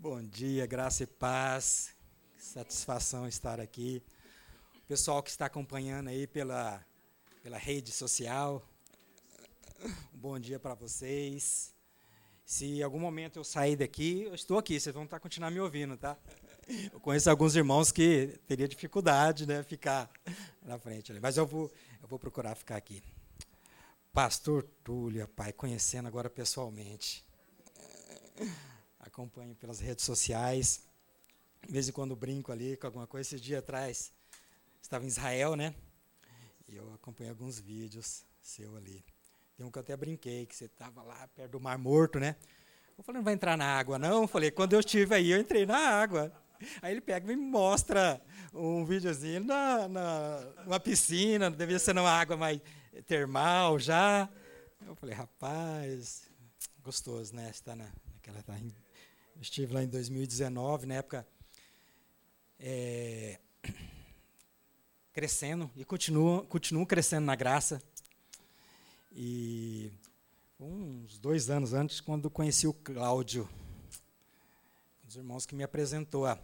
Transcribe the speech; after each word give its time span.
Bom 0.00 0.22
dia, 0.22 0.64
graça 0.64 1.02
e 1.02 1.06
paz. 1.08 1.90
Satisfação 2.38 3.26
estar 3.26 3.58
aqui. 3.58 4.00
O 4.76 4.80
pessoal 4.82 5.20
que 5.20 5.28
está 5.28 5.46
acompanhando 5.46 6.06
aí 6.06 6.24
pela, 6.24 6.80
pela 7.42 7.58
rede 7.58 7.90
social, 7.90 8.64
um 10.14 10.18
bom 10.18 10.38
dia 10.38 10.60
para 10.60 10.74
vocês. 10.74 11.74
Se 12.46 12.78
em 12.78 12.82
algum 12.84 13.00
momento 13.00 13.40
eu 13.40 13.44
sair 13.44 13.74
daqui, 13.74 14.22
eu 14.22 14.36
estou 14.36 14.56
aqui, 14.56 14.78
vocês 14.78 14.94
vão 14.94 15.02
estar 15.02 15.18
continuar 15.18 15.50
me 15.50 15.58
ouvindo, 15.58 15.96
tá? 15.96 16.16
Eu 16.92 17.00
conheço 17.00 17.28
alguns 17.28 17.56
irmãos 17.56 17.90
que 17.90 18.38
teria 18.46 18.68
dificuldade, 18.68 19.48
né, 19.48 19.64
ficar 19.64 20.08
na 20.62 20.78
frente 20.78 21.10
ali, 21.10 21.20
mas 21.20 21.36
eu 21.36 21.44
vou, 21.44 21.72
eu 22.00 22.06
vou 22.06 22.20
procurar 22.20 22.54
ficar 22.54 22.76
aqui. 22.76 23.02
Pastor 24.12 24.62
Túlio, 24.84 25.26
pai, 25.26 25.52
conhecendo 25.52 26.06
agora 26.06 26.30
pessoalmente. 26.30 27.26
Acompanho 29.00 29.54
pelas 29.54 29.80
redes 29.80 30.04
sociais. 30.04 30.82
De 31.66 31.72
vez 31.72 31.88
em 31.88 31.92
quando 31.92 32.14
brinco 32.16 32.52
ali 32.52 32.76
com 32.76 32.86
alguma 32.86 33.06
coisa. 33.06 33.28
Esse 33.34 33.42
dia 33.42 33.58
atrás 33.58 34.12
estava 34.80 35.04
em 35.04 35.08
Israel, 35.08 35.56
né? 35.56 35.74
E 36.68 36.76
eu 36.76 36.92
acompanhei 36.94 37.30
alguns 37.30 37.58
vídeos 37.58 38.24
seu 38.40 38.76
ali. 38.76 39.04
Tem 39.56 39.66
um 39.66 39.70
que 39.70 39.78
eu 39.78 39.82
até 39.82 39.96
brinquei, 39.96 40.46
que 40.46 40.54
você 40.54 40.66
estava 40.66 41.02
lá 41.02 41.26
perto 41.28 41.52
do 41.52 41.60
Mar 41.60 41.78
Morto, 41.78 42.20
né? 42.20 42.36
Eu 42.96 43.04
falei, 43.04 43.18
não 43.18 43.24
vai 43.24 43.34
entrar 43.34 43.56
na 43.56 43.64
água, 43.64 43.98
não? 43.98 44.22
Eu 44.22 44.28
falei, 44.28 44.50
quando 44.50 44.72
eu 44.72 44.80
estive 44.80 45.14
aí, 45.14 45.30
eu 45.30 45.40
entrei 45.40 45.66
na 45.66 45.78
água. 45.78 46.32
Aí 46.82 46.92
ele 46.92 47.00
pega 47.00 47.32
e 47.32 47.36
me 47.36 47.42
mostra 47.42 48.20
um 48.52 48.84
videozinho 48.84 49.44
na, 49.44 49.88
na 49.88 50.54
uma 50.66 50.80
piscina, 50.80 51.50
devia 51.50 51.78
ser 51.78 51.94
numa 51.94 52.10
água 52.10 52.36
mais 52.36 52.60
termal 53.06 53.78
já. 53.78 54.28
Eu 54.86 54.94
falei, 54.94 55.14
rapaz, 55.14 56.28
gostoso, 56.82 57.34
né? 57.34 57.50
Está 57.50 57.76
na, 57.76 57.88
naquela, 58.14 58.42
tá 58.42 58.54
estive 59.40 59.72
lá 59.72 59.82
em 59.82 59.88
2019, 59.88 60.86
na 60.86 60.94
época 60.94 61.26
é, 62.58 63.38
crescendo 65.12 65.70
e 65.76 65.84
continuo, 65.84 66.44
continuo 66.46 66.86
crescendo 66.86 67.24
na 67.24 67.36
graça. 67.36 67.82
E 69.12 69.92
uns 70.58 71.18
dois 71.18 71.50
anos 71.50 71.72
antes, 71.72 72.00
quando 72.00 72.28
conheci 72.28 72.66
o 72.66 72.74
Cláudio, 72.74 73.48
um 75.02 75.06
dos 75.06 75.16
irmãos 75.16 75.46
que 75.46 75.54
me 75.54 75.62
apresentou 75.62 76.26
a, 76.26 76.38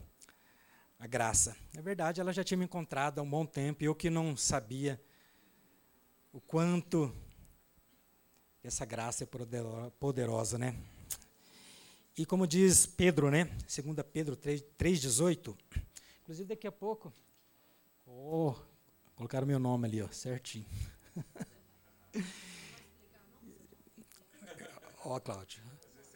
a 0.98 1.06
graça. 1.06 1.56
Na 1.72 1.82
verdade, 1.82 2.20
ela 2.20 2.32
já 2.32 2.44
tinha 2.44 2.58
me 2.58 2.64
encontrado 2.64 3.18
há 3.18 3.22
um 3.22 3.28
bom 3.28 3.44
tempo, 3.44 3.82
e 3.82 3.86
eu 3.86 3.94
que 3.94 4.08
não 4.08 4.36
sabia 4.36 5.00
o 6.32 6.40
quanto 6.40 7.14
essa 8.62 8.84
graça 8.84 9.24
é 9.24 9.28
poderosa, 9.98 10.58
né? 10.58 10.74
E 12.16 12.24
como 12.24 12.46
diz 12.46 12.86
Pedro, 12.86 13.30
né? 13.30 13.44
2 13.44 14.06
Pedro 14.12 14.36
3,18. 14.36 15.56
Inclusive, 16.22 16.48
daqui 16.48 16.66
a 16.66 16.72
pouco. 16.72 17.12
Oh, 18.06 18.54
colocaram 19.16 19.46
meu 19.46 19.58
nome 19.58 19.88
ali, 19.88 20.00
ó, 20.00 20.08
certinho. 20.08 20.66
Ó, 25.04 25.16
oh, 25.16 25.20
Cláudio. 25.20 25.60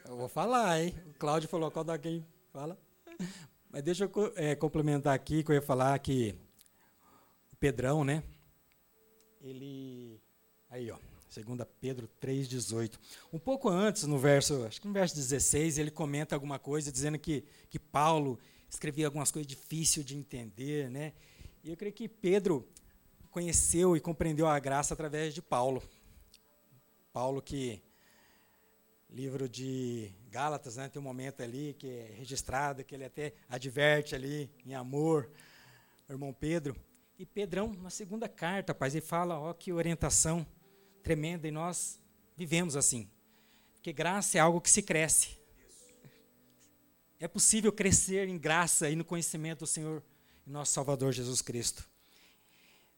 Eu 0.05 0.17
vou 0.17 0.27
falar, 0.27 0.81
hein? 0.81 0.95
O 1.07 1.13
Cláudio 1.13 1.47
falou, 1.47 1.69
quando 1.69 1.91
alguém 1.91 2.25
fala. 2.51 2.75
Mas 3.69 3.83
deixa 3.83 4.05
eu 4.05 4.33
é, 4.35 4.55
complementar 4.55 5.13
aqui, 5.13 5.43
que 5.43 5.51
eu 5.51 5.55
ia 5.55 5.61
falar 5.61 5.99
que 5.99 6.35
o 7.53 7.55
Pedrão, 7.57 8.03
né? 8.03 8.23
Ele. 9.41 10.19
Aí, 10.69 10.89
ó. 10.89 10.97
2 11.33 11.67
Pedro 11.79 12.09
3,18. 12.21 12.97
Um 13.31 13.39
pouco 13.39 13.69
antes, 13.69 14.03
no 14.03 14.17
verso, 14.17 14.65
acho 14.65 14.81
que 14.81 14.87
no 14.87 14.93
verso 14.93 15.15
16, 15.15 15.77
ele 15.77 15.91
comenta 15.91 16.35
alguma 16.35 16.57
coisa 16.57 16.91
dizendo 16.91 17.19
que, 17.19 17.43
que 17.69 17.77
Paulo 17.77 18.39
escrevia 18.69 19.05
algumas 19.05 19.31
coisas 19.31 19.47
difíceis 19.47 20.05
de 20.05 20.15
entender. 20.15 20.89
Né? 20.89 21.13
E 21.63 21.69
eu 21.69 21.77
creio 21.77 21.93
que 21.93 22.07
Pedro 22.07 22.67
conheceu 23.29 23.95
e 23.95 23.99
compreendeu 23.99 24.47
a 24.47 24.57
graça 24.57 24.93
através 24.93 25.33
de 25.33 25.41
Paulo. 25.41 25.83
Paulo 27.13 27.41
que 27.41 27.81
livro 29.09 29.49
de 29.49 30.11
Gálatas, 30.29 30.77
né, 30.77 30.87
tem 30.87 30.99
um 30.99 31.03
momento 31.05 31.41
ali 31.41 31.75
que 31.77 31.87
é 31.87 32.13
registrado, 32.15 32.83
que 32.83 32.93
ele 32.93 33.05
até 33.05 33.33
adverte 33.49 34.13
ali 34.13 34.51
em 34.65 34.75
amor 34.75 35.29
irmão 36.09 36.33
Pedro. 36.33 36.75
E 37.17 37.25
Pedrão, 37.25 37.73
na 37.73 37.89
segunda 37.89 38.29
carta, 38.29 38.71
rapaz, 38.71 38.95
ele 38.95 39.05
fala, 39.05 39.39
ó, 39.39 39.53
que 39.53 39.73
orientação 39.73 40.45
tremenda, 40.99 41.47
e 41.47 41.51
nós 41.51 41.99
vivemos 42.35 42.75
assim. 42.75 43.09
Porque 43.75 43.93
graça 43.93 44.37
é 44.37 44.41
algo 44.41 44.61
que 44.61 44.69
se 44.69 44.81
cresce. 44.81 45.37
É 47.19 47.27
possível 47.27 47.71
crescer 47.71 48.27
em 48.27 48.37
graça 48.37 48.89
e 48.89 48.95
no 48.95 49.03
conhecimento 49.03 49.59
do 49.59 49.67
Senhor 49.67 50.03
e 50.45 50.49
nosso 50.49 50.73
Salvador 50.73 51.11
Jesus 51.11 51.41
Cristo. 51.41 51.87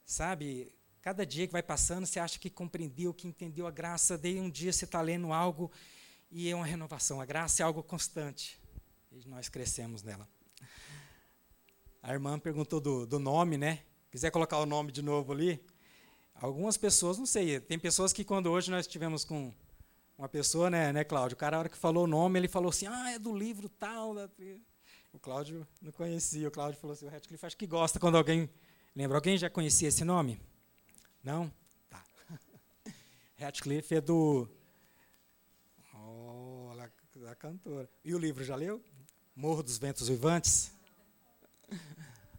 Sabe, 0.06 0.72
cada 1.01 1.25
dia 1.25 1.47
que 1.47 1.53
vai 1.53 1.63
passando, 1.63 2.06
você 2.06 2.19
acha 2.19 2.38
que 2.38 2.50
compreendeu, 2.50 3.13
que 3.13 3.28
entendeu 3.28 3.66
a 3.66 3.72
graça, 3.72 4.17
daí 4.17 4.40
um 4.40 4.50
dia 4.50 4.72
você 4.72 4.85
está 4.85 5.01
lendo 5.01 5.34
algo 5.34 5.72
e 6.29 6.50
é 6.50 6.56
uma 6.56 6.66
renovação. 6.66 7.19
A 7.19 7.25
graça 7.25 7.63
é 7.63 7.66
algo 7.66 7.81
constante. 7.81 8.59
E 9.11 9.28
nós 9.28 9.50
crescemos 9.50 10.03
nela. 10.03 10.28
A 12.01 12.13
irmã 12.13 12.40
perguntou 12.40 12.79
do, 12.79 13.06
do 13.06 13.19
nome, 13.19 13.57
né? 13.57 13.84
Quiser 14.09 14.31
colocar 14.31 14.57
o 14.57 14.66
nome 14.66 14.91
de 14.91 15.01
novo 15.01 15.31
ali? 15.31 15.63
Algumas 16.36 16.78
pessoas, 16.78 17.18
não 17.18 17.25
sei, 17.25 17.59
tem 17.59 17.78
pessoas 17.78 18.12
que 18.12 18.24
quando 18.24 18.47
hoje 18.47 18.72
nós 18.72 18.86
estivemos 18.86 19.24
com 19.24 19.53
uma 20.18 20.28
pessoa, 20.28 20.69
né, 20.69 20.92
né, 20.92 21.03
Cláudio? 21.03 21.36
O 21.36 21.38
cara, 21.38 21.58
a 21.58 21.59
hora 21.59 21.69
que 21.69 21.78
falou 21.78 22.06
o 22.06 22.08
nome, 22.08 22.40
ele 22.40 22.47
falou 22.47 22.69
assim, 22.69 22.88
ah, 22.88 23.12
é 23.12 23.19
do 23.19 23.36
livro 23.36 23.69
tal. 23.69 24.16
Da... 24.16 24.30
O 25.14 25.20
Cláudio 25.20 25.68
não 25.81 25.91
conhecia. 25.91 26.47
O 26.47 26.52
Cláudio 26.52 26.80
falou 26.80 26.94
assim, 26.94 27.06
o 27.06 27.09
Radcliffe 27.09 27.46
acho 27.46 27.58
que 27.58 27.68
gosta 27.68 28.00
quando 28.00 28.18
alguém 28.18 28.50
lembra. 28.96 29.18
Alguém 29.18 29.38
já 29.38 29.50
conhecia 29.50 29.88
esse 29.88 30.03
nome? 30.03 30.41
Não? 31.24 31.52
Tá. 31.90 32.03
Radcliffe 33.38 33.96
é 33.96 34.02
do 34.02 34.47
da 37.22 37.36
cantora. 37.36 37.90
E 38.03 38.14
o 38.14 38.18
livro 38.18 38.44
já 38.44 38.56
leu? 38.56 38.84
Morro 39.36 39.62
dos 39.62 39.78
Ventos 39.78 40.08
Vivantes? 40.08 40.72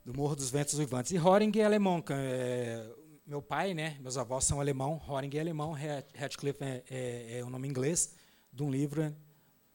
Do 0.05 0.13
Morro 0.13 0.35
dos 0.35 0.51
Ventos 0.51 0.77
Vivantes. 0.77 1.13
E 1.13 1.19
Horing 1.19 1.53
é 1.57 1.65
alemão. 1.65 2.03
É, 2.11 2.95
meu 3.27 3.41
pai, 3.41 3.75
né, 3.75 3.97
meus 4.01 4.17
avós 4.17 4.45
são 4.45 4.61
alemão, 4.61 5.01
Horing 5.09 5.37
é 5.37 5.41
alemão, 5.41 5.73
Radcliffe 6.15 6.63
é, 6.63 6.83
é, 6.91 7.39
é 7.39 7.45
o 7.45 7.51
nome 7.51 7.69
inglês 7.69 8.15
de 8.53 8.63
um 8.63 8.71
livro 8.71 9.15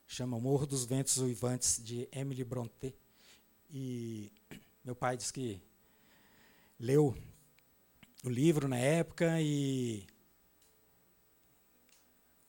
chama 0.07 0.39
Morro 0.39 0.65
dos 0.65 0.85
Ventos 0.85 1.17
Vivantes, 1.17 1.81
de 1.83 2.07
Emily 2.11 2.43
Brontë. 2.43 2.95
E 3.69 4.31
meu 4.83 4.95
pai 4.95 5.17
disse 5.17 5.33
que 5.33 5.61
leu 6.79 7.13
o 8.23 8.29
livro 8.29 8.67
na 8.69 8.77
época 8.77 9.41
e 9.41 10.07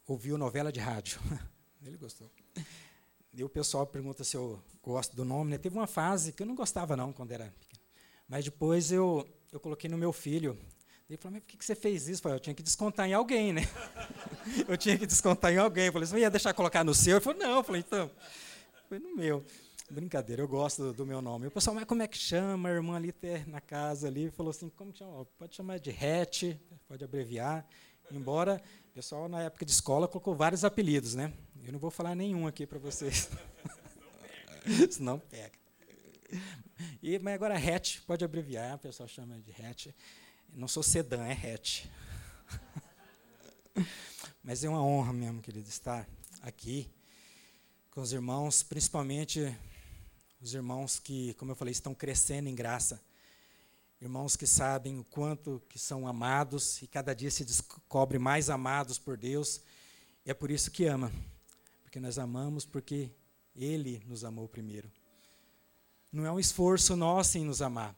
ouviu 0.06 0.38
novela 0.38 0.70
de 0.70 0.78
rádio. 0.78 1.20
Ele 1.84 1.96
gostou. 1.96 2.30
E 3.32 3.42
o 3.42 3.48
pessoal 3.48 3.86
pergunta 3.86 4.22
se 4.22 4.36
eu 4.36 4.62
gosto 4.80 5.16
do 5.16 5.24
nome. 5.24 5.50
Né? 5.50 5.58
Teve 5.58 5.76
uma 5.76 5.86
fase 5.86 6.32
que 6.32 6.42
eu 6.42 6.46
não 6.46 6.54
gostava, 6.54 6.96
não, 6.96 7.12
quando 7.12 7.32
era 7.32 7.52
pequeno. 7.58 7.82
Mas 8.28 8.44
depois 8.44 8.92
eu, 8.92 9.28
eu 9.50 9.58
coloquei 9.58 9.90
no 9.90 9.98
meu 9.98 10.12
filho. 10.12 10.56
Ele 11.08 11.16
falou, 11.16 11.32
mas 11.32 11.42
por 11.42 11.56
que 11.56 11.64
você 11.64 11.74
fez 11.74 12.06
isso? 12.06 12.18
Eu, 12.18 12.22
falei, 12.22 12.36
eu 12.36 12.40
tinha 12.40 12.54
que 12.54 12.62
descontar 12.62 13.08
em 13.08 13.14
alguém, 13.14 13.50
né? 13.50 13.62
eu 14.68 14.76
tinha 14.76 14.98
que 14.98 15.06
descontar 15.06 15.50
em 15.50 15.56
alguém. 15.56 15.86
Eu 15.86 15.92
falei, 15.92 16.06
você 16.06 16.18
ia 16.18 16.30
deixar 16.30 16.52
colocar 16.52 16.84
no 16.84 16.94
seu? 16.94 17.16
Ele 17.16 17.24
falou, 17.24 17.38
não. 17.38 17.56
Eu 17.56 17.64
falei, 17.64 17.82
então, 17.86 18.10
foi 18.88 18.98
no 18.98 19.16
meu. 19.16 19.42
Brincadeira, 19.90 20.42
eu 20.42 20.48
gosto 20.48 20.92
do, 20.92 21.06
meu 21.06 21.22
nome. 21.22 21.46
O 21.46 21.50
pessoal, 21.50 21.74
mas 21.74 21.86
como 21.86 22.02
é 22.02 22.06
que 22.06 22.18
chama? 22.18 22.68
A 22.68 22.72
irmã 22.72 22.96
ali 22.96 23.14
na 23.46 23.58
casa 23.58 24.06
ali 24.06 24.30
falou 24.30 24.50
assim, 24.50 24.68
como 24.68 24.92
que 24.92 24.98
chama? 24.98 25.24
Pode 25.38 25.56
chamar 25.56 25.78
de 25.78 25.88
Hatch, 25.90 26.54
pode 26.86 27.02
abreviar. 27.02 27.66
Embora 28.10 28.60
o 28.90 28.92
pessoal, 28.92 29.30
na 29.30 29.42
época 29.42 29.64
de 29.64 29.72
escola, 29.72 30.06
colocou 30.06 30.34
vários 30.34 30.62
apelidos, 30.62 31.14
né? 31.14 31.32
Eu 31.64 31.72
não 31.72 31.78
vou 31.78 31.90
falar 31.90 32.14
nenhum 32.14 32.46
aqui 32.46 32.66
para 32.66 32.78
vocês. 32.78 33.30
Senão 34.90 35.18
pega. 35.18 35.56
E, 37.02 37.18
mas 37.18 37.32
agora 37.32 37.56
hatch, 37.56 38.00
pode 38.06 38.22
abreviar, 38.22 38.76
o 38.76 38.78
pessoal 38.78 39.08
chama 39.08 39.38
de 39.38 39.52
hatch. 39.52 39.88
Não 40.52 40.66
sou 40.66 40.82
sedã, 40.82 41.24
é 41.24 41.32
hatch. 41.32 41.86
mas 44.42 44.64
é 44.64 44.68
uma 44.68 44.82
honra 44.82 45.12
mesmo, 45.12 45.40
querido, 45.40 45.68
estar 45.68 46.08
aqui 46.42 46.90
com 47.90 48.00
os 48.00 48.12
irmãos, 48.12 48.62
principalmente 48.62 49.56
os 50.40 50.54
irmãos 50.54 50.98
que, 50.98 51.34
como 51.34 51.52
eu 51.52 51.56
falei, 51.56 51.72
estão 51.72 51.94
crescendo 51.94 52.48
em 52.48 52.54
graça. 52.54 53.00
Irmãos 54.00 54.36
que 54.36 54.46
sabem 54.46 54.98
o 54.98 55.04
quanto 55.04 55.60
que 55.68 55.78
são 55.78 56.06
amados 56.06 56.80
e 56.82 56.86
cada 56.86 57.14
dia 57.14 57.30
se 57.30 57.44
descobre 57.44 58.18
mais 58.18 58.48
amados 58.48 58.98
por 58.98 59.16
Deus. 59.16 59.60
E 60.24 60.30
é 60.30 60.34
por 60.34 60.50
isso 60.50 60.70
que 60.70 60.84
ama. 60.84 61.12
Porque 61.82 61.98
nós 61.98 62.18
amamos 62.18 62.64
porque 62.64 63.10
Ele 63.56 64.02
nos 64.06 64.24
amou 64.24 64.48
primeiro. 64.48 64.90
Não 66.12 66.24
é 66.24 66.30
um 66.30 66.38
esforço 66.38 66.94
nosso 66.94 67.38
em 67.38 67.44
nos 67.44 67.60
amar. 67.60 67.96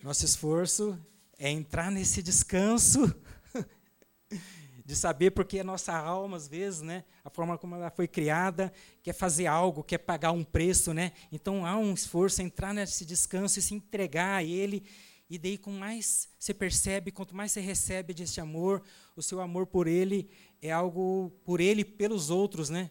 Nosso 0.00 0.24
esforço 0.24 0.98
é 1.38 1.48
entrar 1.50 1.90
nesse 1.90 2.20
descanso 2.20 3.14
de 4.84 4.96
saber 4.96 5.30
porque 5.30 5.60
a 5.60 5.64
nossa 5.64 5.96
alma, 5.96 6.36
às 6.36 6.48
vezes, 6.48 6.82
né, 6.82 7.04
a 7.24 7.30
forma 7.30 7.56
como 7.56 7.76
ela 7.76 7.90
foi 7.90 8.08
criada, 8.08 8.72
quer 9.02 9.12
fazer 9.12 9.46
algo, 9.46 9.84
quer 9.84 9.98
pagar 9.98 10.32
um 10.32 10.42
preço. 10.42 10.92
Né? 10.92 11.12
Então 11.30 11.64
há 11.64 11.78
um 11.78 11.94
esforço, 11.94 12.42
entrar 12.42 12.74
nesse 12.74 13.04
descanso 13.04 13.58
e 13.58 13.62
se 13.62 13.74
entregar 13.74 14.36
a 14.36 14.42
Ele. 14.42 14.84
E 15.30 15.38
daí, 15.38 15.58
com 15.58 15.70
mais 15.70 16.28
você 16.38 16.52
percebe, 16.52 17.12
quanto 17.12 17.36
mais 17.36 17.52
você 17.52 17.60
recebe 17.60 18.14
desse 18.14 18.40
amor, 18.40 18.82
o 19.14 19.22
seu 19.22 19.40
amor 19.40 19.66
por 19.66 19.86
Ele 19.86 20.28
é 20.60 20.72
algo 20.72 21.30
por 21.44 21.60
Ele 21.60 21.82
e 21.82 21.84
pelos 21.84 22.30
outros, 22.30 22.70
né? 22.70 22.90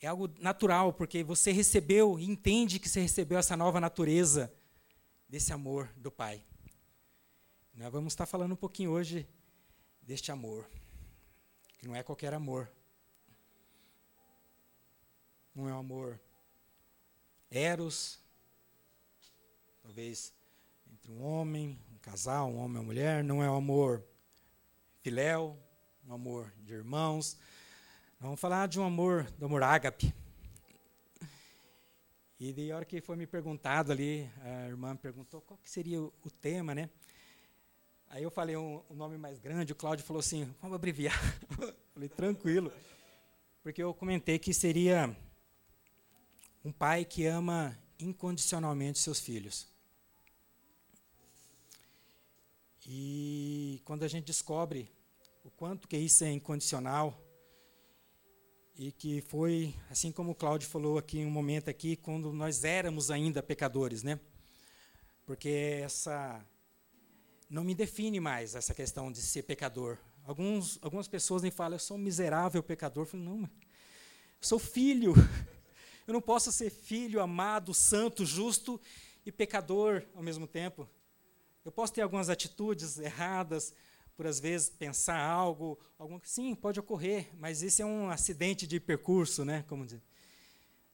É 0.00 0.08
algo 0.08 0.28
natural, 0.40 0.92
porque 0.92 1.22
você 1.22 1.52
recebeu 1.52 2.18
e 2.18 2.24
entende 2.24 2.80
que 2.80 2.88
você 2.88 3.00
recebeu 3.00 3.38
essa 3.38 3.56
nova 3.56 3.80
natureza 3.80 4.52
desse 5.28 5.52
amor 5.52 5.88
do 5.96 6.10
Pai. 6.10 6.42
Nós 7.74 7.92
vamos 7.92 8.12
estar 8.12 8.26
falando 8.26 8.52
um 8.52 8.56
pouquinho 8.56 8.90
hoje 8.90 9.28
deste 10.02 10.30
amor, 10.30 10.68
que 11.78 11.86
não 11.86 11.96
é 11.96 12.02
qualquer 12.02 12.34
amor. 12.34 12.70
Não 15.54 15.68
é 15.68 15.74
um 15.74 15.78
amor 15.78 16.20
eros, 17.50 18.18
talvez 19.82 20.32
entre 20.90 21.10
um 21.10 21.22
homem, 21.22 21.78
um 21.92 21.98
casal, 21.98 22.48
um 22.50 22.58
homem 22.58 22.76
e 22.76 22.78
uma 22.78 22.82
mulher, 22.82 23.24
não 23.24 23.42
é 23.42 23.50
um 23.50 23.56
amor 23.56 24.02
filéu, 25.02 25.58
um 26.06 26.14
amor 26.14 26.52
de 26.62 26.72
irmãos, 26.72 27.36
Vamos 28.22 28.38
falar 28.38 28.68
de 28.68 28.78
um 28.78 28.84
amor, 28.84 29.28
do 29.32 29.46
amor 29.46 29.64
ágape. 29.64 30.14
E 32.38 32.52
de 32.52 32.70
hora 32.70 32.84
que 32.84 33.00
foi 33.00 33.16
me 33.16 33.26
perguntado 33.26 33.90
ali, 33.90 34.30
a 34.44 34.68
irmã 34.68 34.92
me 34.92 34.98
perguntou 35.00 35.40
qual 35.40 35.58
que 35.58 35.68
seria 35.68 36.00
o 36.00 36.30
tema, 36.40 36.72
né? 36.72 36.88
Aí 38.12 38.22
eu 38.22 38.30
falei 38.30 38.54
um, 38.58 38.82
um, 38.90 38.94
nome 38.94 39.16
mais 39.16 39.38
grande, 39.38 39.72
o 39.72 39.74
Cláudio 39.74 40.04
falou 40.04 40.20
assim, 40.20 40.44
vamos 40.60 40.74
abreviar. 40.74 41.18
falei, 41.94 42.10
tranquilo. 42.10 42.70
Porque 43.62 43.82
eu 43.82 43.94
comentei 43.94 44.38
que 44.38 44.52
seria 44.52 45.16
um 46.62 46.70
pai 46.70 47.06
que 47.06 47.24
ama 47.24 47.74
incondicionalmente 47.98 48.98
seus 48.98 49.18
filhos. 49.18 49.66
E 52.86 53.80
quando 53.86 54.02
a 54.02 54.08
gente 54.08 54.26
descobre 54.26 54.92
o 55.42 55.50
quanto 55.50 55.88
que 55.88 55.96
isso 55.96 56.22
é 56.22 56.30
incondicional, 56.30 57.18
e 58.76 58.92
que 58.92 59.22
foi, 59.22 59.74
assim 59.88 60.12
como 60.12 60.32
o 60.32 60.34
Cláudio 60.34 60.68
falou 60.68 60.98
aqui 60.98 61.24
um 61.24 61.30
momento 61.30 61.70
aqui, 61.70 61.96
quando 61.96 62.30
nós 62.30 62.62
éramos 62.62 63.10
ainda 63.10 63.42
pecadores, 63.42 64.02
né? 64.02 64.20
Porque 65.24 65.80
essa 65.82 66.46
não 67.52 67.62
me 67.62 67.74
define 67.74 68.18
mais 68.18 68.54
essa 68.54 68.72
questão 68.72 69.12
de 69.12 69.20
ser 69.20 69.42
pecador. 69.42 69.98
Alguns, 70.24 70.78
algumas 70.80 71.06
pessoas 71.06 71.42
me 71.42 71.50
falam, 71.50 71.74
eu 71.74 71.78
sou 71.78 71.98
um 71.98 72.00
miserável 72.00 72.62
pecador. 72.62 73.02
Eu 73.02 73.06
falo, 73.06 73.22
não, 73.22 73.42
eu 73.42 73.48
sou 74.40 74.58
filho. 74.58 75.12
Eu 76.04 76.14
não 76.14 76.20
posso 76.20 76.50
ser 76.50 76.68
filho, 76.68 77.20
amado, 77.20 77.72
santo, 77.72 78.26
justo 78.26 78.80
e 79.24 79.30
pecador 79.30 80.02
ao 80.16 80.22
mesmo 80.22 80.48
tempo. 80.48 80.90
Eu 81.64 81.70
posso 81.70 81.92
ter 81.92 82.02
algumas 82.02 82.28
atitudes 82.28 82.98
erradas, 82.98 83.72
por 84.16 84.26
às 84.26 84.40
vezes 84.40 84.68
pensar 84.68 85.16
algo, 85.16 85.78
algum, 85.96 86.18
sim, 86.24 86.56
pode 86.56 86.80
ocorrer, 86.80 87.30
mas 87.38 87.62
esse 87.62 87.82
é 87.82 87.86
um 87.86 88.10
acidente 88.10 88.66
de 88.66 88.80
percurso, 88.80 89.44
né? 89.44 89.64
Como 89.68 89.84
dizer. 89.84 90.02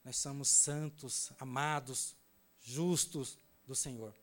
Nós 0.04 0.19
somos 0.19 0.49
santos, 0.49 1.32
amados, 1.40 2.14
justos 2.61 3.38
do 3.66 3.75
Senhor. 3.75 4.14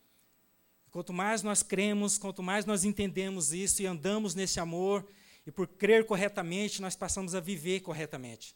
Quanto 0.95 1.11
mais 1.11 1.43
nós 1.43 1.61
cremos, 1.61 2.17
quanto 2.17 2.41
mais 2.41 2.65
nós 2.65 2.85
entendemos 2.85 3.51
isso 3.51 3.81
e 3.81 3.85
andamos 3.85 4.33
nesse 4.33 4.61
amor, 4.61 5.05
e 5.45 5.51
por 5.51 5.67
crer 5.67 6.05
corretamente, 6.05 6.81
nós 6.81 6.95
passamos 6.95 7.35
a 7.35 7.41
viver 7.41 7.81
corretamente. 7.81 8.55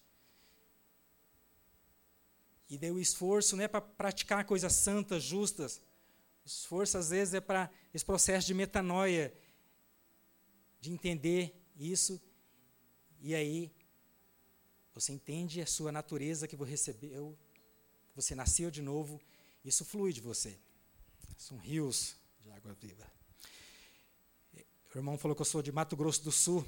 E 2.69 2.77
deu 2.77 2.95
o 2.95 3.00
esforço 3.01 3.57
não 3.57 3.65
é 3.65 3.68
para 3.68 3.81
praticar 3.81 4.45
coisas 4.45 4.71
santas, 4.71 5.21
justas. 5.21 5.81
O 6.45 6.47
esforço, 6.47 6.97
às 6.97 7.09
vezes, 7.09 7.33
é 7.33 7.41
para 7.41 7.69
esse 7.94 8.06
processo 8.06 8.47
de 8.47 8.53
metanoia, 8.53 9.33
de 10.80 10.94
entender 10.94 11.53
isso, 11.75 12.21
e 13.19 13.36
aí 13.36 13.69
você 14.94 15.12
entende 15.12 15.59
a 15.59 15.65
sua 15.65 15.91
natureza 15.91 16.47
que 16.47 16.56
você 16.56 16.71
recebeu, 16.71 17.38
você 18.15 18.33
nasceu 18.33 18.71
de 18.71 18.81
novo, 18.81 19.19
isso 19.65 19.83
flui 19.83 20.13
de 20.13 20.21
você. 20.21 20.57
São 21.36 21.57
rios 21.57 22.18
de 22.50 22.56
água 22.56 22.74
viva. 22.74 23.06
O 24.94 24.98
irmão 24.98 25.18
falou 25.18 25.36
que 25.36 25.42
eu 25.42 25.46
sou 25.46 25.62
de 25.62 25.72
Mato 25.72 25.96
Grosso 25.96 26.24
do 26.24 26.31
Sul, 26.31 26.66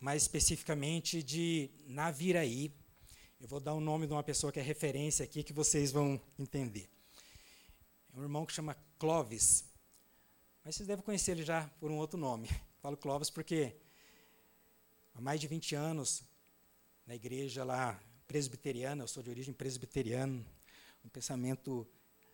mais 0.00 0.22
especificamente 0.22 1.22
de 1.22 1.70
Naviraí. 1.86 2.72
Eu 3.38 3.46
vou 3.46 3.60
dar 3.60 3.74
o 3.74 3.80
nome 3.80 4.06
de 4.06 4.12
uma 4.14 4.22
pessoa 4.22 4.50
que 4.50 4.58
é 4.58 4.62
referência 4.62 5.22
aqui 5.22 5.42
que 5.42 5.52
vocês 5.52 5.92
vão 5.92 6.18
entender. 6.38 6.88
É 8.14 8.18
um 8.18 8.22
irmão 8.22 8.46
que 8.46 8.54
chama 8.54 8.74
Clovis. 8.98 9.64
Mas 10.64 10.76
vocês 10.76 10.86
devem 10.86 11.04
conhecer 11.04 11.32
ele 11.32 11.44
já 11.44 11.68
por 11.78 11.90
um 11.90 11.98
outro 11.98 12.18
nome. 12.18 12.48
Falo 12.80 12.96
Clóvis 12.96 13.28
porque 13.28 13.76
há 15.14 15.20
mais 15.20 15.40
de 15.40 15.46
20 15.46 15.74
anos, 15.74 16.22
na 17.06 17.14
igreja 17.14 17.64
lá 17.64 18.00
presbiteriana, 18.26 19.02
eu 19.02 19.08
sou 19.08 19.22
de 19.22 19.28
origem 19.28 19.52
presbiteriana, 19.52 20.42
um 21.04 21.08
pensamento 21.10 21.86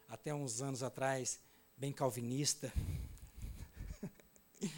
até 0.08 0.32
uns 0.32 0.62
anos 0.62 0.82
atrás 0.84 1.40
bem 1.84 1.92
calvinista, 1.92 2.72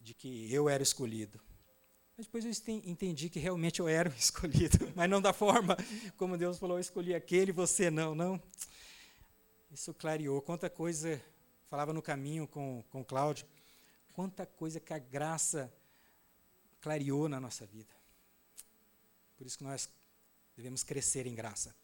de 0.00 0.14
que 0.14 0.46
eu 0.54 0.68
era 0.68 0.80
escolhido. 0.80 1.40
Mas 2.16 2.26
depois 2.26 2.44
eu 2.44 2.52
entendi 2.84 3.28
que 3.28 3.40
realmente 3.40 3.80
eu 3.80 3.88
era 3.88 4.08
o 4.08 4.14
escolhido, 4.14 4.92
mas 4.94 5.10
não 5.10 5.20
da 5.20 5.32
forma 5.32 5.76
como 6.16 6.38
Deus 6.38 6.56
falou, 6.56 6.76
eu 6.76 6.80
escolhi 6.80 7.16
aquele, 7.16 7.50
você 7.50 7.90
não, 7.90 8.14
não. 8.14 8.40
Isso 9.72 9.92
clareou. 9.92 10.40
Quanta 10.40 10.70
coisa 10.70 11.20
falava 11.68 11.92
no 11.92 12.00
caminho 12.00 12.46
com, 12.46 12.84
com 12.90 13.04
Cláudio 13.04 13.44
quanta 14.12 14.46
coisa 14.46 14.78
que 14.78 14.94
a 14.94 15.00
graça 15.00 15.68
clareou 16.80 17.28
na 17.28 17.40
nossa 17.40 17.66
vida. 17.66 17.92
Por 19.36 19.48
isso 19.48 19.58
que 19.58 19.64
nós 19.64 19.90
devemos 20.56 20.84
crescer 20.84 21.26
em 21.26 21.34
graça. 21.34 21.74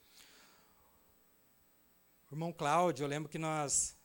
O 2.31 2.35
irmão 2.35 2.53
Cláudio, 2.53 3.05
eu 3.05 3.09
lembro 3.09 3.29
que 3.29 3.39
nós 3.39 3.97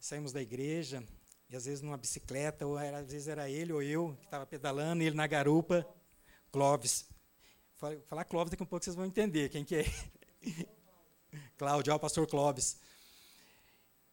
saímos 0.00 0.32
da 0.32 0.40
igreja, 0.40 1.02
e 1.48 1.56
às 1.56 1.64
vezes 1.64 1.80
numa 1.80 1.96
bicicleta, 1.96 2.66
ou 2.66 2.78
era, 2.78 2.98
às 2.98 3.10
vezes 3.10 3.28
era 3.28 3.48
ele 3.48 3.72
ou 3.72 3.82
eu 3.82 4.14
que 4.18 4.26
estava 4.26 4.46
pedalando, 4.46 5.02
ele 5.02 5.16
na 5.16 5.26
garupa, 5.26 5.86
Clóvis. 6.52 7.06
Falar 8.06 8.24
Clóvis 8.24 8.50
daqui 8.50 8.62
a 8.62 8.64
um 8.64 8.66
pouco 8.66 8.84
vocês 8.84 8.96
vão 8.96 9.06
entender 9.06 9.48
quem 9.48 9.64
que 9.64 9.76
é. 9.76 9.84
Cláudio, 11.56 11.94
o 11.94 11.98
pastor 11.98 12.26
Clóvis. 12.26 12.76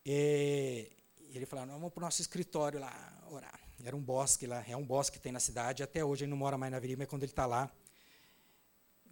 E 0.05 0.91
ele 1.31 1.45
falou, 1.45 1.65
vamos 1.65 1.91
para 1.91 2.01
o 2.01 2.05
nosso 2.05 2.21
escritório 2.21 2.79
lá, 2.79 3.23
orar. 3.29 3.59
Era 3.83 3.95
um 3.95 4.01
bosque 4.01 4.47
lá, 4.47 4.63
é 4.67 4.75
um 4.75 4.85
bosque 4.85 5.17
que 5.17 5.23
tem 5.23 5.31
na 5.31 5.39
cidade. 5.39 5.83
Até 5.83 6.03
hoje 6.03 6.23
ele 6.23 6.31
não 6.31 6.37
mora 6.37 6.57
mais 6.57 6.71
na 6.71 6.77
avenida, 6.77 6.99
mas 6.99 7.07
quando 7.07 7.23
ele 7.23 7.31
está 7.31 7.45
lá, 7.45 7.69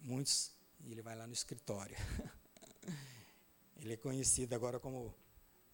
muitos, 0.00 0.50
ele 0.86 1.02
vai 1.02 1.14
lá 1.14 1.26
no 1.26 1.32
escritório. 1.32 1.96
ele 3.76 3.92
é 3.92 3.96
conhecido 3.96 4.54
agora 4.54 4.80
como 4.80 5.14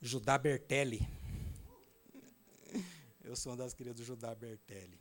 Judá 0.02 0.38
Bertelli. 0.38 1.06
Eu 3.22 3.36
sou 3.36 3.52
uma 3.52 3.58
das 3.58 3.74
crias 3.74 3.94
do 3.94 4.02
Judá 4.02 4.34
Bertelli. 4.34 4.98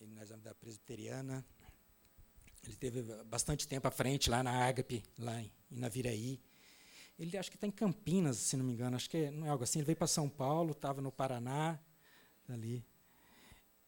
Ele, 0.00 0.12
nós 0.12 0.28
da 0.30 0.52
presbiteriana. 0.52 1.44
Ele 2.64 2.76
teve 2.76 3.02
bastante 3.24 3.68
tempo 3.68 3.86
à 3.86 3.90
frente 3.92 4.28
lá 4.28 4.42
na 4.42 4.66
Ágape, 4.66 5.04
lá 5.16 5.40
em 5.40 5.52
Naviraí. 5.70 6.40
Ele 7.16 7.36
acho 7.36 7.50
que 7.50 7.56
está 7.56 7.68
em 7.68 7.70
Campinas, 7.70 8.38
se 8.38 8.56
não 8.56 8.64
me 8.64 8.72
engano. 8.72 8.96
Acho 8.96 9.08
que 9.08 9.16
é, 9.16 9.30
não 9.30 9.46
é 9.46 9.50
algo 9.50 9.62
assim. 9.62 9.78
Ele 9.78 9.86
veio 9.86 9.96
para 9.96 10.08
São 10.08 10.28
Paulo, 10.28 10.72
estava 10.72 11.00
no 11.00 11.12
Paraná, 11.12 11.78
ali. 12.48 12.84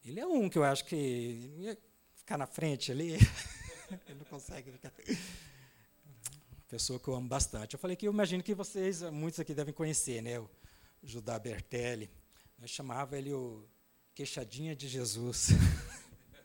Ele 0.05 0.21
é 0.21 0.25
um 0.25 0.49
que 0.49 0.57
eu 0.57 0.63
acho 0.63 0.85
que 0.85 0.95
ia 0.95 1.77
ficar 2.15 2.37
na 2.37 2.47
frente 2.47 2.93
ali. 2.93 3.17
Ele 4.07 4.19
não 4.19 4.25
consegue 4.25 4.71
ficar. 4.71 4.93
Pessoa 6.67 6.99
que 6.99 7.07
eu 7.07 7.15
amo 7.15 7.29
bastante. 7.29 7.75
Eu 7.75 7.79
falei 7.79 7.95
que 7.95 8.05
eu 8.05 8.11
imagino 8.11 8.43
que 8.43 8.53
vocês, 8.53 9.01
muitos 9.03 9.39
aqui 9.39 9.53
devem 9.53 9.73
conhecer, 9.73 10.21
né? 10.21 10.37
O 10.37 10.49
Judá 11.01 11.39
Bertelli. 11.39 12.09
Nós 12.59 12.69
chamava 12.69 13.17
ele 13.17 13.31
o 13.31 13.65
queixadinha 14.13 14.75
de 14.75 14.87
Jesus. 14.89 15.49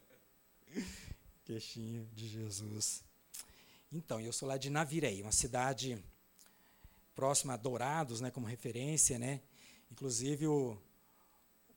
Queixinho 1.45 2.09
de 2.15 2.29
Jesus. 2.29 3.03
Então, 3.91 4.21
eu 4.21 4.33
sou 4.33 4.47
lá 4.47 4.57
de 4.57 4.71
Navirei, 4.71 5.21
uma 5.23 5.33
cidade 5.33 6.03
próxima 7.17 7.55
a 7.55 7.57
Dourados, 7.57 8.21
né, 8.21 8.31
como 8.31 8.47
referência, 8.47 9.19
né? 9.19 9.41
Inclusive 9.91 10.47
o 10.47 10.79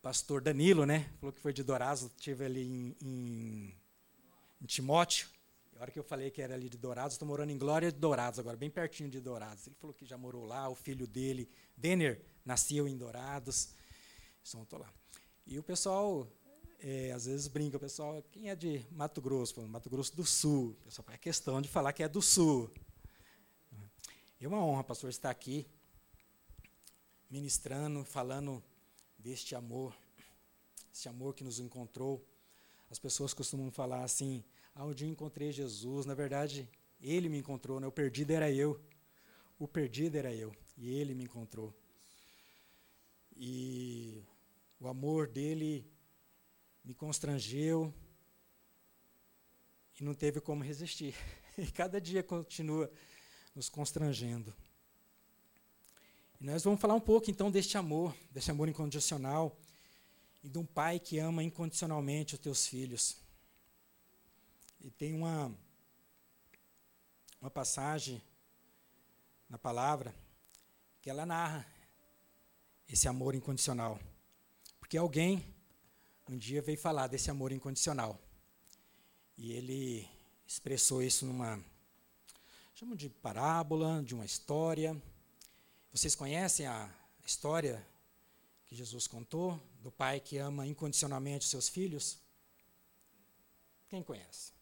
pastor 0.03 0.39
Danilo, 0.39 0.85
né? 0.85 1.09
Falou 1.19 1.33
que 1.33 1.41
foi 1.41 1.51
de 1.51 1.63
Dourados, 1.63 2.11
tive 2.19 2.45
ali 2.45 2.63
em, 2.63 2.95
em, 3.01 3.75
em 4.61 4.65
Timóteo. 4.67 5.34
A 5.75 5.82
hora 5.82 5.91
que 5.91 6.00
eu 6.00 6.03
falei 6.03 6.32
que 6.32 6.41
era 6.41 6.53
ali 6.53 6.70
de 6.70 6.77
Dourados, 6.77 7.15
estou 7.15 7.27
morando 7.27 7.51
em 7.51 7.58
Glória 7.58 7.91
de 7.91 8.00
Dourados 8.00 8.39
agora, 8.39 8.55
bem 8.55 8.70
pertinho 8.70 9.10
de 9.10 9.20
Dourados. 9.20 9.67
Ele 9.67 9.75
falou 9.75 9.94
que 9.94 10.05
já 10.05 10.17
morou 10.17 10.46
lá, 10.46 10.70
o 10.70 10.75
filho 10.75 11.05
dele, 11.05 11.50
Denner, 11.75 12.22
nasceu 12.46 12.88
em 12.88 12.98
Dourados. 12.98 13.70
Então, 14.48 14.63
estou 14.63 14.79
lá. 14.79 14.89
E 15.46 15.60
o 15.60 15.63
pessoal 15.63 16.32
é, 16.79 17.12
às 17.12 17.25
vezes 17.25 17.50
brinca 17.50 17.75
o 17.75 17.79
pessoal, 17.79 18.24
quem 18.32 18.50
é 18.50 18.55
de 18.55 18.86
Mato 18.89 19.22
Grosso? 19.22 19.62
Mato 19.67 19.89
Grosso 19.89 20.15
do 20.15 20.24
Sul. 20.24 20.77
O 20.79 20.86
pessoal 20.86 21.05
faz 21.05 21.20
questão 21.20 21.62
de 21.62 21.67
falar 21.67 21.91
que 21.91 22.03
é 22.03 22.08
do 22.08 22.22
Sul. 22.22 22.72
É 24.39 24.48
uma 24.48 24.63
honra, 24.63 24.84
pastor, 24.84 25.10
estar 25.10 25.29
aqui 25.29 25.67
ministrando, 27.29 28.05
falando 28.05 28.63
deste 29.17 29.55
amor, 29.55 29.94
esse 30.94 31.10
amor 31.10 31.34
que 31.34 31.44
nos 31.44 31.60
encontrou. 31.60 32.25
As 32.89 32.98
pessoas 32.98 33.34
costumam 33.34 33.70
falar 33.72 34.03
assim: 34.03 34.41
um 34.84 34.94
dia 34.94 35.08
encontrei 35.08 35.51
Jesus. 35.51 36.05
Na 36.05 36.13
verdade, 36.13 36.67
ele 37.00 37.29
me 37.29 37.38
encontrou, 37.38 37.79
né? 37.79 37.88
o 37.88 37.91
perdido 37.91 38.32
era 38.32 38.51
eu. 38.51 38.79
O 39.58 39.67
perdido 39.67 40.17
era 40.17 40.34
eu, 40.34 40.53
e 40.77 40.94
ele 40.94 41.13
me 41.13 41.24
encontrou. 41.24 41.74
E 43.38 44.22
o 44.79 44.88
amor 44.88 45.27
dele 45.27 45.89
me 46.84 46.94
constrangeu 46.94 47.94
e 50.00 50.03
não 50.03 50.13
teve 50.13 50.41
como 50.41 50.63
resistir. 50.63 51.15
E 51.58 51.72
cada 51.72 52.01
dia 52.01 52.22
continua 52.22 52.91
nos 53.55 53.70
constrangendo. 53.70 54.53
E 56.41 56.44
nós 56.44 56.65
vamos 56.65 56.82
falar 56.82 56.96
um 56.96 57.00
pouco 57.00 57.32
então 57.32 57.50
deste 57.50 57.77
amor, 57.77 58.13
deste 58.29 58.51
amor 58.51 58.67
incondicional 58.67 59.58
e 60.44 60.50
de 60.50 60.58
um 60.58 60.65
pai 60.65 61.00
que 61.00 61.17
ama 61.17 61.41
incondicionalmente 61.41 62.34
os 62.34 62.41
teus 62.41 62.67
filhos. 62.67 63.15
E 64.85 64.91
tem 64.91 65.15
uma 65.15 65.51
uma 67.41 67.49
passagem 67.49 68.21
na 69.49 69.57
palavra 69.57 70.13
que 71.01 71.09
ela 71.09 71.25
narra 71.25 71.65
esse 72.87 73.07
amor 73.07 73.33
incondicional. 73.33 73.99
Porque 74.79 74.95
alguém 74.95 75.43
um 76.29 76.37
dia 76.37 76.61
veio 76.61 76.77
falar 76.77 77.07
desse 77.07 77.31
amor 77.31 77.51
incondicional. 77.51 78.19
E 79.35 79.53
ele 79.53 80.07
expressou 80.45 81.01
isso 81.01 81.25
numa 81.25 81.59
chamo 82.75 82.95
de 82.95 83.09
parábola, 83.09 84.03
de 84.03 84.13
uma 84.13 84.23
história. 84.23 84.95
Vocês 85.91 86.13
conhecem 86.13 86.67
a 86.67 86.93
história 87.25 87.83
que 88.67 88.75
Jesus 88.75 89.07
contou 89.07 89.59
do 89.81 89.91
pai 89.91 90.19
que 90.19 90.37
ama 90.37 90.67
incondicionalmente 90.67 91.47
seus 91.47 91.67
filhos? 91.67 92.19
Quem 93.89 94.03
conhece? 94.03 94.54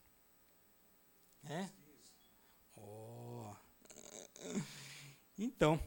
É? 1.49 1.69
Oh. 2.75 3.53
Então, 5.37 5.79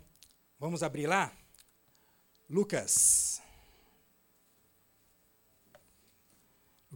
vamos 0.58 0.82
abrir 0.82 1.06
lá? 1.06 1.32
Lucas 2.48 3.40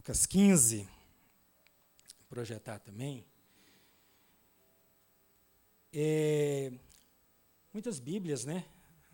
Lucas 0.01 0.25
15, 0.25 0.89
projetar 2.27 2.79
também. 2.79 3.23
É, 5.93 6.71
muitas 7.71 7.99
Bíblias, 7.99 8.43
né, 8.43 8.65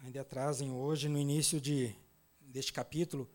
ainda 0.01 0.23
trazem 0.23 0.71
hoje, 0.71 1.09
no 1.09 1.17
início 1.17 1.59
de, 1.59 1.93
deste 2.39 2.71
capítulo, 2.71 3.29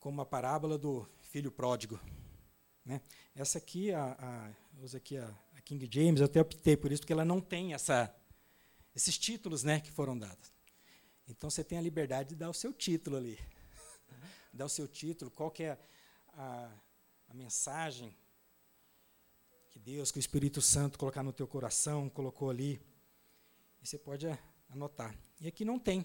como 0.00 0.22
a 0.22 0.24
parábola 0.24 0.78
do 0.78 1.06
filho 1.20 1.52
pródigo. 1.52 2.00
Né? 2.82 3.02
Essa 3.34 3.58
aqui, 3.58 3.92
a, 3.92 4.16
a, 4.18 4.52
uso 4.80 4.96
aqui 4.96 5.16
a, 5.16 5.26
a, 5.54 5.60
King 5.60 5.88
James, 5.90 6.20
eu 6.20 6.26
até 6.26 6.40
optei 6.40 6.76
por 6.76 6.90
isso, 6.90 7.02
porque 7.02 7.12
ela 7.12 7.24
não 7.24 7.40
tem 7.40 7.74
essa, 7.74 8.14
esses 8.94 9.18
títulos 9.18 9.62
né, 9.62 9.80
que 9.80 9.90
foram 9.90 10.18
dados. 10.18 10.52
Então 11.28 11.50
você 11.50 11.62
tem 11.62 11.78
a 11.78 11.82
liberdade 11.82 12.30
de 12.30 12.36
dar 12.36 12.50
o 12.50 12.54
seu 12.54 12.72
título 12.72 13.16
ali. 13.16 13.38
dar 14.52 14.66
o 14.66 14.68
seu 14.68 14.88
título, 14.88 15.30
qual 15.30 15.50
que 15.50 15.64
é 15.64 15.78
a, 16.34 16.70
a 17.28 17.34
mensagem 17.34 18.16
que 19.70 19.78
Deus, 19.78 20.12
que 20.12 20.18
o 20.18 20.20
Espírito 20.20 20.60
Santo 20.60 20.98
colocar 20.98 21.22
no 21.22 21.32
teu 21.32 21.46
coração, 21.46 22.10
colocou 22.10 22.50
ali. 22.50 22.80
E 23.80 23.86
você 23.86 23.98
pode 23.98 24.26
anotar. 24.68 25.16
E 25.40 25.48
aqui 25.48 25.64
não 25.64 25.78
tem. 25.78 26.04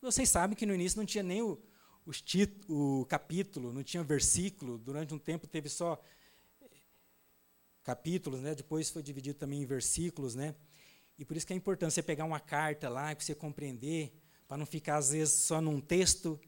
Vocês 0.00 0.28
sabem 0.28 0.56
que 0.56 0.64
no 0.64 0.74
início 0.74 0.96
não 0.96 1.04
tinha 1.04 1.24
nem 1.24 1.42
o, 1.42 1.60
os 2.04 2.22
o 2.68 3.04
capítulo, 3.06 3.72
não 3.72 3.82
tinha 3.82 4.04
versículo. 4.04 4.78
Durante 4.78 5.12
um 5.12 5.18
tempo 5.18 5.48
teve 5.48 5.68
só 5.68 6.00
capítulos, 7.86 8.40
né? 8.40 8.52
depois 8.52 8.90
foi 8.90 9.00
dividido 9.00 9.38
também 9.38 9.62
em 9.62 9.64
versículos. 9.64 10.34
Né? 10.34 10.56
E 11.16 11.24
por 11.24 11.36
isso 11.36 11.46
que 11.46 11.52
é 11.52 11.56
importante 11.56 11.94
você 11.94 12.02
pegar 12.02 12.24
uma 12.24 12.40
carta 12.40 12.88
lá, 12.88 13.14
para 13.14 13.24
você 13.24 13.32
compreender, 13.32 14.12
para 14.48 14.56
não 14.56 14.66
ficar, 14.66 14.96
às 14.96 15.10
vezes, 15.12 15.34
só 15.34 15.60
num 15.60 15.80
texto 15.80 16.38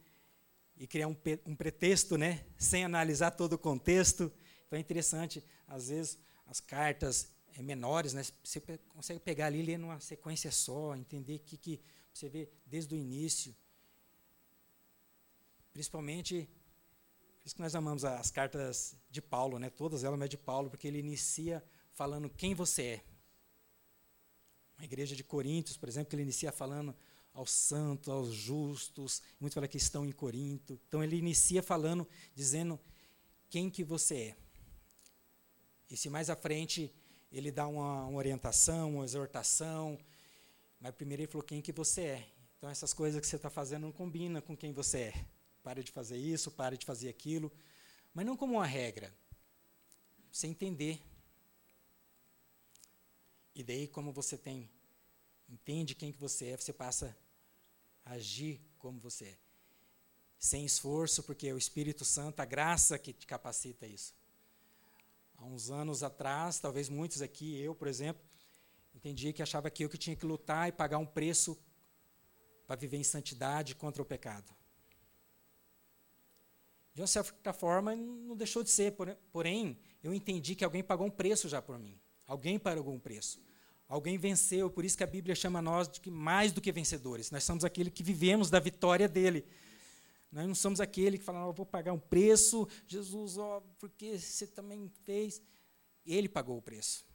e 0.76 0.84
criar 0.84 1.06
um, 1.06 1.16
um 1.46 1.54
pretexto, 1.54 2.18
né, 2.18 2.44
sem 2.56 2.84
analisar 2.84 3.30
todo 3.30 3.52
o 3.52 3.58
contexto. 3.58 4.32
Então 4.66 4.76
é 4.76 4.80
interessante, 4.80 5.44
às 5.66 5.88
vezes, 5.88 6.18
as 6.44 6.60
cartas 6.60 7.28
é, 7.56 7.62
menores, 7.62 8.12
né, 8.14 8.22
você 8.42 8.60
consegue 8.88 9.20
pegar 9.20 9.46
ali 9.46 9.62
ler 9.62 9.78
numa 9.78 10.00
sequência 10.00 10.50
só, 10.50 10.96
entender 10.96 11.38
que, 11.38 11.56
que 11.56 11.80
você 12.12 12.28
vê 12.28 12.48
desde 12.66 12.94
o 12.94 12.98
início. 12.98 13.54
Principalmente, 15.72 16.48
por 17.48 17.52
isso 17.52 17.56
que 17.56 17.62
nós 17.62 17.74
amamos 17.74 18.04
as 18.04 18.30
cartas 18.30 18.94
de 19.10 19.22
Paulo, 19.22 19.58
né, 19.58 19.70
todas 19.70 20.04
elas 20.04 20.20
é 20.20 20.28
de 20.28 20.36
Paulo, 20.36 20.68
porque 20.68 20.86
ele 20.86 20.98
inicia 20.98 21.64
falando 21.94 22.28
quem 22.28 22.54
você 22.54 22.82
é. 22.82 23.04
A 24.76 24.84
igreja 24.84 25.16
de 25.16 25.24
Coríntios, 25.24 25.74
por 25.74 25.88
exemplo, 25.88 26.10
que 26.10 26.16
ele 26.16 26.24
inicia 26.24 26.52
falando 26.52 26.94
aos 27.32 27.50
santos, 27.50 28.10
aos 28.10 28.34
justos, 28.34 29.22
muitos 29.40 29.54
falam 29.54 29.66
que 29.66 29.78
estão 29.78 30.04
em 30.04 30.12
Corinto. 30.12 30.78
Então 30.88 31.02
ele 31.02 31.16
inicia 31.16 31.62
falando, 31.62 32.06
dizendo 32.34 32.78
quem 33.48 33.70
que 33.70 33.82
você 33.82 34.14
é. 34.14 34.36
E 35.90 35.96
se 35.96 36.10
mais 36.10 36.28
à 36.28 36.36
frente 36.36 36.92
ele 37.32 37.50
dá 37.50 37.66
uma, 37.66 38.04
uma 38.04 38.18
orientação, 38.18 38.96
uma 38.96 39.06
exortação, 39.06 39.98
mas 40.78 40.94
primeiro 40.94 41.22
ele 41.22 41.32
falou 41.32 41.46
quem 41.46 41.62
que 41.62 41.72
você 41.72 42.02
é. 42.02 42.28
Então 42.58 42.68
essas 42.68 42.92
coisas 42.92 43.18
que 43.18 43.26
você 43.26 43.36
está 43.36 43.48
fazendo 43.48 43.84
não 43.84 43.92
combinam 43.92 44.42
com 44.42 44.54
quem 44.54 44.70
você 44.70 44.98
é. 44.98 45.37
Pare 45.62 45.82
de 45.82 45.90
fazer 45.90 46.16
isso, 46.16 46.50
pare 46.50 46.76
de 46.76 46.86
fazer 46.86 47.08
aquilo, 47.08 47.52
mas 48.14 48.24
não 48.24 48.36
como 48.36 48.54
uma 48.54 48.66
regra. 48.66 49.14
Você 50.32 50.46
entender. 50.46 51.02
E 53.54 53.62
daí 53.62 53.88
como 53.88 54.12
você 54.12 54.38
tem 54.38 54.70
entende 55.48 55.94
quem 55.94 56.12
que 56.12 56.18
você 56.18 56.46
é, 56.50 56.56
você 56.56 56.72
passa 56.72 57.16
agir 58.04 58.60
como 58.78 59.00
você 59.00 59.24
é. 59.24 59.38
Sem 60.38 60.64
esforço, 60.64 61.22
porque 61.22 61.48
é 61.48 61.54
o 61.54 61.58
Espírito 61.58 62.04
Santo, 62.04 62.40
a 62.40 62.44
graça 62.44 62.98
que 62.98 63.12
te 63.12 63.26
capacita 63.26 63.86
isso. 63.86 64.14
Há 65.36 65.44
uns 65.44 65.70
anos 65.70 66.02
atrás, 66.02 66.58
talvez 66.58 66.88
muitos 66.88 67.22
aqui, 67.22 67.58
eu, 67.60 67.74
por 67.74 67.88
exemplo, 67.88 68.22
entendia 68.94 69.32
que 69.32 69.42
achava 69.42 69.70
que 69.70 69.84
eu 69.84 69.88
que 69.88 69.98
tinha 69.98 70.16
que 70.16 70.26
lutar 70.26 70.68
e 70.68 70.72
pagar 70.72 70.98
um 70.98 71.06
preço 71.06 71.58
para 72.66 72.76
viver 72.76 72.98
em 72.98 73.04
santidade 73.04 73.74
contra 73.74 74.02
o 74.02 74.06
pecado. 74.06 74.54
De 76.98 77.02
uma 77.02 77.06
certa 77.06 77.52
forma, 77.52 77.94
não 77.94 78.34
deixou 78.34 78.64
de 78.64 78.70
ser, 78.70 78.92
porém, 79.30 79.78
eu 80.02 80.12
entendi 80.12 80.56
que 80.56 80.64
alguém 80.64 80.82
pagou 80.82 81.06
um 81.06 81.10
preço 81.10 81.48
já 81.48 81.62
por 81.62 81.78
mim. 81.78 81.96
Alguém 82.26 82.58
pagou 82.58 82.92
um 82.92 82.98
preço. 82.98 83.40
Alguém 83.86 84.18
venceu, 84.18 84.68
por 84.68 84.84
isso 84.84 84.96
que 84.96 85.04
a 85.04 85.06
Bíblia 85.06 85.36
chama 85.36 85.62
nós 85.62 85.88
de 85.88 86.00
que 86.00 86.10
mais 86.10 86.50
do 86.50 86.60
que 86.60 86.72
vencedores. 86.72 87.30
Nós 87.30 87.44
somos 87.44 87.64
aquele 87.64 87.88
que 87.88 88.02
vivemos 88.02 88.50
da 88.50 88.58
vitória 88.58 89.08
dele. 89.08 89.46
Nós 90.32 90.44
não 90.44 90.56
somos 90.56 90.80
aquele 90.80 91.18
que 91.18 91.22
fala, 91.22 91.46
oh, 91.46 91.52
vou 91.52 91.64
pagar 91.64 91.92
um 91.92 92.00
preço, 92.00 92.66
Jesus, 92.88 93.38
ó, 93.38 93.62
porque 93.78 94.18
você 94.18 94.48
também 94.48 94.90
fez. 95.04 95.40
Ele 96.04 96.28
pagou 96.28 96.58
o 96.58 96.62
preço. 96.62 97.06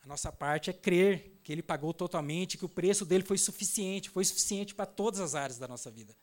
A 0.00 0.06
nossa 0.06 0.30
parte 0.30 0.70
é 0.70 0.72
crer 0.72 1.40
que 1.42 1.50
ele 1.50 1.60
pagou 1.60 1.92
totalmente, 1.92 2.56
que 2.56 2.64
o 2.64 2.68
preço 2.68 3.04
dele 3.04 3.24
foi 3.24 3.36
suficiente, 3.36 4.10
foi 4.10 4.24
suficiente 4.24 4.76
para 4.76 4.86
todas 4.86 5.18
as 5.18 5.34
áreas 5.34 5.58
da 5.58 5.66
nossa 5.66 5.90
vida. 5.90 6.16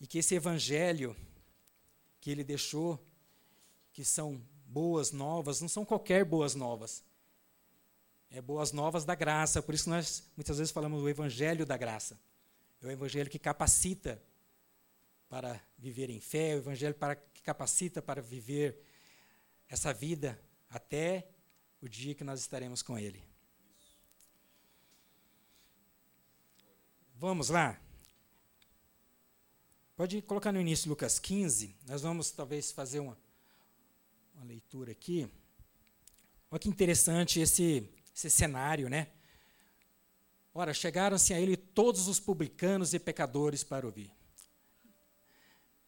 E 0.00 0.06
que 0.06 0.18
esse 0.18 0.34
evangelho 0.34 1.16
que 2.20 2.30
ele 2.30 2.44
deixou, 2.44 3.04
que 3.92 4.04
são 4.04 4.40
boas 4.66 5.12
novas, 5.12 5.60
não 5.60 5.68
são 5.68 5.84
qualquer 5.84 6.24
boas 6.24 6.54
novas, 6.54 7.04
é 8.30 8.40
boas 8.40 8.72
novas 8.72 9.04
da 9.04 9.14
graça. 9.14 9.62
Por 9.62 9.74
isso 9.74 9.88
nós 9.88 10.30
muitas 10.36 10.58
vezes 10.58 10.72
falamos 10.72 11.00
do 11.00 11.08
evangelho 11.08 11.64
da 11.64 11.76
graça. 11.76 12.20
É 12.82 12.86
o 12.86 12.90
evangelho 12.90 13.30
que 13.30 13.38
capacita 13.38 14.22
para 15.28 15.60
viver 15.78 16.10
em 16.10 16.20
fé, 16.20 16.50
é 16.50 16.54
o 16.54 16.58
evangelho 16.58 16.94
para, 16.94 17.16
que 17.16 17.42
capacita 17.42 18.02
para 18.02 18.20
viver 18.20 18.80
essa 19.68 19.92
vida 19.92 20.40
até 20.68 21.28
o 21.80 21.88
dia 21.88 22.14
que 22.14 22.24
nós 22.24 22.40
estaremos 22.40 22.82
com 22.82 22.98
Ele. 22.98 23.22
Vamos 27.14 27.48
lá? 27.48 27.80
Pode 29.96 30.20
colocar 30.20 30.52
no 30.52 30.60
início 30.60 30.90
Lucas 30.90 31.18
15. 31.18 31.74
Nós 31.88 32.02
vamos 32.02 32.30
talvez 32.30 32.70
fazer 32.70 33.00
uma, 33.00 33.16
uma 34.34 34.44
leitura 34.44 34.92
aqui. 34.92 35.26
Olha 36.50 36.60
que 36.60 36.68
interessante 36.68 37.40
esse 37.40 37.88
esse 38.14 38.28
cenário, 38.28 38.90
né? 38.90 39.08
Ora, 40.52 40.74
chegaram-se 40.74 41.32
a 41.32 41.40
ele 41.40 41.56
todos 41.56 42.08
os 42.08 42.20
publicanos 42.20 42.92
e 42.92 42.98
pecadores 42.98 43.64
para 43.64 43.86
ouvir. 43.86 44.12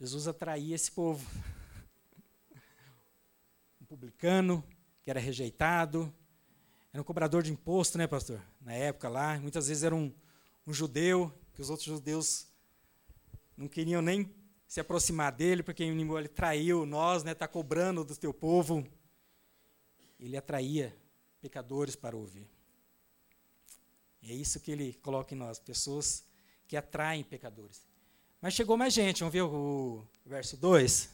Jesus 0.01 0.27
atraía 0.27 0.75
esse 0.75 0.91
povo. 0.91 1.27
Um 3.79 3.85
publicano 3.85 4.65
que 5.05 5.11
era 5.11 5.21
rejeitado, 5.21 6.11
era 6.95 7.01
um 7.03 7.05
cobrador 7.05 7.43
de 7.43 7.53
imposto, 7.53 7.99
né, 7.99 8.07
pastor? 8.07 8.43
Na 8.59 8.73
época 8.73 9.11
lá, 9.11 9.39
muitas 9.39 9.69
vezes 9.69 9.83
era 9.83 9.95
um, 9.95 10.11
um 10.67 10.73
judeu, 10.73 11.31
que 11.53 11.61
os 11.61 11.69
outros 11.69 11.87
judeus 11.87 12.48
não 13.59 13.67
queriam 13.67 14.01
nem 14.01 14.33
se 14.69 14.79
aproximar 14.79 15.33
dele, 15.33 15.65
porque 15.65 15.83
ele 15.83 16.29
traiu 16.29 16.87
nós, 16.87 17.25
né, 17.25 17.33
está 17.33 17.49
cobrando 17.49 18.05
do 18.05 18.15
teu 18.15 18.33
povo. 18.33 18.87
Ele 20.21 20.37
atraía 20.37 20.97
pecadores 21.41 21.97
para 21.97 22.17
ouvir. 22.17 22.49
E 24.23 24.31
é 24.31 24.35
isso 24.35 24.61
que 24.61 24.71
ele 24.71 24.95
coloca 24.95 25.35
em 25.35 25.39
nós, 25.39 25.59
pessoas 25.59 26.25
que 26.69 26.77
atraem 26.77 27.25
pecadores. 27.25 27.85
Mas 28.41 28.55
chegou 28.55 28.77
mais 28.77 28.95
gente, 28.95 29.21
vamos 29.21 29.33
ver 29.33 29.43
o, 29.43 30.07
o 30.25 30.29
verso 30.29 30.57
2? 30.57 31.09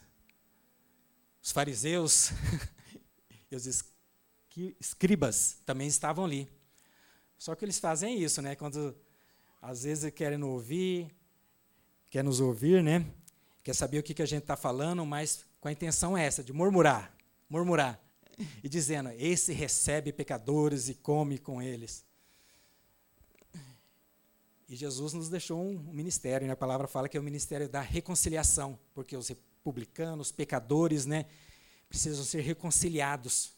Os 1.43 1.51
fariseus 1.51 2.31
e 3.51 3.57
os 3.57 3.85
escribas 4.81 5.59
também 5.65 5.87
estavam 5.87 6.27
ali. 6.27 6.51
Só 7.39 7.55
que 7.55 7.65
eles 7.65 7.79
fazem 7.79 8.23
isso, 8.23 8.43
né? 8.43 8.55
Quando 8.55 8.95
às 9.63 9.85
vezes 9.85 10.13
querem 10.13 10.43
ouvir, 10.43 11.11
quer 12.15 12.23
nos 12.23 12.39
ouvir, 12.39 12.81
né? 12.81 13.05
Quer 13.65 13.75
saber 13.75 13.99
o 13.99 14.03
que, 14.05 14.15
que 14.15 14.23
a 14.23 14.27
gente 14.27 14.43
está 14.43 14.55
falando, 14.55 15.05
mas 15.05 15.45
com 15.61 15.67
a 15.67 15.73
intenção 15.73 16.17
essa, 16.17 16.45
de 16.45 16.53
murmurar, 16.53 17.13
murmurar. 17.51 18.01
E 18.63 18.69
dizendo, 18.69 19.11
esse 19.19 19.53
recebe 19.53 20.13
pecadores 20.13 20.89
e 20.89 20.95
come 20.95 21.39
com 21.39 21.61
eles. 21.61 22.05
E 24.69 24.77
Jesus 24.77 25.13
nos 25.13 25.29
deixou 25.29 25.61
um 25.61 25.77
ministério, 25.93 26.47
né? 26.47 26.53
a 26.53 26.57
palavra 26.57 26.87
fala 26.87 27.09
que 27.09 27.17
é 27.17 27.21
o 27.21 27.23
ministério 27.23 27.69
da 27.69 27.81
reconciliação, 27.81 28.79
porque 28.95 29.17
os 29.17 29.27
republicanos, 29.29 30.29
os 30.29 30.33
pecadores, 30.33 31.07
né, 31.07 31.27
precisam 31.89 32.25
ser 32.25 32.43
reconciliados. 32.43 33.55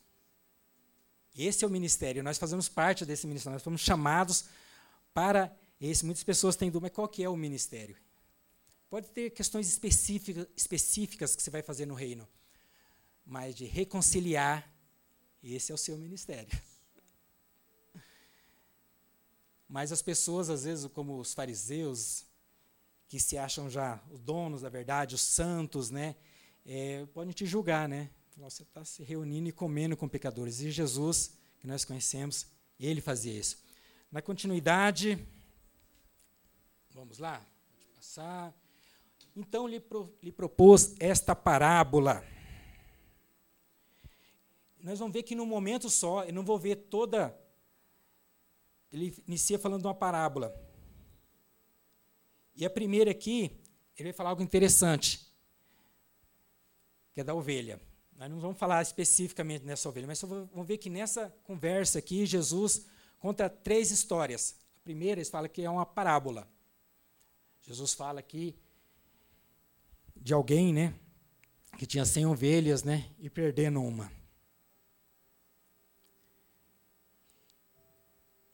Esse 1.36 1.62
é 1.62 1.68
o 1.68 1.70
ministério, 1.70 2.22
nós 2.22 2.38
fazemos 2.38 2.70
parte 2.70 3.04
desse 3.04 3.26
ministério, 3.26 3.52
nós 3.52 3.62
fomos 3.62 3.82
chamados 3.82 4.46
para 5.12 5.54
esse. 5.78 6.06
Muitas 6.06 6.24
pessoas 6.24 6.56
têm 6.56 6.70
dúvida, 6.70 6.86
mas 6.86 6.94
qual 6.94 7.06
que 7.06 7.22
é 7.22 7.28
o 7.28 7.36
ministério? 7.36 7.98
Pode 8.88 9.08
ter 9.10 9.30
questões 9.30 9.68
específicas, 9.68 10.46
específicas 10.56 11.34
que 11.34 11.42
você 11.42 11.50
vai 11.50 11.62
fazer 11.62 11.86
no 11.86 11.94
reino, 11.94 12.28
mas 13.24 13.54
de 13.54 13.64
reconciliar, 13.64 14.72
esse 15.42 15.72
é 15.72 15.74
o 15.74 15.78
seu 15.78 15.96
ministério. 15.96 16.50
Mas 19.68 19.90
as 19.90 20.00
pessoas, 20.00 20.48
às 20.48 20.62
vezes, 20.62 20.86
como 20.92 21.18
os 21.18 21.34
fariseus, 21.34 22.24
que 23.08 23.18
se 23.18 23.36
acham 23.36 23.68
já 23.68 24.00
os 24.10 24.20
donos 24.20 24.62
da 24.62 24.68
verdade, 24.68 25.16
os 25.16 25.20
santos, 25.20 25.90
né, 25.90 26.14
é, 26.64 27.04
podem 27.06 27.32
te 27.32 27.46
julgar, 27.46 27.88
né? 27.88 28.10
Você 28.36 28.62
está 28.62 28.84
se 28.84 29.02
reunindo 29.02 29.48
e 29.48 29.52
comendo 29.52 29.96
com 29.96 30.08
pecadores. 30.08 30.60
E 30.60 30.70
Jesus, 30.70 31.32
que 31.58 31.66
nós 31.66 31.84
conhecemos, 31.84 32.46
ele 32.78 33.00
fazia 33.00 33.32
isso. 33.32 33.58
Na 34.10 34.20
continuidade, 34.20 35.18
vamos 36.92 37.18
lá, 37.18 37.44
pode 37.72 37.86
passar. 37.94 38.65
Então 39.36 39.68
lhe, 39.68 39.78
pro, 39.78 40.12
lhe 40.22 40.32
propôs 40.32 40.96
esta 40.98 41.36
parábola. 41.36 42.24
Nós 44.80 44.98
vamos 44.98 45.12
ver 45.12 45.22
que 45.22 45.34
num 45.34 45.46
momento 45.46 45.90
só, 45.90 46.24
eu 46.24 46.32
não 46.32 46.44
vou 46.44 46.58
ver 46.58 46.76
toda 46.76 47.36
ele 48.92 49.14
inicia 49.26 49.58
falando 49.58 49.82
de 49.82 49.86
uma 49.86 49.94
parábola. 49.94 50.54
E 52.54 52.64
a 52.64 52.70
primeira 52.70 53.10
aqui, 53.10 53.60
ele 53.96 54.08
vai 54.10 54.12
falar 54.12 54.30
algo 54.30 54.42
interessante, 54.42 55.30
que 57.12 57.20
é 57.20 57.24
da 57.24 57.34
ovelha. 57.34 57.80
Nós 58.16 58.30
não 58.30 58.40
vamos 58.40 58.58
falar 58.58 58.80
especificamente 58.80 59.64
nessa 59.64 59.88
ovelha, 59.88 60.06
mas 60.06 60.20
vamos 60.22 60.66
ver 60.66 60.78
que 60.78 60.88
nessa 60.88 61.28
conversa 61.44 61.98
aqui, 61.98 62.24
Jesus 62.24 62.86
conta 63.18 63.50
três 63.50 63.90
histórias. 63.90 64.56
A 64.80 64.84
primeira, 64.84 65.20
ele 65.20 65.28
fala 65.28 65.48
que 65.48 65.62
é 65.62 65.68
uma 65.68 65.84
parábola. 65.84 66.48
Jesus 67.60 67.92
fala 67.92 68.20
aqui 68.20 68.56
de 70.16 70.32
alguém, 70.32 70.72
né, 70.72 70.94
que 71.78 71.86
tinha 71.86 72.04
100 72.04 72.26
ovelhas, 72.26 72.82
né, 72.82 73.10
e 73.18 73.28
perdendo 73.30 73.82
uma. 73.82 74.10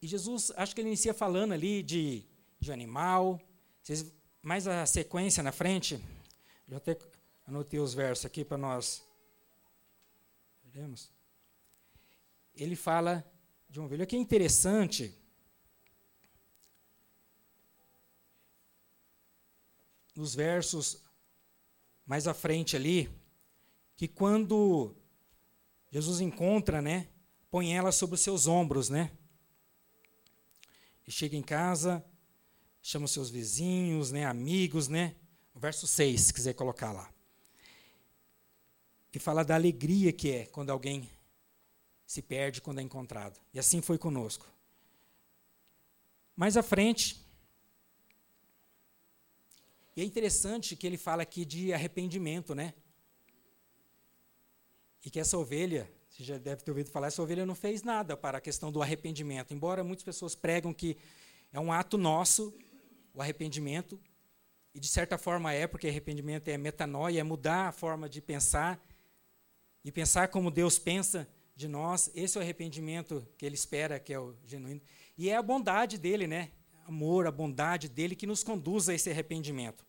E 0.01 0.07
Jesus, 0.07 0.51
acho 0.57 0.75
que 0.75 0.81
ele 0.81 0.89
inicia 0.89 1.13
falando 1.13 1.53
ali 1.53 1.81
de, 1.81 2.25
de 2.59 2.71
animal, 2.71 3.39
mais 4.41 4.67
a 4.67 4.85
sequência 4.85 5.41
na 5.41 5.53
frente, 5.53 6.03
já 6.67 6.75
até 6.75 6.97
anotei 7.47 7.79
os 7.79 7.93
versos 7.93 8.25
aqui 8.25 8.43
para 8.43 8.57
nós 8.57 9.01
veremos. 10.65 11.09
Ele 12.53 12.75
fala 12.75 13.25
de 13.69 13.79
uma 13.79 13.85
ovelha. 13.85 14.03
O 14.03 14.07
que 14.07 14.15
é 14.15 14.19
interessante, 14.19 15.17
nos 20.15 20.35
versos 20.35 21.01
mais 22.05 22.27
à 22.27 22.33
frente 22.33 22.75
ali, 22.75 23.09
que 23.95 24.07
quando 24.07 24.95
Jesus 25.91 26.19
encontra, 26.19 26.81
né, 26.81 27.07
põe 27.49 27.75
ela 27.75 27.91
sobre 27.91 28.15
os 28.15 28.21
seus 28.21 28.47
ombros, 28.47 28.89
né? 28.89 29.11
E 31.07 31.11
chega 31.11 31.35
em 31.35 31.41
casa, 31.41 32.03
chama 32.81 33.05
os 33.05 33.11
seus 33.11 33.29
vizinhos, 33.29 34.11
né, 34.11 34.25
amigos, 34.25 34.87
né? 34.87 35.15
O 35.53 35.59
verso 35.59 35.85
6, 35.85 36.19
se 36.19 36.33
quiser 36.33 36.53
colocar 36.53 36.91
lá. 36.91 37.13
E 39.13 39.19
fala 39.19 39.45
da 39.45 39.53
alegria 39.53 40.11
que 40.11 40.31
é 40.31 40.45
quando 40.47 40.71
alguém 40.71 41.07
se 42.05 42.21
perde 42.21 42.61
quando 42.61 42.79
é 42.79 42.81
encontrado. 42.81 43.39
E 43.53 43.59
assim 43.59 43.81
foi 43.81 43.97
conosco. 43.97 44.47
Mais 46.35 46.57
à 46.57 46.63
frente, 46.63 47.22
e 49.95 50.01
é 50.01 50.03
interessante 50.03 50.75
que 50.75 50.87
ele 50.87 50.97
fala 50.97 51.21
aqui 51.21 51.45
de 51.45 51.73
arrependimento, 51.73 52.55
né? 52.55 52.73
E 55.05 55.09
que 55.09 55.19
essa 55.19 55.37
ovelha, 55.37 55.91
você 56.09 56.23
já 56.23 56.37
deve 56.37 56.63
ter 56.63 56.71
ouvido 56.71 56.89
falar, 56.89 57.07
essa 57.07 57.21
ovelha 57.21 57.45
não 57.45 57.55
fez 57.55 57.83
nada 57.83 58.17
para 58.17 58.37
a 58.37 58.41
questão 58.41 58.71
do 58.71 58.81
arrependimento. 58.81 59.53
Embora 59.53 59.83
muitas 59.83 60.03
pessoas 60.03 60.33
pregam 60.33 60.73
que 60.73 60.97
é 61.51 61.59
um 61.59 61.71
ato 61.71 61.97
nosso, 61.97 62.57
o 63.13 63.21
arrependimento, 63.21 63.99
e 64.73 64.79
de 64.79 64.87
certa 64.87 65.17
forma 65.17 65.53
é, 65.53 65.67
porque 65.67 65.87
arrependimento 65.87 66.47
é 66.47 66.57
metanoia, 66.57 67.19
é 67.19 67.23
mudar 67.23 67.67
a 67.67 67.71
forma 67.71 68.09
de 68.09 68.21
pensar, 68.21 68.83
e 69.83 69.91
pensar 69.91 70.29
como 70.29 70.49
Deus 70.49 70.79
pensa 70.79 71.27
de 71.55 71.67
nós. 71.67 72.09
Esse 72.15 72.37
é 72.37 72.39
o 72.39 72.43
arrependimento 72.43 73.27
que 73.37 73.45
ele 73.45 73.55
espera, 73.55 73.99
que 73.99 74.13
é 74.13 74.19
o 74.19 74.35
genuíno. 74.45 74.81
E 75.17 75.29
é 75.29 75.35
a 75.35 75.41
bondade 75.41 75.97
dele, 75.97 76.25
né? 76.25 76.51
Amor, 76.85 77.25
a 77.27 77.31
bondade 77.31 77.87
dele 77.87 78.15
que 78.15 78.27
nos 78.27 78.43
conduz 78.43 78.89
a 78.89 78.93
esse 78.93 79.09
arrependimento. 79.09 79.85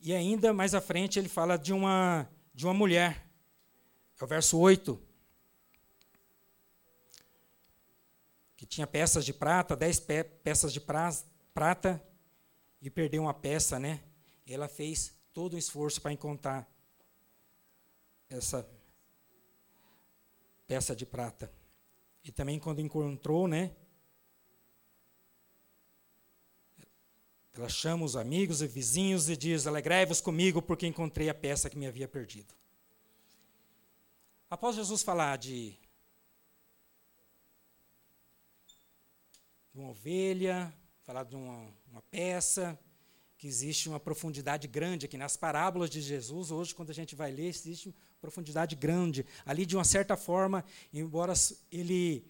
E 0.00 0.12
ainda 0.12 0.52
mais 0.52 0.74
à 0.74 0.80
frente 0.80 1.18
ele 1.18 1.28
fala 1.28 1.56
de 1.56 1.72
uma 1.72 2.28
de 2.54 2.66
uma 2.66 2.74
mulher. 2.74 3.28
É 4.18 4.24
o 4.24 4.26
verso 4.26 4.58
8. 4.58 5.00
Que 8.56 8.64
tinha 8.64 8.86
peças 8.86 9.24
de 9.24 9.34
prata, 9.34 9.76
dez 9.76 10.00
pe 10.00 10.24
peças 10.24 10.72
de 10.72 10.80
pra 10.80 11.12
prata, 11.52 12.02
e 12.80 12.90
perdeu 12.90 13.22
uma 13.22 13.34
peça, 13.34 13.78
né? 13.78 14.02
Ela 14.46 14.68
fez 14.68 15.14
todo 15.32 15.54
o 15.54 15.58
esforço 15.58 16.00
para 16.00 16.12
encontrar 16.12 16.66
essa 18.28 18.68
peça 20.66 20.96
de 20.96 21.04
prata. 21.04 21.52
E 22.26 22.32
também 22.32 22.58
quando 22.58 22.80
encontrou, 22.80 23.46
né? 23.46 23.70
Ela 27.54 27.68
chama 27.68 28.04
os 28.04 28.16
amigos 28.16 28.60
e 28.60 28.66
vizinhos 28.66 29.28
e 29.28 29.36
diz: 29.36 29.64
Alegrai-vos 29.64 30.20
comigo, 30.20 30.60
porque 30.60 30.88
encontrei 30.88 31.28
a 31.28 31.34
peça 31.34 31.70
que 31.70 31.78
me 31.78 31.86
havia 31.86 32.08
perdido. 32.08 32.52
Após 34.50 34.74
Jesus 34.74 35.04
falar 35.04 35.38
de, 35.38 35.78
uma 39.72 39.90
ovelha, 39.90 40.74
falar 41.04 41.22
de 41.22 41.36
uma, 41.36 41.72
uma 41.88 42.02
peça, 42.10 42.76
que 43.38 43.46
existe 43.46 43.88
uma 43.88 44.00
profundidade 44.00 44.66
grande 44.66 45.06
aqui 45.06 45.16
nas 45.16 45.36
parábolas 45.36 45.90
de 45.90 46.00
Jesus, 46.00 46.50
hoje, 46.50 46.74
quando 46.74 46.90
a 46.90 46.94
gente 46.94 47.14
vai 47.14 47.30
ler, 47.30 47.46
existe 47.46 47.94
profundidade 48.20 48.74
grande. 48.74 49.24
Ali, 49.44 49.66
de 49.66 49.76
uma 49.76 49.84
certa 49.84 50.16
forma, 50.16 50.64
embora 50.92 51.32
ele, 51.70 52.24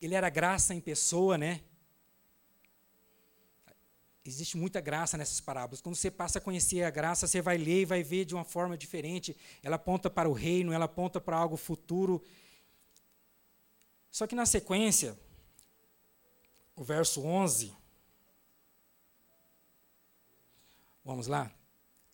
ele 0.00 0.14
era 0.14 0.28
graça 0.28 0.74
em 0.74 0.80
pessoa, 0.80 1.38
né? 1.38 1.60
Existe 4.24 4.56
muita 4.56 4.80
graça 4.80 5.18
nessas 5.18 5.40
parábolas. 5.40 5.80
Quando 5.80 5.96
você 5.96 6.10
passa 6.10 6.38
a 6.38 6.40
conhecer 6.40 6.82
a 6.82 6.90
graça, 6.90 7.26
você 7.26 7.42
vai 7.42 7.58
ler 7.58 7.82
e 7.82 7.84
vai 7.84 8.02
ver 8.02 8.24
de 8.24 8.34
uma 8.34 8.44
forma 8.44 8.76
diferente. 8.76 9.36
Ela 9.62 9.76
aponta 9.76 10.08
para 10.08 10.28
o 10.28 10.32
reino, 10.32 10.72
ela 10.72 10.86
aponta 10.86 11.20
para 11.20 11.36
algo 11.36 11.56
futuro. 11.56 12.22
Só 14.10 14.26
que 14.26 14.34
na 14.34 14.46
sequência, 14.46 15.18
o 16.74 16.82
verso 16.82 17.22
11, 17.22 17.74
Vamos 21.04 21.26
lá? 21.26 21.52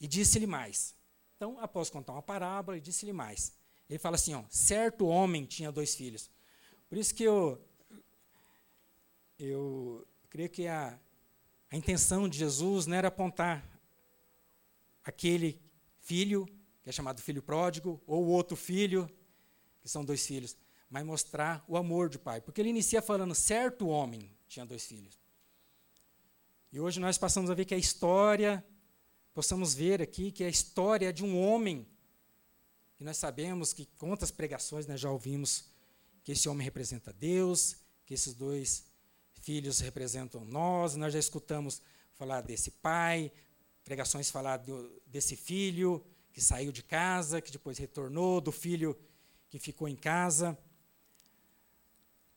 E 0.01 0.09
disse-lhe 0.09 0.47
mais. 0.47 0.95
Então, 1.41 1.59
após 1.59 1.89
contar 1.89 2.13
uma 2.13 2.21
parábola, 2.21 2.77
ele 2.77 2.85
disse-lhe 2.85 3.15
mais. 3.15 3.55
Ele 3.89 3.99
fala 3.99 4.17
assim: 4.17 4.35
ó, 4.35 4.45
certo 4.51 5.07
homem 5.07 5.47
tinha 5.47 5.73
dois 5.73 5.95
filhos. 5.95 6.31
Por 6.87 6.99
isso 6.99 7.15
que 7.15 7.23
eu, 7.23 7.59
eu 9.39 10.07
creio 10.29 10.51
que 10.51 10.67
a, 10.67 11.01
a 11.71 11.77
intenção 11.79 12.29
de 12.29 12.37
Jesus 12.37 12.85
não 12.85 12.95
era 12.95 13.09
apontar 13.09 13.67
aquele 15.03 15.59
filho, 16.03 16.45
que 16.83 16.91
é 16.91 16.93
chamado 16.93 17.23
filho 17.23 17.43
pródigo, 17.43 18.03
ou 18.07 18.27
outro 18.27 18.55
filho, 18.55 19.09
que 19.81 19.89
são 19.89 20.05
dois 20.05 20.27
filhos, 20.27 20.55
mas 20.91 21.07
mostrar 21.07 21.65
o 21.67 21.75
amor 21.75 22.11
do 22.11 22.19
pai. 22.19 22.43
Porque 22.43 22.61
ele 22.61 22.69
inicia 22.69 23.01
falando: 23.01 23.35
certo 23.35 23.89
homem 23.89 24.31
tinha 24.47 24.67
dois 24.67 24.85
filhos. 24.85 25.19
E 26.71 26.79
hoje 26.79 27.01
nós 27.01 27.17
passamos 27.17 27.51
a 27.51 27.55
ver 27.55 27.65
que 27.65 27.75
a 27.75 27.79
história, 27.79 28.63
possamos 29.33 29.75
ver 29.75 30.03
aqui 30.03 30.31
que 30.31 30.45
a 30.45 30.49
história 30.49 31.13
de 31.13 31.25
um 31.25 31.39
homem, 31.39 31.87
que 32.97 33.05
nós 33.05 33.17
sabemos 33.17 33.73
que 33.73 33.87
quantas 33.99 34.31
pregações 34.31 34.87
nós 34.87 35.01
já 35.01 35.11
ouvimos 35.11 35.65
que 36.23 36.33
esse 36.33 36.49
homem 36.49 36.65
representa 36.65 37.13
Deus, 37.13 37.77
que 38.05 38.15
esses 38.15 38.35
dois 38.35 38.85
filhos 39.41 39.81
representam 39.81 40.45
nós, 40.45 40.97
nós 40.97 41.13
já 41.13 41.19
escutamos 41.19 41.81
falar 42.13 42.43
desse 42.43 42.71
pai, 42.71 43.33
pregações 43.85 44.31
falar 44.31 44.59
do, 44.59 45.01
desse 45.07 45.35
filho 45.35 46.05
que 46.33 46.41
saiu 46.41 46.71
de 46.71 46.83
casa, 46.83 47.41
que 47.41 47.51
depois 47.51 47.79
retornou, 47.79 48.41
do 48.41 48.53
filho 48.53 48.97
que 49.49 49.59
ficou 49.59 49.89
em 49.89 49.97
casa. 49.97 50.57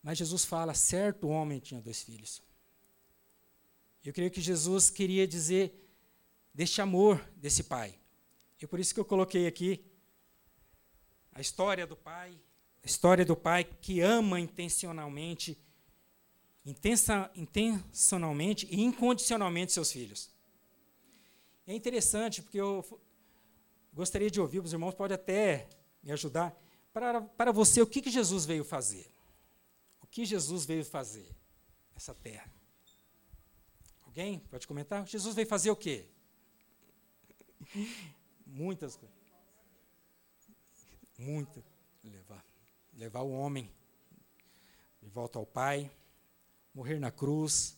Mas 0.01 0.17
Jesus 0.17 0.45
fala: 0.45 0.73
certo 0.73 1.27
homem 1.27 1.60
tinha 1.60 1.82
dois 1.82 2.01
filhos. 2.01 2.41
Eu 4.03 4.13
creio 4.13 4.32
que 4.32 4.41
Jesus 4.41 4.89
queria 4.89 5.27
dizer 5.27 5.83
deste 6.54 6.82
amor 6.82 7.20
desse 7.36 7.63
pai. 7.63 7.98
E 8.62 8.68
por 8.68 8.80
isso 8.80 8.94
que 8.94 9.00
eu 9.00 9.06
coloquei 9.06 9.48
aqui 9.48 9.84
a 11.34 11.42
história 11.42 11.86
do 11.88 11.96
pai, 11.96 12.39
a 12.84 12.86
história 12.86 13.26
do 13.26 13.36
pai 13.36 13.63
que 13.63 14.00
ama 14.00 14.39
intencionalmente, 14.39 15.58
intensa, 16.66 17.30
intencionalmente 17.36 18.68
e 18.72 18.82
incondicionalmente 18.82 19.74
seus 19.74 19.92
filhos. 19.92 20.32
É 21.66 21.74
interessante 21.74 22.42
porque 22.42 22.60
eu 22.60 22.86
gostaria 23.92 24.30
de 24.30 24.39
ouvir, 24.39 24.60
os 24.60 24.74
irmãos 24.74 24.94
podem 24.94 25.16
até 25.16 25.68
me 26.02 26.12
ajudar. 26.12 26.56
Para, 26.94 27.22
para 27.22 27.52
você, 27.52 27.82
o 27.82 27.88
que, 27.88 28.02
que 28.02 28.12
Jesus 28.12 28.46
veio 28.46 28.63
fazer? 28.63 29.12
O 30.02 30.08
que 30.08 30.26
Jesus 30.26 30.66
veio 30.66 30.86
fazer 30.86 31.28
nessa 31.94 32.13
terra? 32.13 32.54
Alguém 34.06 34.39
pode 34.39 34.68
comentar? 34.68 35.08
Jesus 35.08 35.34
veio 35.34 35.48
fazer 35.48 35.72
o 35.72 35.76
quê? 35.76 36.12
Muitas 38.45 38.95
coisas. 38.95 39.17
Muito. 41.17 41.63
Levar, 42.04 42.45
levar 42.93 43.21
o 43.21 43.32
homem 43.32 43.71
de 45.02 45.10
volta 45.10 45.39
ao 45.39 45.45
Pai, 45.45 45.89
morrer 46.73 46.99
na 46.99 47.12
cruz. 47.12 47.78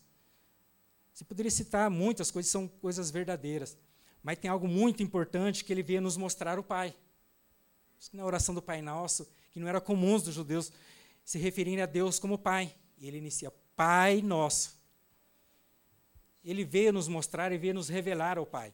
Você 1.13 1.24
poderia 1.24 1.52
citar 1.52 1.89
muitas 1.89 2.32
coisas, 2.32 2.52
são 2.52 2.67
coisas 2.67 3.12
verdadeiras. 3.12 3.78
Mas 4.24 4.39
tem 4.39 4.50
algo 4.50 4.67
muito 4.67 5.04
importante 5.04 5.63
que 5.63 5.71
ele 5.71 5.84
veio 5.84 6.02
nos 6.02 6.17
mostrar 6.17 6.58
o 6.58 6.63
Pai. 6.63 6.95
Na 8.12 8.26
oração 8.26 8.54
do 8.54 8.62
Pai 8.62 8.82
Nosso, 8.82 9.28
que 9.52 9.60
não 9.60 9.67
era 9.67 9.80
comum 9.80 10.19
dos 10.19 10.34
judeus 10.34 10.71
se 11.24 11.38
referirem 11.39 11.82
a 11.82 11.86
Deus 11.86 12.19
como 12.19 12.38
Pai. 12.38 12.76
E 12.98 13.08
ele 13.08 13.17
inicia, 13.17 13.52
Pai 13.76 14.21
Nosso 14.21 14.76
ele 16.45 16.63
veio 16.63 16.93
nos 16.93 17.08
mostrar 17.08 17.52
e 17.52 17.58
veio 17.58 17.74
nos 17.74 17.89
revelar 17.89 18.38
ao 18.38 18.45
Pai. 18.45 18.71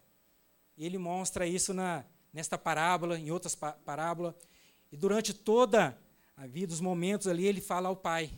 Ele 0.78 0.98
mostra 0.98 1.46
isso 1.46 1.74
na, 1.74 2.04
nesta 2.34 2.58
parábola, 2.58 3.20
em 3.20 3.32
outras 3.32 3.56
parábolas. 3.56 4.34
E 4.92 4.98
durante 4.98 5.34
toda 5.34 5.98
a 6.36 6.48
vida, 6.48 6.74
os 6.74 6.82
momentos 6.82 7.28
ali, 7.28 7.46
ele 7.46 7.62
fala 7.62 7.90
ao 7.90 7.96
Pai. 7.96 8.32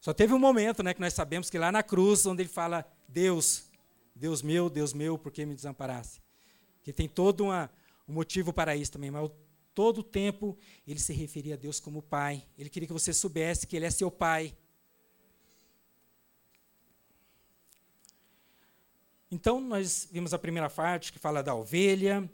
Só 0.00 0.12
teve 0.12 0.32
um 0.32 0.38
momento 0.38 0.82
né, 0.82 0.94
que 0.94 1.00
nós 1.00 1.14
sabemos 1.14 1.50
que 1.50 1.58
lá 1.58 1.72
na 1.72 1.82
cruz, 1.82 2.24
onde 2.26 2.42
ele 2.42 2.48
fala, 2.48 2.86
Deus, 3.08 3.70
Deus 4.14 4.42
meu, 4.42 4.70
Deus 4.70 4.92
meu, 4.92 5.18
por 5.18 5.32
que 5.32 5.44
me 5.44 5.54
desamparasse? 5.54 6.20
Que 6.82 6.92
tem 6.92 7.08
todo 7.08 7.44
uma, 7.44 7.70
um 8.08 8.12
motivo 8.12 8.52
para 8.52 8.76
isso 8.76 8.92
também, 8.92 9.10
mas 9.10 9.30
todo 9.74 9.98
o 9.98 10.02
tempo 10.02 10.56
ele 10.86 10.98
se 10.98 11.12
referia 11.12 11.54
a 11.54 11.56
Deus 11.56 11.78
como 11.80 12.00
Pai. 12.00 12.42
Ele 12.56 12.70
queria 12.70 12.86
que 12.86 12.92
você 12.92 13.12
soubesse 13.12 13.66
que 13.66 13.76
Ele 13.76 13.84
é 13.84 13.90
seu 13.90 14.10
Pai. 14.10 14.56
Então, 19.30 19.60
nós 19.60 20.08
vimos 20.10 20.32
a 20.32 20.38
primeira 20.38 20.70
parte 20.70 21.12
que 21.12 21.18
fala 21.18 21.42
da 21.42 21.54
ovelha, 21.54 22.30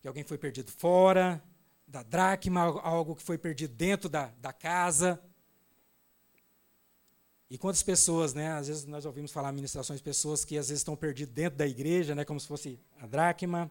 que 0.00 0.08
alguém 0.08 0.24
foi 0.24 0.36
perdido 0.36 0.72
fora, 0.72 1.42
da 1.86 2.02
dracma, 2.02 2.62
algo 2.82 3.14
que 3.14 3.22
foi 3.22 3.38
perdido 3.38 3.72
dentro 3.74 4.08
da, 4.08 4.26
da 4.40 4.52
casa. 4.52 5.22
E 7.48 7.56
quantas 7.56 7.82
pessoas, 7.82 8.34
né? 8.34 8.52
Às 8.52 8.66
vezes 8.66 8.84
nós 8.86 9.04
ouvimos 9.04 9.30
falar 9.30 9.52
ministrações 9.52 10.00
de 10.00 10.04
pessoas 10.04 10.44
que 10.44 10.58
às 10.58 10.68
vezes 10.68 10.80
estão 10.80 10.96
perdidas 10.96 11.32
dentro 11.32 11.56
da 11.56 11.66
igreja, 11.66 12.12
né? 12.12 12.24
Como 12.24 12.40
se 12.40 12.48
fosse 12.48 12.80
a 12.98 13.06
dracma. 13.06 13.70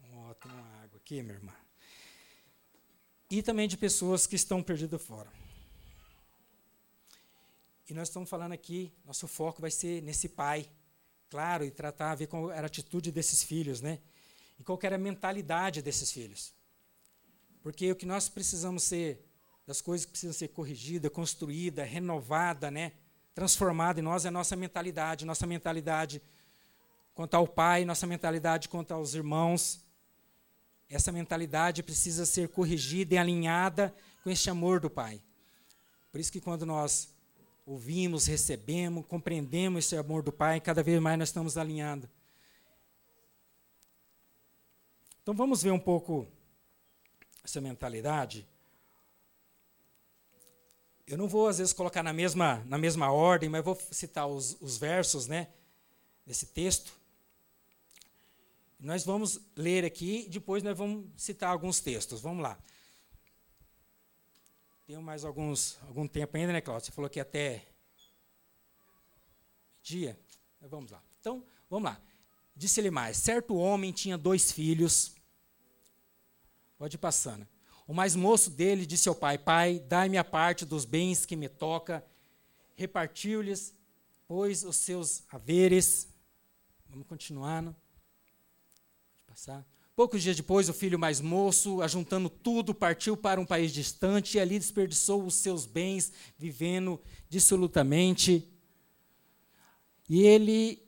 Oh, 0.00 0.34
tem 0.34 0.52
uma 0.52 0.82
água 0.84 0.96
aqui, 0.96 1.20
minha 1.22 1.34
irmã. 1.34 1.52
E 3.28 3.42
também 3.42 3.66
de 3.66 3.76
pessoas 3.76 4.28
que 4.28 4.36
estão 4.36 4.62
perdidas 4.62 5.02
fora. 5.02 5.30
E 7.88 7.94
nós 7.94 8.06
estamos 8.06 8.30
falando 8.30 8.52
aqui, 8.52 8.92
nosso 9.04 9.26
foco 9.26 9.60
vai 9.60 9.72
ser 9.72 10.00
nesse 10.02 10.28
pai, 10.28 10.70
claro, 11.30 11.64
e 11.64 11.70
tratar, 11.70 12.14
ver 12.16 12.26
qual 12.26 12.50
era 12.50 12.62
a 12.62 12.66
atitude 12.66 13.12
desses 13.12 13.42
filhos, 13.42 13.80
né? 13.80 14.00
E 14.58 14.64
qual 14.64 14.78
era 14.82 14.96
a 14.96 14.98
mentalidade 14.98 15.80
desses 15.80 16.10
filhos. 16.10 16.52
Porque 17.62 17.90
o 17.92 17.96
que 17.96 18.04
nós 18.04 18.28
precisamos 18.28 18.82
ser, 18.82 19.24
das 19.66 19.80
coisas 19.80 20.04
que 20.04 20.10
precisam 20.10 20.32
ser 20.32 20.48
corrigidas, 20.48 21.10
construídas, 21.12 21.88
renovadas, 21.88 22.72
né? 22.72 22.92
transformada 23.34 24.00
em 24.00 24.02
nós 24.02 24.24
é 24.24 24.28
a 24.28 24.30
nossa 24.30 24.56
mentalidade, 24.56 25.24
nossa 25.24 25.46
mentalidade 25.46 26.20
quanto 27.14 27.34
ao 27.34 27.46
pai, 27.46 27.84
nossa 27.84 28.06
mentalidade 28.06 28.68
quanto 28.68 28.92
aos 28.92 29.14
irmãos. 29.14 29.80
Essa 30.88 31.12
mentalidade 31.12 31.82
precisa 31.82 32.26
ser 32.26 32.48
corrigida 32.48 33.14
e 33.14 33.18
alinhada 33.18 33.94
com 34.22 34.30
este 34.30 34.50
amor 34.50 34.80
do 34.80 34.90
pai. 34.90 35.22
Por 36.10 36.20
isso 36.20 36.32
que 36.32 36.40
quando 36.40 36.66
nós 36.66 37.08
ouvimos, 37.70 38.26
recebemos, 38.26 39.06
compreendemos 39.06 39.84
esse 39.84 39.96
amor 39.96 40.24
do 40.24 40.32
Pai, 40.32 40.60
cada 40.60 40.82
vez 40.82 41.00
mais 41.00 41.16
nós 41.16 41.28
estamos 41.28 41.56
alinhando. 41.56 42.10
Então 45.22 45.32
vamos 45.34 45.62
ver 45.62 45.70
um 45.70 45.78
pouco 45.78 46.26
essa 47.44 47.60
mentalidade. 47.60 48.44
Eu 51.06 51.16
não 51.16 51.28
vou, 51.28 51.46
às 51.46 51.58
vezes, 51.58 51.72
colocar 51.72 52.02
na 52.02 52.12
mesma, 52.12 52.56
na 52.66 52.76
mesma 52.76 53.12
ordem, 53.12 53.48
mas 53.48 53.64
vou 53.64 53.78
citar 53.92 54.26
os, 54.26 54.56
os 54.60 54.76
versos 54.76 55.28
né, 55.28 55.46
desse 56.26 56.46
texto. 56.46 56.92
Nós 58.80 59.04
vamos 59.04 59.40
ler 59.54 59.84
aqui, 59.84 60.26
depois 60.28 60.64
nós 60.64 60.76
vamos 60.76 61.06
citar 61.16 61.50
alguns 61.50 61.78
textos. 61.78 62.20
Vamos 62.20 62.42
lá. 62.42 62.58
Tenho 64.90 65.00
mais 65.00 65.24
alguns, 65.24 65.78
algum 65.82 66.04
tempo 66.08 66.36
ainda, 66.36 66.52
né, 66.52 66.60
Cláudio? 66.60 66.86
Você 66.86 66.90
falou 66.90 67.08
que 67.08 67.20
até 67.20 67.64
dia. 69.80 70.18
Vamos 70.60 70.90
lá. 70.90 71.00
Então, 71.20 71.46
vamos 71.68 71.88
lá. 71.88 72.00
Disse-lhe 72.56 72.90
mais: 72.90 73.16
certo 73.16 73.54
homem 73.54 73.92
tinha 73.92 74.18
dois 74.18 74.50
filhos. 74.50 75.14
Pode 76.76 76.96
ir 76.96 76.98
passando. 76.98 77.46
O 77.86 77.94
mais 77.94 78.16
moço 78.16 78.50
dele 78.50 78.84
disse 78.84 79.08
ao 79.08 79.14
pai: 79.14 79.38
Pai, 79.38 79.78
dai-me 79.78 80.18
a 80.18 80.24
parte 80.24 80.66
dos 80.66 80.84
bens 80.84 81.24
que 81.24 81.36
me 81.36 81.48
toca. 81.48 82.04
Repartiu-lhes, 82.74 83.72
pois, 84.26 84.64
os 84.64 84.74
seus 84.74 85.22
haveres. 85.28 86.08
Vamos 86.88 87.06
continuando. 87.06 87.76
Pode 89.14 89.22
passar. 89.28 89.64
Poucos 90.00 90.22
dias 90.22 90.34
depois, 90.34 90.66
o 90.66 90.72
filho 90.72 90.98
mais 90.98 91.20
moço, 91.20 91.82
ajuntando 91.82 92.30
tudo, 92.30 92.74
partiu 92.74 93.18
para 93.18 93.38
um 93.38 93.44
país 93.44 93.70
distante 93.70 94.38
e 94.38 94.40
ali 94.40 94.58
desperdiçou 94.58 95.22
os 95.22 95.34
seus 95.34 95.66
bens, 95.66 96.10
vivendo 96.38 96.98
dissolutamente. 97.28 98.48
E 100.08 100.22
ele, 100.22 100.82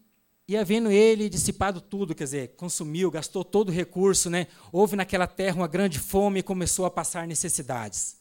e 0.49 0.57
havendo 0.57 0.91
ele 0.91 1.29
dissipado 1.29 1.79
tudo, 1.79 2.15
quer 2.15 2.25
dizer, 2.25 2.57
consumiu, 2.57 3.11
gastou 3.11 3.45
todo 3.45 3.69
o 3.69 3.71
recurso, 3.71 4.31
né? 4.31 4.47
houve 4.73 4.97
naquela 4.97 5.27
terra 5.27 5.57
uma 5.57 5.69
grande 5.69 5.99
fome 5.99 6.41
e 6.41 6.43
começou 6.43 6.87
a 6.87 6.91
passar 6.91 7.27
necessidades. 7.27 8.17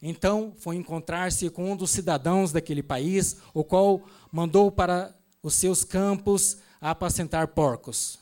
Então 0.00 0.54
foi 0.56 0.76
encontrar-se 0.76 1.50
com 1.50 1.72
um 1.72 1.76
dos 1.76 1.90
cidadãos 1.90 2.52
daquele 2.52 2.82
país, 2.82 3.36
o 3.52 3.62
qual 3.62 4.02
mandou 4.32 4.72
para 4.72 5.14
os 5.42 5.52
seus 5.52 5.84
campos 5.84 6.56
apacentar 6.80 7.48
porcos 7.48 8.21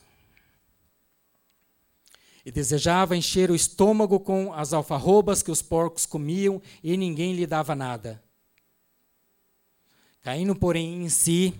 e 2.45 2.51
desejava 2.51 3.15
encher 3.15 3.51
o 3.51 3.55
estômago 3.55 4.19
com 4.19 4.53
as 4.53 4.73
alfarrobas 4.73 5.43
que 5.43 5.51
os 5.51 5.61
porcos 5.61 6.05
comiam 6.05 6.61
e 6.83 6.95
ninguém 6.97 7.33
lhe 7.33 7.45
dava 7.45 7.75
nada. 7.75 8.23
Caindo, 10.21 10.55
porém, 10.55 11.03
em 11.03 11.09
si, 11.09 11.53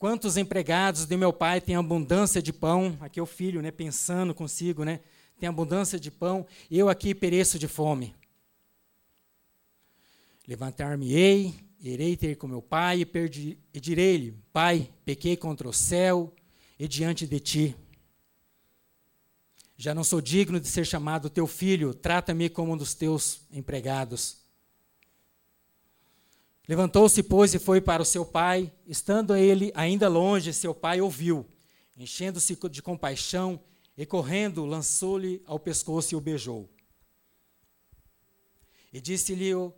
Quantos 0.00 0.38
empregados 0.38 1.04
de 1.04 1.14
meu 1.14 1.30
pai 1.30 1.60
têm 1.60 1.76
abundância 1.76 2.40
de 2.40 2.54
pão? 2.54 2.96
Aqui 3.02 3.20
é 3.20 3.22
o 3.22 3.26
filho, 3.26 3.60
né, 3.60 3.70
pensando 3.70 4.34
consigo, 4.34 4.82
né? 4.82 5.00
Tem 5.38 5.46
abundância 5.46 6.00
de 6.00 6.10
pão, 6.10 6.46
eu 6.70 6.88
aqui 6.88 7.14
pereço 7.14 7.58
de 7.58 7.68
fome. 7.68 8.14
Levantar-me-ei, 10.48 11.54
irei 11.82 12.16
ter 12.16 12.36
com 12.36 12.48
meu 12.48 12.62
pai 12.62 13.02
e, 13.02 13.58
e 13.74 13.78
direi-lhe: 13.78 14.34
Pai, 14.54 14.88
pequei 15.04 15.36
contra 15.36 15.68
o 15.68 15.72
céu 15.72 16.34
e 16.78 16.88
diante 16.88 17.26
de 17.26 17.38
ti. 17.38 17.76
Já 19.82 19.94
não 19.94 20.04
sou 20.04 20.20
digno 20.20 20.60
de 20.60 20.68
ser 20.68 20.84
chamado 20.84 21.30
teu 21.30 21.46
filho, 21.46 21.94
trata-me 21.94 22.50
como 22.50 22.74
um 22.74 22.76
dos 22.76 22.92
teus 22.92 23.40
empregados. 23.50 24.36
Levantou-se, 26.68 27.22
pois, 27.22 27.54
e 27.54 27.58
foi 27.58 27.80
para 27.80 28.02
o 28.02 28.04
seu 28.04 28.26
pai. 28.26 28.70
Estando 28.86 29.34
ele 29.34 29.72
ainda 29.74 30.06
longe, 30.06 30.52
seu 30.52 30.74
pai 30.74 31.00
ouviu. 31.00 31.48
Enchendo-se 31.96 32.58
de 32.70 32.82
compaixão 32.82 33.58
e 33.96 34.04
correndo, 34.04 34.66
lançou-lhe 34.66 35.42
ao 35.46 35.58
pescoço 35.58 36.12
e 36.12 36.16
o 36.16 36.20
beijou. 36.20 36.68
E 38.92 39.00
disse-lhe 39.00 39.54
o, 39.54 39.72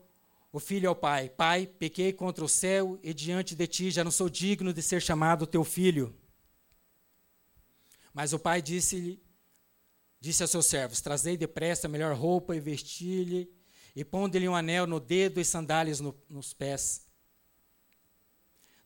o 0.50 0.58
filho 0.58 0.88
ao 0.88 0.96
pai: 0.96 1.28
Pai, 1.28 1.64
pequei 1.64 2.12
contra 2.12 2.44
o 2.44 2.48
céu 2.48 2.98
e 3.04 3.14
diante 3.14 3.54
de 3.54 3.68
ti 3.68 3.88
já 3.92 4.02
não 4.02 4.10
sou 4.10 4.28
digno 4.28 4.72
de 4.72 4.82
ser 4.82 5.00
chamado 5.00 5.46
teu 5.46 5.62
filho. 5.62 6.12
Mas 8.12 8.32
o 8.32 8.38
pai 8.40 8.60
disse-lhe, 8.60 9.22
disse 10.22 10.44
a 10.44 10.46
seus 10.46 10.66
servos: 10.66 11.00
Trazei 11.00 11.36
depressa 11.36 11.88
a 11.88 11.90
melhor 11.90 12.14
roupa 12.16 12.54
e 12.54 12.60
vesti-lhe 12.60 13.52
e 13.94 14.04
pondo-lhe 14.04 14.48
um 14.48 14.54
anel 14.54 14.86
no 14.86 15.00
dedo 15.00 15.40
e 15.40 15.44
sandálias 15.44 15.98
no, 15.98 16.16
nos 16.28 16.54
pés. 16.54 17.04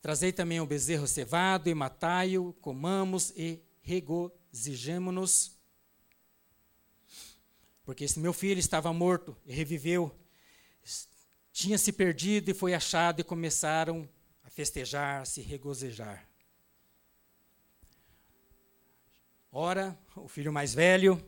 Trazei 0.00 0.32
também 0.32 0.60
o 0.60 0.66
bezerro 0.66 1.06
cevado 1.06 1.68
e 1.68 1.74
matai-o, 1.74 2.54
comamos 2.54 3.34
e 3.36 3.62
regozijemo-nos. 3.82 5.52
Porque 7.84 8.04
esse 8.04 8.18
meu 8.18 8.32
filho 8.32 8.58
estava 8.58 8.90
morto 8.92 9.36
e 9.44 9.52
reviveu, 9.52 10.18
tinha 11.52 11.76
se 11.76 11.92
perdido 11.92 12.50
e 12.50 12.54
foi 12.54 12.72
achado, 12.72 13.20
e 13.20 13.24
começaram 13.24 14.08
a 14.42 14.48
festejar, 14.48 15.20
a 15.20 15.24
se 15.24 15.42
regozijar. 15.42 16.26
Ora, 19.58 19.98
o 20.14 20.28
filho 20.28 20.52
mais 20.52 20.74
velho 20.74 21.18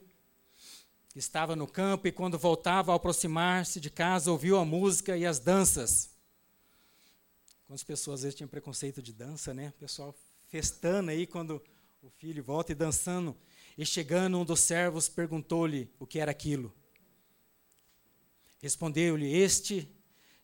estava 1.17 1.57
no 1.57 1.67
campo 1.67 2.07
e, 2.07 2.13
quando 2.13 2.39
voltava, 2.39 2.93
ao 2.93 2.97
aproximar-se 2.97 3.81
de 3.81 3.89
casa, 3.89 4.31
ouviu 4.31 4.59
a 4.59 4.67
música 4.67 5.17
e 5.17 5.25
as 5.25 5.39
danças. 5.39 6.11
Quantas 7.67 7.83
pessoas 7.83 8.21
às 8.21 8.25
vezes 8.25 8.37
tinham 8.37 8.49
preconceito 8.49 9.01
de 9.01 9.15
dança, 9.15 9.55
né? 9.55 9.73
O 9.75 9.81
pessoal 9.81 10.15
festando 10.47 11.11
aí 11.11 11.27
quando 11.27 11.63
o 12.03 12.11
filho 12.11 12.45
volta 12.45 12.73
e 12.73 12.75
dançando. 12.75 13.35
E 13.79 13.87
chegando, 13.87 14.39
um 14.39 14.45
dos 14.45 14.61
servos 14.61 15.09
perguntou-lhe 15.09 15.91
o 15.99 16.07
que 16.07 16.19
era 16.19 16.31
aquilo. 16.31 16.71
Respondeu-lhe: 18.59 19.35
Este 19.35 19.89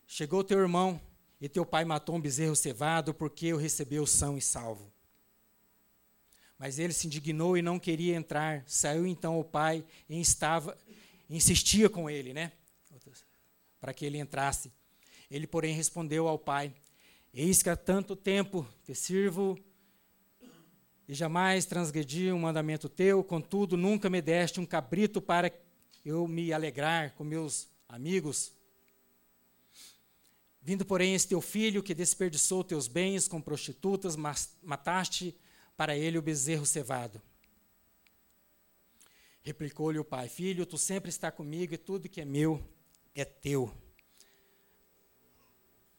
chegou 0.06 0.42
teu 0.42 0.58
irmão, 0.58 0.98
e 1.38 1.50
teu 1.50 1.66
pai 1.66 1.84
matou 1.84 2.16
um 2.16 2.20
bezerro 2.22 2.56
cevado, 2.56 3.12
porque 3.12 3.52
o 3.52 3.58
recebeu 3.58 4.06
são 4.06 4.38
e 4.38 4.40
salvo. 4.40 4.93
Mas 6.64 6.78
ele 6.78 6.94
se 6.94 7.06
indignou 7.06 7.58
e 7.58 7.60
não 7.60 7.78
queria 7.78 8.16
entrar. 8.16 8.64
Saiu 8.66 9.06
então 9.06 9.38
o 9.38 9.44
pai 9.44 9.84
e 10.08 10.18
estava, 10.18 10.74
insistia 11.28 11.90
com 11.90 12.08
ele, 12.08 12.32
né? 12.32 12.52
Para 13.78 13.92
que 13.92 14.06
ele 14.06 14.16
entrasse. 14.16 14.72
Ele, 15.30 15.46
porém, 15.46 15.74
respondeu 15.74 16.26
ao 16.26 16.38
pai: 16.38 16.72
Eis 17.34 17.62
que 17.62 17.68
há 17.68 17.76
tanto 17.76 18.16
tempo 18.16 18.66
te 18.82 18.94
sirvo 18.94 19.62
e 21.06 21.12
jamais 21.12 21.66
transgredi 21.66 22.32
um 22.32 22.38
mandamento 22.38 22.88
teu, 22.88 23.22
contudo, 23.22 23.76
nunca 23.76 24.08
me 24.08 24.22
deste 24.22 24.58
um 24.58 24.64
cabrito 24.64 25.20
para 25.20 25.52
eu 26.02 26.26
me 26.26 26.50
alegrar 26.50 27.12
com 27.12 27.24
meus 27.24 27.68
amigos. 27.86 28.54
Vindo, 30.62 30.86
porém, 30.86 31.14
esse 31.14 31.28
teu 31.28 31.42
filho 31.42 31.82
que 31.82 31.94
desperdiçou 31.94 32.64
teus 32.64 32.88
bens 32.88 33.28
com 33.28 33.38
prostitutas, 33.38 34.16
mataste 34.16 35.36
para 35.76 35.96
ele 35.96 36.18
o 36.18 36.22
bezerro 36.22 36.66
cevado. 36.66 37.20
Replicou-lhe 39.42 39.98
o 39.98 40.04
pai: 40.04 40.28
Filho, 40.28 40.64
tu 40.64 40.78
sempre 40.78 41.10
está 41.10 41.30
comigo 41.30 41.74
e 41.74 41.78
tudo 41.78 42.08
que 42.08 42.20
é 42.20 42.24
meu 42.24 42.66
é 43.14 43.24
teu. 43.24 43.72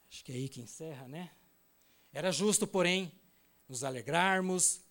Acho 0.09 0.23
que 0.23 0.31
é 0.31 0.35
aí 0.35 0.49
que 0.49 0.61
encerra, 0.61 1.07
né? 1.07 1.31
Era 2.11 2.31
justo, 2.31 2.65
porém, 2.65 3.11
nos 3.67 3.83
alegrarmos 3.83 4.81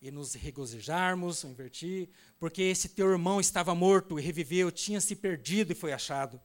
e 0.00 0.10
nos 0.10 0.34
regozijarmos, 0.34 1.44
invertir, 1.44 2.08
porque 2.38 2.62
esse 2.62 2.88
teu 2.90 3.10
irmão 3.10 3.40
estava 3.40 3.74
morto 3.74 4.18
e 4.18 4.22
reviveu, 4.22 4.70
tinha 4.70 5.00
se 5.00 5.14
perdido 5.14 5.72
e 5.72 5.74
foi 5.74 5.92
achado. 5.92 6.40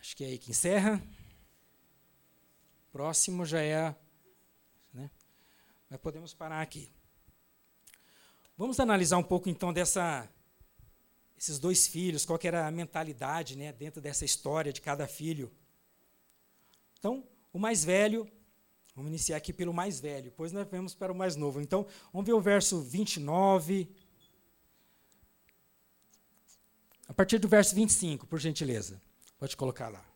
Acho 0.00 0.16
que 0.16 0.24
é 0.24 0.28
aí 0.28 0.38
que 0.38 0.50
encerra. 0.50 1.02
Próximo 2.96 3.44
já 3.44 3.60
é. 3.60 3.94
Né? 4.90 5.10
Mas 5.90 6.00
podemos 6.00 6.32
parar 6.32 6.62
aqui. 6.62 6.90
Vamos 8.56 8.80
analisar 8.80 9.18
um 9.18 9.22
pouco 9.22 9.50
então 9.50 9.70
dessa 9.70 10.26
esses 11.36 11.58
dois 11.58 11.86
filhos, 11.86 12.24
qual 12.24 12.38
era 12.42 12.66
a 12.66 12.70
mentalidade 12.70 13.54
né, 13.54 13.70
dentro 13.70 14.00
dessa 14.00 14.24
história 14.24 14.72
de 14.72 14.80
cada 14.80 15.06
filho. 15.06 15.52
Então, 16.98 17.28
o 17.52 17.58
mais 17.58 17.84
velho, 17.84 18.26
vamos 18.94 19.10
iniciar 19.10 19.36
aqui 19.36 19.52
pelo 19.52 19.74
mais 19.74 20.00
velho, 20.00 20.30
depois 20.30 20.50
nós 20.50 20.66
vamos 20.66 20.94
para 20.94 21.12
o 21.12 21.14
mais 21.14 21.36
novo. 21.36 21.60
Então, 21.60 21.86
vamos 22.14 22.26
ver 22.26 22.32
o 22.32 22.40
verso 22.40 22.80
29. 22.80 23.94
A 27.06 27.12
partir 27.12 27.36
do 27.36 27.46
verso 27.46 27.74
25, 27.74 28.26
por 28.26 28.40
gentileza. 28.40 29.02
Pode 29.38 29.54
colocar 29.54 29.90
lá. 29.90 30.15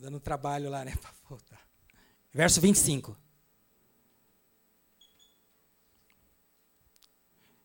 Dando 0.00 0.18
trabalho 0.18 0.70
lá, 0.70 0.82
né, 0.82 0.96
para 1.00 1.12
voltar. 1.28 1.60
Verso 2.32 2.60
25. 2.60 3.16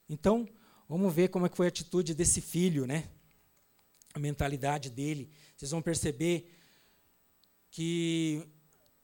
Então, 0.10 0.48
vamos 0.88 1.13
ver 1.13 1.30
como 1.30 1.45
é 1.45 1.50
que 1.50 1.56
foi 1.56 1.67
a 1.67 1.69
atitude 1.69 2.13
desse 2.13 2.41
filho, 2.41 2.86
né? 2.86 3.10
A 4.13 4.19
mentalidade 4.19 4.89
dele. 4.89 5.32
Vocês 5.56 5.71
vão 5.71 5.82
perceber 5.82 6.54
que 7.71 8.45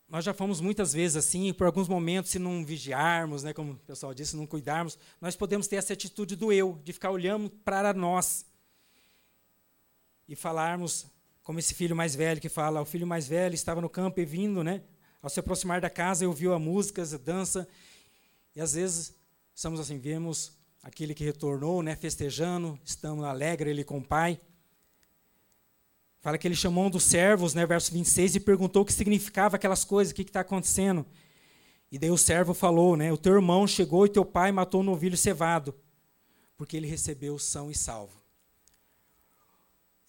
nós 0.08 0.26
já 0.26 0.34
fomos 0.34 0.60
muitas 0.60 0.92
vezes 0.92 1.16
assim, 1.16 1.54
por 1.54 1.66
alguns 1.66 1.88
momentos, 1.88 2.32
se 2.32 2.38
não 2.38 2.66
vigiarmos, 2.66 3.44
né, 3.44 3.54
como 3.54 3.74
o 3.74 3.78
pessoal 3.78 4.14
disse, 4.14 4.32
se 4.32 4.38
não 4.38 4.46
cuidarmos, 4.46 4.98
nós 5.22 5.38
podemos 5.38 5.68
ter 5.68 5.78
essa 5.78 5.94
atitude 5.94 6.36
do 6.36 6.52
eu, 6.52 6.80
de 6.84 6.92
ficar 6.92 7.12
olhando 7.12 7.50
para 7.50 7.94
nós 7.94 8.46
e 10.28 10.36
falarmos 10.36 11.11
como 11.44 11.60
esse 11.60 11.74
filho 11.74 11.96
mais 11.96 12.16
velho 12.16 12.40
que 12.40 12.50
fala, 12.50 12.82
o 12.82 12.86
filho 12.86 13.08
mais 13.08 13.28
velho 13.28 13.56
estava 13.56 13.82
no 13.82 13.90
campo 13.90 14.20
e 14.20 14.26
vindo, 14.26 14.64
né? 14.64 14.84
Ao 15.22 15.30
se 15.30 15.40
aproximar 15.40 15.82
da 15.82 15.90
casa, 15.90 16.28
ouviu 16.28 16.54
a 16.54 16.60
música, 16.60 17.02
a 17.02 17.18
dança, 17.18 17.68
e 18.56 18.62
às 18.62 18.74
vezes 18.74 19.16
estamos 19.54 19.80
assim, 19.80 19.98
vemos 19.98 20.58
aquele 20.82 21.14
que 21.14 21.24
retornou, 21.24 21.84
né, 21.84 21.96
festejando, 21.96 22.80
estamos 22.84 23.24
alegre 23.24 23.70
ele 23.70 23.84
com 23.84 24.00
o 24.00 24.04
pai. 24.04 24.40
Fala 26.20 26.38
que 26.38 26.48
ele 26.48 26.56
chamou 26.56 26.86
um 26.86 26.90
dos 26.90 27.04
servos, 27.04 27.54
né, 27.54 27.66
verso 27.66 27.92
26, 27.92 28.36
e 28.36 28.40
perguntou 28.40 28.82
o 28.82 28.86
que 28.86 28.94
significava 28.94 29.56
aquelas 29.56 29.84
coisas, 29.84 30.12
o 30.12 30.16
que 30.16 30.24
está 30.24 30.42
acontecendo. 30.42 31.06
E 31.92 32.00
daí 32.00 32.10
o 32.10 32.18
servo 32.18 32.54
falou, 32.54 32.96
né, 32.96 33.12
o 33.12 33.18
teu 33.18 33.34
irmão 33.34 33.68
chegou 33.68 34.06
e 34.06 34.10
teu 34.10 34.26
pai 34.26 34.52
matou 34.52 34.82
um 34.82 34.86
novilho 34.86 35.18
cevado, 35.18 35.76
porque 36.58 36.78
ele 36.78 36.88
recebeu 36.88 37.38
são 37.38 37.70
e 37.70 37.76
salvo 37.76 38.21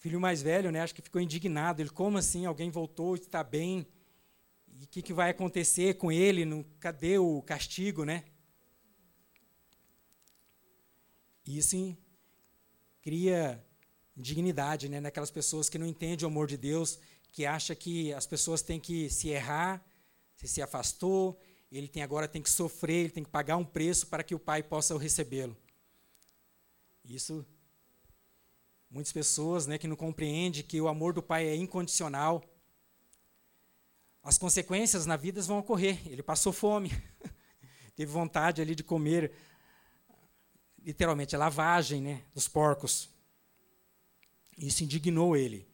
filho 0.03 0.19
mais 0.19 0.41
velho, 0.41 0.69
né, 0.69 0.81
acho 0.81 0.93
que 0.93 1.01
ficou 1.01 1.21
indignado. 1.21 1.81
Ele, 1.81 1.89
como 1.89 2.17
assim? 2.17 2.45
Alguém 2.45 2.69
voltou, 2.69 3.15
está 3.15 3.41
bem? 3.41 3.87
E 4.67 4.83
o 4.83 4.87
que, 4.89 5.01
que 5.01 5.13
vai 5.13 5.29
acontecer 5.29 5.93
com 5.93 6.11
ele? 6.11 6.43
No, 6.43 6.65
cadê 6.77 7.17
o 7.17 7.41
castigo, 7.41 8.03
né? 8.03 8.25
Isso 11.47 11.97
cria 13.01 13.65
indignidade, 14.17 14.89
né, 14.89 14.99
naquelas 14.99 15.31
pessoas 15.31 15.69
que 15.69 15.77
não 15.77 15.87
entendem 15.87 16.25
o 16.25 16.29
amor 16.29 16.47
de 16.47 16.57
Deus, 16.57 16.99
que 17.31 17.45
acha 17.45 17.73
que 17.73 18.13
as 18.13 18.27
pessoas 18.27 18.61
têm 18.61 18.81
que 18.81 19.09
se 19.09 19.29
errar, 19.29 19.81
se 20.35 20.49
se 20.49 20.61
afastou, 20.61 21.39
ele 21.71 21.87
tem 21.87 22.03
agora 22.03 22.27
tem 22.27 22.41
que 22.41 22.49
sofrer, 22.49 23.05
ele 23.05 23.09
tem 23.09 23.23
que 23.23 23.29
pagar 23.29 23.55
um 23.55 23.63
preço 23.63 24.07
para 24.07 24.21
que 24.21 24.35
o 24.35 24.39
pai 24.39 24.61
possa 24.61 24.97
recebê-lo. 24.97 25.55
Isso 27.05 27.45
Muitas 28.93 29.11
pessoas 29.11 29.65
né, 29.65 29.79
que 29.79 29.87
não 29.87 29.95
compreendem 29.95 30.61
que 30.61 30.79
o 30.79 30.87
amor 30.87 31.13
do 31.13 31.23
pai 31.23 31.47
é 31.47 31.55
incondicional. 31.55 32.43
As 34.21 34.37
consequências 34.37 35.07
na 35.07 35.15
vida 35.17 35.41
vão 35.41 35.57
ocorrer. 35.57 35.99
Ele 36.05 36.21
passou 36.21 36.53
fome. 36.53 36.91
teve 37.97 38.11
vontade 38.11 38.61
ali 38.61 38.75
de 38.75 38.83
comer, 38.83 39.31
literalmente, 40.77 41.35
a 41.35 41.39
lavagem 41.39 42.03
né, 42.03 42.21
dos 42.35 42.47
porcos. 42.47 43.09
Isso 44.55 44.83
indignou 44.83 45.35
ele. 45.35 45.67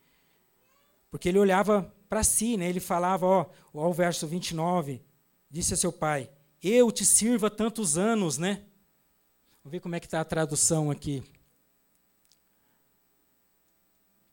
Porque 1.11 1.27
ele 1.27 1.39
olhava 1.39 1.93
para 2.07 2.23
si, 2.23 2.55
né, 2.55 2.69
ele 2.69 2.79
falava, 2.79 3.25
ó, 3.25 3.45
ó, 3.73 3.89
o 3.89 3.93
verso 3.93 4.27
29, 4.27 5.03
disse 5.51 5.73
a 5.73 5.77
seu 5.77 5.91
pai, 5.91 6.31
eu 6.63 6.89
te 6.89 7.03
sirvo 7.03 7.47
há 7.47 7.49
tantos 7.49 7.97
anos, 7.97 8.37
né? 8.37 8.63
Vamos 9.61 9.73
ver 9.73 9.81
como 9.81 9.95
é 9.95 9.99
que 9.99 10.07
está 10.07 10.21
a 10.21 10.25
tradução 10.25 10.89
aqui. 10.89 11.21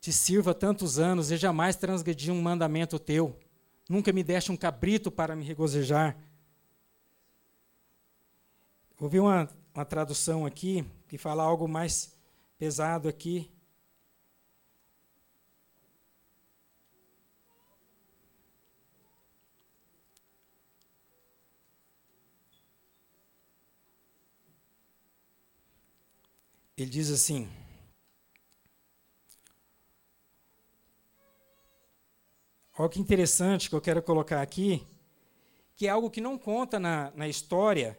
Te 0.07 0.13
sirvo 0.13 0.51
há 0.51 0.53
tantos 0.53 0.99
anos 0.99 1.31
e 1.31 1.35
jamais 1.35 1.75
transgredi 1.75 2.31
um 2.31 2.41
mandamento 2.41 2.97
teu. 2.97 3.37
Nunca 3.89 4.13
me 4.13 4.23
deste 4.23 4.53
um 4.53 4.55
cabrito 4.55 5.11
para 5.11 5.35
me 5.35 5.43
regozijar. 5.43 6.17
Vou 8.97 9.09
ver 9.09 9.19
uma, 9.19 9.49
uma 9.75 9.83
tradução 9.83 10.45
aqui 10.45 10.85
que 11.09 11.17
fala 11.17 11.43
algo 11.43 11.67
mais 11.67 12.17
pesado 12.57 13.09
aqui. 13.09 13.51
Ele 26.77 26.89
diz 26.89 27.11
assim: 27.11 27.49
Olha 32.79 32.89
que 32.89 32.99
interessante 32.99 33.69
que 33.69 33.75
eu 33.75 33.81
quero 33.81 34.03
colocar 34.03 34.39
aqui, 34.41 34.85
que 35.75 35.87
é 35.87 35.89
algo 35.89 36.11
que 36.11 36.21
não 36.21 36.37
conta 36.37 36.79
na, 36.79 37.11
na 37.15 37.27
história, 37.27 37.97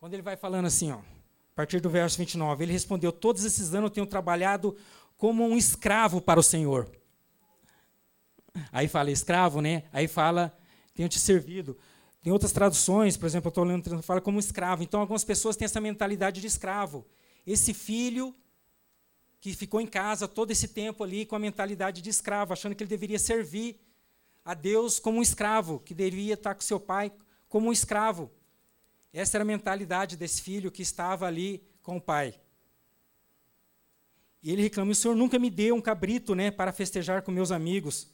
quando 0.00 0.14
ele 0.14 0.22
vai 0.22 0.36
falando 0.36 0.66
assim, 0.66 0.90
ó, 0.90 0.96
a 0.96 1.54
partir 1.54 1.78
do 1.78 1.88
verso 1.88 2.18
29, 2.18 2.64
ele 2.64 2.72
respondeu: 2.72 3.12
Todos 3.12 3.44
esses 3.44 3.74
anos 3.74 3.90
eu 3.90 3.94
tenho 3.94 4.06
trabalhado 4.06 4.76
como 5.16 5.44
um 5.44 5.56
escravo 5.56 6.20
para 6.20 6.40
o 6.40 6.42
Senhor. 6.42 6.90
Aí 8.72 8.88
fala 8.88 9.10
escravo, 9.10 9.60
né? 9.60 9.84
Aí 9.92 10.08
fala, 10.08 10.56
tenho 10.94 11.08
te 11.08 11.20
servido. 11.20 11.76
Tem 12.22 12.32
outras 12.32 12.52
traduções, 12.52 13.16
por 13.16 13.26
exemplo, 13.26 13.48
eu 13.48 13.50
estou 13.50 13.64
lendo, 13.64 14.02
fala 14.02 14.20
como 14.20 14.40
escravo. 14.40 14.82
Então, 14.82 15.00
algumas 15.00 15.24
pessoas 15.24 15.56
têm 15.56 15.64
essa 15.64 15.80
mentalidade 15.80 16.40
de 16.40 16.46
escravo. 16.46 17.06
Esse 17.46 17.72
filho 17.72 18.34
que 19.46 19.54
ficou 19.54 19.80
em 19.80 19.86
casa 19.86 20.26
todo 20.26 20.50
esse 20.50 20.66
tempo 20.66 21.04
ali 21.04 21.24
com 21.24 21.36
a 21.36 21.38
mentalidade 21.38 22.02
de 22.02 22.10
escravo, 22.10 22.52
achando 22.52 22.74
que 22.74 22.82
ele 22.82 22.90
deveria 22.90 23.16
servir 23.16 23.78
a 24.44 24.54
Deus 24.54 24.98
como 24.98 25.18
um 25.18 25.22
escravo, 25.22 25.78
que 25.78 25.94
deveria 25.94 26.34
estar 26.34 26.52
com 26.52 26.62
seu 26.62 26.80
pai 26.80 27.12
como 27.48 27.68
um 27.68 27.72
escravo. 27.72 28.28
Essa 29.12 29.36
era 29.36 29.44
a 29.44 29.46
mentalidade 29.46 30.16
desse 30.16 30.42
filho 30.42 30.72
que 30.72 30.82
estava 30.82 31.28
ali 31.28 31.62
com 31.80 31.98
o 31.98 32.00
pai. 32.00 32.34
E 34.42 34.50
ele 34.50 34.62
reclama: 34.62 34.90
O 34.90 34.96
Senhor 34.96 35.14
nunca 35.14 35.38
me 35.38 35.48
deu 35.48 35.76
um 35.76 35.80
cabrito 35.80 36.34
né, 36.34 36.50
para 36.50 36.72
festejar 36.72 37.22
com 37.22 37.30
meus 37.30 37.52
amigos. 37.52 38.10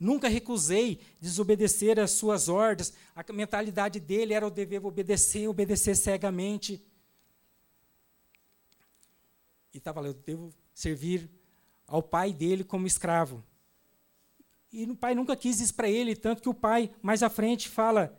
Nunca 0.00 0.28
recusei 0.28 0.98
desobedecer 1.20 2.00
às 2.00 2.12
suas 2.12 2.48
ordens. 2.48 2.94
A 3.14 3.22
mentalidade 3.34 4.00
dele 4.00 4.32
era 4.32 4.46
o 4.46 4.50
dever 4.50 4.82
obedecer, 4.86 5.46
obedecer 5.46 5.94
cegamente 5.94 6.82
e 9.74 9.78
estava 9.78 10.00
lá, 10.00 10.06
eu 10.06 10.14
devo 10.14 10.54
servir 10.72 11.28
ao 11.86 12.02
pai 12.02 12.32
dele 12.32 12.62
como 12.62 12.86
escravo. 12.86 13.44
E 14.72 14.84
o 14.84 14.96
pai 14.96 15.14
nunca 15.14 15.36
quis 15.36 15.60
isso 15.60 15.74
para 15.74 15.88
ele, 15.88 16.16
tanto 16.16 16.40
que 16.40 16.48
o 16.48 16.54
pai, 16.54 16.90
mais 17.02 17.22
à 17.22 17.28
frente, 17.28 17.68
fala, 17.68 18.16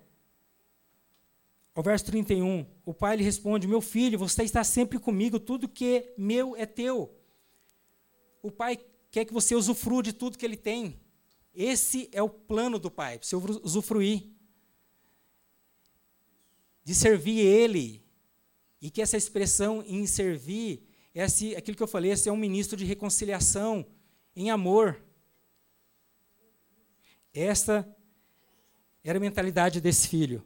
ao 1.73 1.83
verso 1.83 2.05
31, 2.05 2.65
o 2.85 2.93
pai 2.93 3.17
lhe 3.17 3.23
responde: 3.23 3.67
Meu 3.67 3.81
filho, 3.81 4.19
você 4.19 4.43
está 4.43 4.63
sempre 4.63 4.99
comigo, 4.99 5.39
tudo 5.39 5.67
que 5.67 5.95
é 5.95 6.13
meu 6.17 6.55
é 6.55 6.65
teu. 6.65 7.13
O 8.41 8.51
pai 8.51 8.79
quer 9.09 9.25
que 9.25 9.33
você 9.33 9.55
usufrua 9.55 10.03
de 10.03 10.13
tudo 10.13 10.37
que 10.37 10.45
ele 10.45 10.57
tem. 10.57 10.99
Esse 11.53 12.09
é 12.11 12.21
o 12.21 12.29
plano 12.29 12.77
do 12.77 12.91
pai, 12.91 13.17
para 13.17 13.27
você 13.27 13.35
usufruir. 13.35 14.29
De 16.83 16.93
servir 16.93 17.39
ele. 17.39 18.03
E 18.81 18.89
que 18.89 19.01
essa 19.01 19.17
expressão 19.17 19.83
em 19.87 20.05
servir 20.05 20.84
esse, 21.15 21.55
aquilo 21.55 21.77
que 21.77 21.81
eu 21.83 21.87
falei, 21.87 22.11
esse 22.11 22.27
é 22.27 22.31
um 22.31 22.37
ministro 22.37 22.75
de 22.75 22.83
reconciliação 22.83 23.85
em 24.35 24.51
amor. 24.51 25.01
Esta 27.33 27.87
era 29.01 29.17
a 29.17 29.21
mentalidade 29.21 29.79
desse 29.79 30.09
filho. 30.09 30.43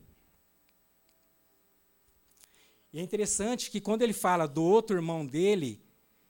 E 2.94 3.00
é 3.00 3.02
interessante 3.02 3.72
que 3.72 3.82
quando 3.82 4.04
ele 4.04 4.14
fala 4.14 4.48
do 4.48 4.64
outro 4.64 4.96
irmão 4.96 5.26
dele, 5.26 5.82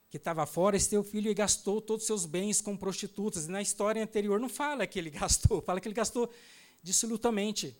que 0.10 0.17
estava 0.17 0.45
fora, 0.45 0.75
esse 0.75 0.89
teu 0.89 1.04
filho 1.04 1.34
gastou 1.36 1.82
todos 1.82 2.04
os 2.04 2.08
seus 2.08 2.25
bens 2.25 2.62
com 2.62 2.75
prostitutas. 2.75 3.45
E 3.45 3.52
na 3.52 3.62
história 3.62 4.02
anterior 4.02 4.39
não 4.39 4.49
fala 4.49 4.88
que 4.88 4.97
ele 4.97 5.10
gastou, 5.12 5.62
fala 5.62 5.82
que 5.82 5.88
ele 5.88 5.95
gastou 5.95 6.32
dissolutamente 6.82 7.78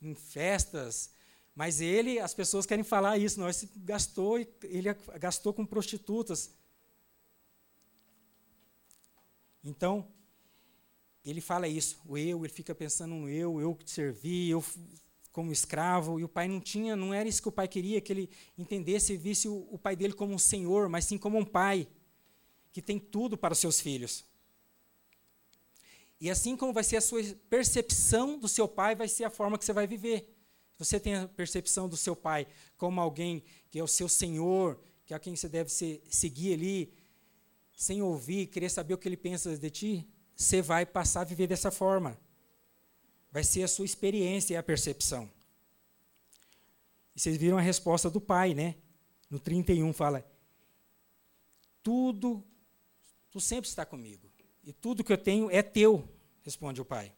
em 0.00 0.14
festas, 0.14 1.10
mas 1.56 1.80
ele, 1.80 2.18
as 2.18 2.34
pessoas 2.34 2.66
querem 2.66 2.84
falar 2.84 3.16
isso, 3.16 3.40
não, 3.40 3.48
ele 3.48 3.56
gastou, 3.76 4.38
ele 4.38 4.92
gastou 5.18 5.54
com 5.54 5.64
prostitutas. 5.64 6.50
Então, 9.64 10.06
ele 11.24 11.40
fala 11.40 11.66
isso, 11.66 11.98
o 12.06 12.18
eu, 12.18 12.44
ele 12.44 12.52
fica 12.52 12.74
pensando 12.74 13.14
no 13.14 13.26
eu, 13.26 13.58
eu 13.58 13.74
que 13.74 13.90
servi, 13.90 14.50
eu 14.50 14.62
como 15.32 15.50
escravo, 15.50 16.20
e 16.20 16.24
o 16.24 16.28
pai 16.28 16.46
não 16.46 16.60
tinha, 16.60 16.94
não 16.94 17.12
era 17.12 17.26
isso 17.26 17.40
que 17.40 17.48
o 17.48 17.52
pai 17.52 17.66
queria, 17.66 18.02
que 18.02 18.12
ele 18.12 18.30
entendesse 18.58 19.14
e 19.14 19.16
visse 19.16 19.48
o, 19.48 19.66
o 19.70 19.78
pai 19.78 19.96
dele 19.96 20.12
como 20.12 20.34
um 20.34 20.38
senhor, 20.38 20.90
mas 20.90 21.06
sim 21.06 21.16
como 21.16 21.38
um 21.38 21.44
pai, 21.44 21.88
que 22.70 22.82
tem 22.82 22.98
tudo 22.98 23.36
para 23.36 23.54
os 23.54 23.58
seus 23.58 23.80
filhos. 23.80 24.26
E 26.20 26.28
assim 26.30 26.54
como 26.54 26.72
vai 26.72 26.84
ser 26.84 26.96
a 26.96 27.00
sua 27.00 27.22
percepção 27.48 28.38
do 28.38 28.46
seu 28.46 28.68
pai, 28.68 28.94
vai 28.94 29.08
ser 29.08 29.24
a 29.24 29.30
forma 29.30 29.56
que 29.56 29.64
você 29.64 29.72
vai 29.72 29.86
viver. 29.86 30.35
Você 30.78 31.00
tem 31.00 31.14
a 31.14 31.28
percepção 31.28 31.88
do 31.88 31.96
seu 31.96 32.14
pai 32.14 32.46
como 32.76 33.00
alguém 33.00 33.42
que 33.70 33.78
é 33.78 33.82
o 33.82 33.88
seu 33.88 34.08
senhor, 34.08 34.78
que 35.04 35.14
é 35.14 35.16
a 35.16 35.20
quem 35.20 35.34
você 35.34 35.48
deve 35.48 35.70
seguir 35.70 36.54
ali, 36.54 36.92
sem 37.76 38.02
ouvir, 38.02 38.46
querer 38.46 38.68
saber 38.70 38.94
o 38.94 38.98
que 38.98 39.08
ele 39.08 39.16
pensa 39.16 39.56
de 39.56 39.70
ti, 39.70 40.08
você 40.34 40.60
vai 40.60 40.84
passar 40.84 41.22
a 41.22 41.24
viver 41.24 41.46
dessa 41.46 41.70
forma. 41.70 42.18
Vai 43.30 43.44
ser 43.44 43.62
a 43.62 43.68
sua 43.68 43.84
experiência 43.84 44.54
e 44.54 44.56
a 44.56 44.62
percepção. 44.62 45.30
E 47.14 47.20
vocês 47.20 47.36
viram 47.36 47.56
a 47.56 47.62
resposta 47.62 48.10
do 48.10 48.20
pai, 48.20 48.54
né? 48.54 48.76
No 49.30 49.38
31 49.38 49.92
fala: 49.92 50.26
Tudo, 51.82 52.44
tu 53.30 53.40
sempre 53.40 53.68
está 53.68 53.86
comigo. 53.86 54.30
E 54.62 54.72
tudo 54.72 55.04
que 55.04 55.12
eu 55.12 55.18
tenho 55.18 55.50
é 55.50 55.62
teu, 55.62 56.06
responde 56.42 56.80
o 56.80 56.84
pai. 56.84 57.14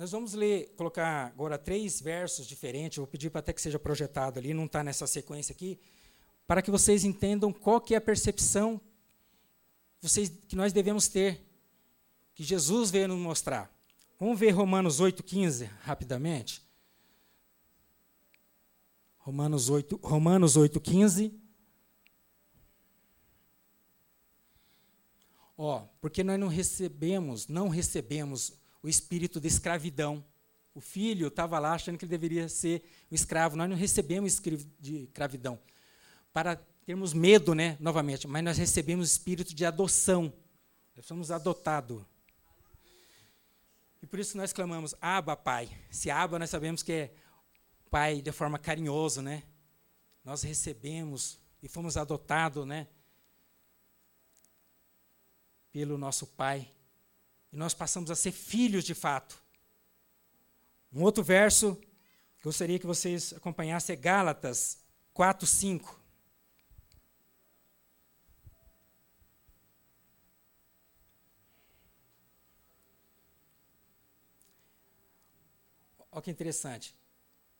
Nós 0.00 0.12
vamos 0.12 0.32
ler, 0.32 0.72
colocar 0.78 1.26
agora 1.26 1.58
três 1.58 2.00
versos 2.00 2.46
diferentes, 2.46 2.96
eu 2.96 3.04
vou 3.04 3.06
pedir 3.06 3.28
para 3.28 3.40
até 3.40 3.52
que 3.52 3.60
seja 3.60 3.78
projetado 3.78 4.38
ali, 4.38 4.54
não 4.54 4.64
está 4.64 4.82
nessa 4.82 5.06
sequência 5.06 5.52
aqui, 5.52 5.78
para 6.46 6.62
que 6.62 6.70
vocês 6.70 7.04
entendam 7.04 7.52
qual 7.52 7.82
que 7.82 7.92
é 7.92 7.98
a 7.98 8.00
percepção 8.00 8.80
vocês, 10.00 10.30
que 10.48 10.56
nós 10.56 10.72
devemos 10.72 11.06
ter, 11.06 11.46
que 12.34 12.42
Jesus 12.42 12.90
veio 12.90 13.08
nos 13.08 13.18
mostrar. 13.18 13.70
Vamos 14.18 14.40
ver 14.40 14.52
Romanos 14.52 15.02
8,15 15.02 15.68
rapidamente. 15.82 16.66
Romanos 19.18 19.68
8, 19.68 20.00
Romanos 20.02 20.56
8,15. 20.56 21.30
Ó, 25.58 25.80
porque 26.00 26.24
nós 26.24 26.40
não 26.40 26.48
recebemos, 26.48 27.46
não 27.48 27.68
recebemos 27.68 28.58
o 28.82 28.88
espírito 28.88 29.40
de 29.40 29.48
escravidão. 29.48 30.24
O 30.74 30.80
filho 30.80 31.28
estava 31.28 31.58
lá 31.58 31.74
achando 31.74 31.98
que 31.98 32.04
ele 32.04 32.10
deveria 32.10 32.48
ser 32.48 32.82
o 33.10 33.14
escravo. 33.14 33.56
Nós 33.56 33.68
não 33.68 33.76
recebemos 33.76 34.40
de 34.78 35.04
escravidão 35.04 35.58
para 36.32 36.56
termos 36.86 37.12
medo, 37.12 37.54
né, 37.54 37.76
novamente, 37.80 38.26
mas 38.26 38.42
nós 38.42 38.58
recebemos 38.58 39.08
o 39.08 39.12
espírito 39.12 39.54
de 39.54 39.64
adoção. 39.64 40.32
Nós 40.96 41.06
somos 41.06 41.30
adotados. 41.30 42.02
E 44.02 44.06
por 44.06 44.18
isso 44.18 44.36
nós 44.36 44.52
clamamos, 44.52 44.94
Aba, 45.00 45.36
Pai. 45.36 45.68
Se 45.90 46.10
Aba, 46.10 46.38
nós 46.38 46.50
sabemos 46.50 46.82
que 46.82 46.92
é 46.92 47.14
Pai 47.90 48.22
de 48.22 48.32
forma 48.32 48.58
carinhosa, 48.58 49.20
né? 49.20 49.42
Nós 50.24 50.42
recebemos 50.42 51.38
e 51.62 51.68
fomos 51.68 51.96
adotados, 51.96 52.66
né? 52.66 52.86
Pelo 55.72 55.98
nosso 55.98 56.26
Pai. 56.26 56.72
E 57.52 57.56
nós 57.56 57.74
passamos 57.74 58.10
a 58.10 58.14
ser 58.14 58.32
filhos 58.32 58.84
de 58.84 58.94
fato. 58.94 59.42
Um 60.92 61.02
outro 61.02 61.22
verso 61.22 61.76
que 62.38 62.44
gostaria 62.44 62.78
que 62.78 62.86
vocês 62.86 63.32
acompanhassem 63.32 63.94
é 63.94 63.96
Gálatas 63.96 64.78
4, 65.12 65.46
5. 65.46 66.00
olha 76.20 76.22
que 76.22 76.30
interessante. 76.30 76.94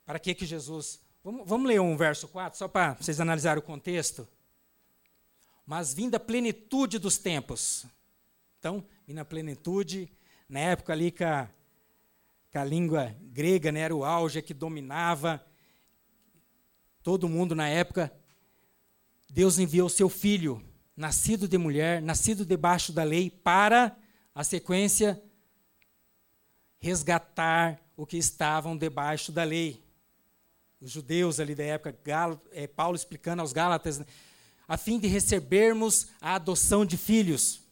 Para 0.05 0.19
que 0.19 0.35
que 0.35 0.45
Jesus... 0.45 1.01
Vamos, 1.23 1.47
vamos 1.47 1.69
ler 1.69 1.81
um 1.81 1.97
verso 1.97 2.29
4, 2.29 2.59
só 2.59 2.69
para 2.69 2.95
vocês 2.95 3.21
analisarem 3.21 3.63
o 3.63 3.67
contexto. 3.67 4.27
Mas 5.67 5.93
vindo 5.93 6.15
a 6.15 6.21
plenitude 6.21 6.99
dos 6.99 7.19
tempos. 7.19 7.87
Então, 8.61 8.85
vindo 9.07 9.19
a 9.21 9.25
plenitude, 9.25 10.13
na 10.47 10.61
época 10.61 10.93
ali 10.93 11.11
que 11.11 11.25
a, 11.25 11.49
a 12.53 12.63
língua 12.63 13.17
grega 13.23 13.73
né, 13.73 13.81
era 13.81 13.97
o 13.97 14.05
auge 14.05 14.43
que 14.43 14.53
dominava 14.53 15.43
todo 17.03 17.27
mundo 17.27 17.55
na 17.55 17.69
época, 17.69 18.13
Deus 19.31 19.59
enviou 19.59 19.89
seu 19.89 20.11
filho, 20.11 20.63
nascido 20.95 21.49
de 21.49 21.57
mulher, 21.57 22.03
nascido 22.03 22.45
debaixo 22.45 22.93
da 22.93 23.03
lei, 23.03 23.31
para 23.31 23.97
a 24.35 24.45
sequência 24.45 25.19
resgatar 26.79 27.81
o 27.97 28.05
que 28.05 28.19
estavam 28.19 28.77
debaixo 28.77 29.33
da 29.33 29.43
lei. 29.43 29.83
Os 30.83 30.91
judeus 30.91 31.41
ali 31.41 31.55
da 31.55 31.65
época, 31.65 31.99
Galo, 32.05 32.39
é, 32.53 32.67
Paulo 32.67 32.95
explicando 32.95 33.41
aos 33.41 33.55
Gálatas, 33.55 34.01
né, 34.01 34.07
a 34.69 34.77
fim 34.77 34.99
de 34.99 35.09
recebermos 35.09 36.09
a 36.21 36.35
adoção 36.35 36.85
de 36.85 36.99
filhos. 36.99 37.70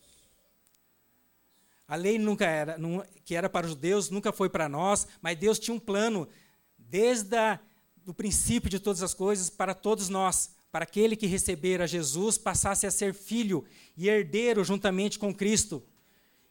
A 1.88 1.96
lei 1.96 2.18
nunca 2.18 2.44
era, 2.44 2.78
que 3.24 3.34
era 3.34 3.48
para 3.48 3.64
os 3.64 3.72
judeus, 3.72 4.10
nunca 4.10 4.30
foi 4.30 4.50
para 4.50 4.68
nós, 4.68 5.08
mas 5.22 5.38
Deus 5.38 5.58
tinha 5.58 5.74
um 5.74 5.80
plano 5.80 6.28
desde 6.76 7.58
o 8.06 8.12
princípio 8.12 8.68
de 8.68 8.78
todas 8.78 9.02
as 9.02 9.14
coisas 9.14 9.48
para 9.48 9.74
todos 9.74 10.10
nós, 10.10 10.50
para 10.70 10.82
aquele 10.82 11.16
que 11.16 11.26
receber 11.26 11.80
a 11.80 11.86
Jesus 11.86 12.36
passasse 12.36 12.86
a 12.86 12.90
ser 12.90 13.14
filho 13.14 13.64
e 13.96 14.06
herdeiro 14.08 14.62
juntamente 14.62 15.18
com 15.18 15.34
Cristo 15.34 15.82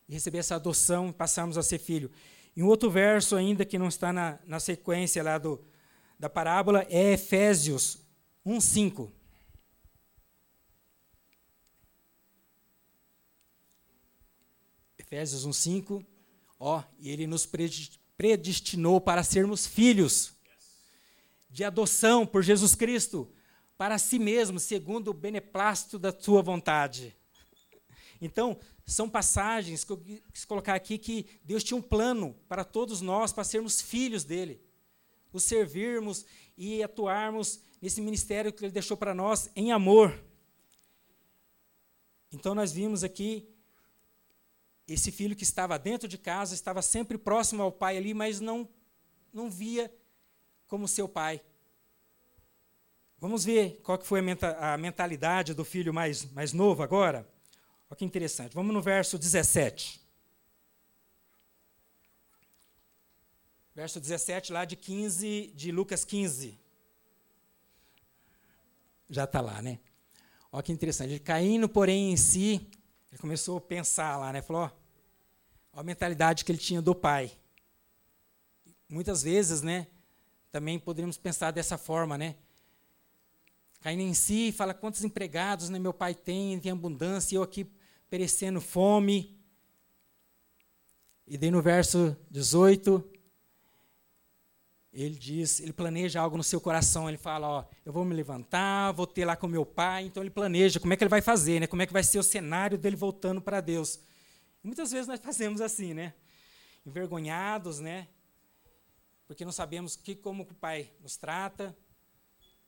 e 0.09 0.13
receber 0.13 0.39
essa 0.39 0.55
adoção, 0.55 1.11
passarmos 1.11 1.57
a 1.57 1.61
ser 1.61 1.77
filho. 1.77 2.09
E 2.55 2.63
um 2.63 2.67
outro 2.67 2.89
verso 2.89 3.35
ainda 3.35 3.63
que 3.63 3.77
não 3.77 3.87
está 3.87 4.11
na, 4.11 4.39
na 4.43 4.59
sequência 4.59 5.21
lá 5.21 5.37
do, 5.37 5.63
da 6.17 6.27
parábola 6.27 6.83
é 6.89 7.13
Efésios 7.13 7.99
1:5. 8.43 9.11
Efésios 15.07 15.45
1:5, 15.45 16.05
ó, 16.59 16.83
e 16.99 17.09
ele 17.09 17.25
nos 17.25 17.47
predestinou 18.17 18.99
para 18.99 19.23
sermos 19.23 19.65
filhos 19.65 20.33
de 21.49 21.63
adoção 21.63 22.27
por 22.27 22.43
Jesus 22.43 22.75
Cristo 22.75 23.31
para 23.77 23.97
si 23.97 24.19
mesmo, 24.19 24.59
segundo 24.59 25.07
o 25.07 25.13
beneplácito 25.13 25.97
da 25.97 26.11
sua 26.11 26.41
vontade. 26.41 27.15
Então, 28.19 28.59
são 28.85 29.09
passagens 29.09 29.85
que 29.85 29.93
eu 29.93 29.97
quis 30.33 30.43
colocar 30.43 30.75
aqui 30.75 30.97
que 30.97 31.25
Deus 31.41 31.63
tinha 31.63 31.77
um 31.77 31.81
plano 31.81 32.35
para 32.49 32.65
todos 32.65 32.99
nós, 32.99 33.31
para 33.31 33.45
sermos 33.45 33.79
filhos 33.81 34.25
dele, 34.25 34.61
o 35.31 35.39
servirmos 35.39 36.25
e 36.57 36.83
atuarmos 36.83 37.61
nesse 37.81 38.01
ministério 38.01 38.51
que 38.51 38.65
ele 38.65 38.73
deixou 38.73 38.97
para 38.97 39.13
nós 39.13 39.49
em 39.55 39.71
amor. 39.71 40.21
Então, 42.29 42.53
nós 42.53 42.73
vimos 42.73 43.05
aqui 43.05 43.47
esse 44.87 45.11
filho 45.11 45.35
que 45.35 45.43
estava 45.43 45.77
dentro 45.77 46.07
de 46.07 46.17
casa, 46.17 46.53
estava 46.53 46.81
sempre 46.81 47.17
próximo 47.17 47.61
ao 47.61 47.71
pai 47.71 47.97
ali, 47.97 48.13
mas 48.13 48.39
não, 48.39 48.67
não 49.33 49.51
via 49.51 49.93
como 50.65 50.87
seu 50.87 51.09
pai. 51.09 51.41
Vamos 53.19 53.43
ver 53.43 53.81
qual 53.83 53.97
que 53.97 54.05
foi 54.05 54.21
a 54.21 54.77
mentalidade 54.77 55.53
do 55.53 55.65
filho 55.65 55.93
mais, 55.93 56.31
mais 56.31 56.53
novo 56.53 56.83
agora? 56.83 57.27
Olha 57.89 57.97
que 57.97 58.05
interessante. 58.05 58.53
Vamos 58.53 58.73
no 58.73 58.81
verso 58.81 59.17
17. 59.17 59.99
Verso 63.75 63.99
17, 63.99 64.53
lá 64.53 64.65
de 64.65 64.75
15, 64.75 65.51
de 65.53 65.71
Lucas 65.71 66.05
15. 66.05 66.57
Já 69.09 69.25
está 69.25 69.41
lá, 69.41 69.61
né? 69.61 69.79
Olha 70.51 70.63
que 70.63 70.71
interessante. 70.71 71.19
caindo, 71.19 71.67
porém, 71.67 72.11
em 72.11 72.17
si, 72.17 72.69
ele 73.11 73.19
começou 73.19 73.57
a 73.57 73.61
pensar 73.61 74.17
lá, 74.17 74.31
né? 74.31 74.41
Falou, 74.41 74.63
ó 74.63 74.76
a 75.77 75.83
mentalidade 75.83 76.43
que 76.43 76.51
ele 76.51 76.57
tinha 76.57 76.81
do 76.81 76.95
pai. 76.95 77.31
Muitas 78.89 79.21
vezes, 79.21 79.61
né? 79.61 79.85
Também 80.51 80.79
poderíamos 80.79 81.19
pensar 81.19 81.51
dessa 81.51 81.77
forma, 81.77 82.17
né? 82.17 82.35
Caindo 83.81 84.01
em 84.01 84.13
si, 84.15 84.51
fala 84.51 84.73
quantos 84.73 85.03
empregados 85.03 85.69
né, 85.69 85.77
meu 85.77 85.93
pai 85.93 86.15
tem, 86.15 86.59
tem 86.59 86.71
abundância, 86.71 87.35
e 87.35 87.37
eu 87.37 87.43
aqui 87.43 87.69
perecendo 88.09 88.59
fome. 88.59 89.39
E 91.27 91.37
daí 91.37 91.51
no 91.51 91.61
verso 91.61 92.17
18, 92.31 93.07
ele 94.91 95.13
diz, 95.13 95.59
ele 95.59 95.73
planeja 95.73 96.19
algo 96.19 96.37
no 96.37 96.43
seu 96.43 96.59
coração, 96.59 97.07
ele 97.07 97.19
fala, 97.19 97.47
ó, 97.47 97.65
eu 97.85 97.93
vou 97.93 98.03
me 98.03 98.15
levantar, 98.15 98.93
vou 98.93 99.05
ter 99.05 99.25
lá 99.25 99.35
com 99.35 99.47
meu 99.47 99.63
pai, 99.63 100.05
então 100.05 100.23
ele 100.23 100.31
planeja 100.31 100.79
como 100.79 100.91
é 100.91 100.97
que 100.97 101.03
ele 101.03 101.09
vai 101.09 101.21
fazer, 101.21 101.59
né? 101.59 101.67
Como 101.67 101.83
é 101.83 101.85
que 101.85 101.93
vai 101.93 102.03
ser 102.03 102.17
o 102.17 102.23
cenário 102.23 102.79
dele 102.79 102.95
voltando 102.95 103.39
para 103.39 103.61
Deus. 103.61 103.99
Muitas 104.63 104.91
vezes 104.91 105.07
nós 105.07 105.19
fazemos 105.19 105.61
assim, 105.61 105.93
né? 105.93 106.13
Envergonhados, 106.85 107.79
né? 107.79 108.07
Porque 109.27 109.45
não 109.45 109.51
sabemos 109.51 109.95
que 109.95 110.15
como 110.15 110.43
o 110.43 110.53
pai 110.55 110.91
nos 110.99 111.17
trata. 111.17 111.77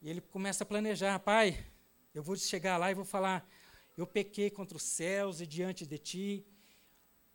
E 0.02 0.10
ele 0.10 0.22
começa 0.22 0.64
a 0.64 0.68
planejar, 0.68 1.20
pai, 1.20 1.66
eu 2.14 2.24
vou 2.24 2.36
chegar 2.36 2.78
lá 2.78 2.92
e 2.92 2.96
vou 2.96 3.06
falar, 3.06 3.48
eu 3.98 4.08
pequei 4.08 4.50
contra 4.50 4.78
os 4.78 4.84
céus 4.84 5.42
e 5.42 5.48
diante 5.48 5.86
de 5.86 5.98
ti. 5.98 6.46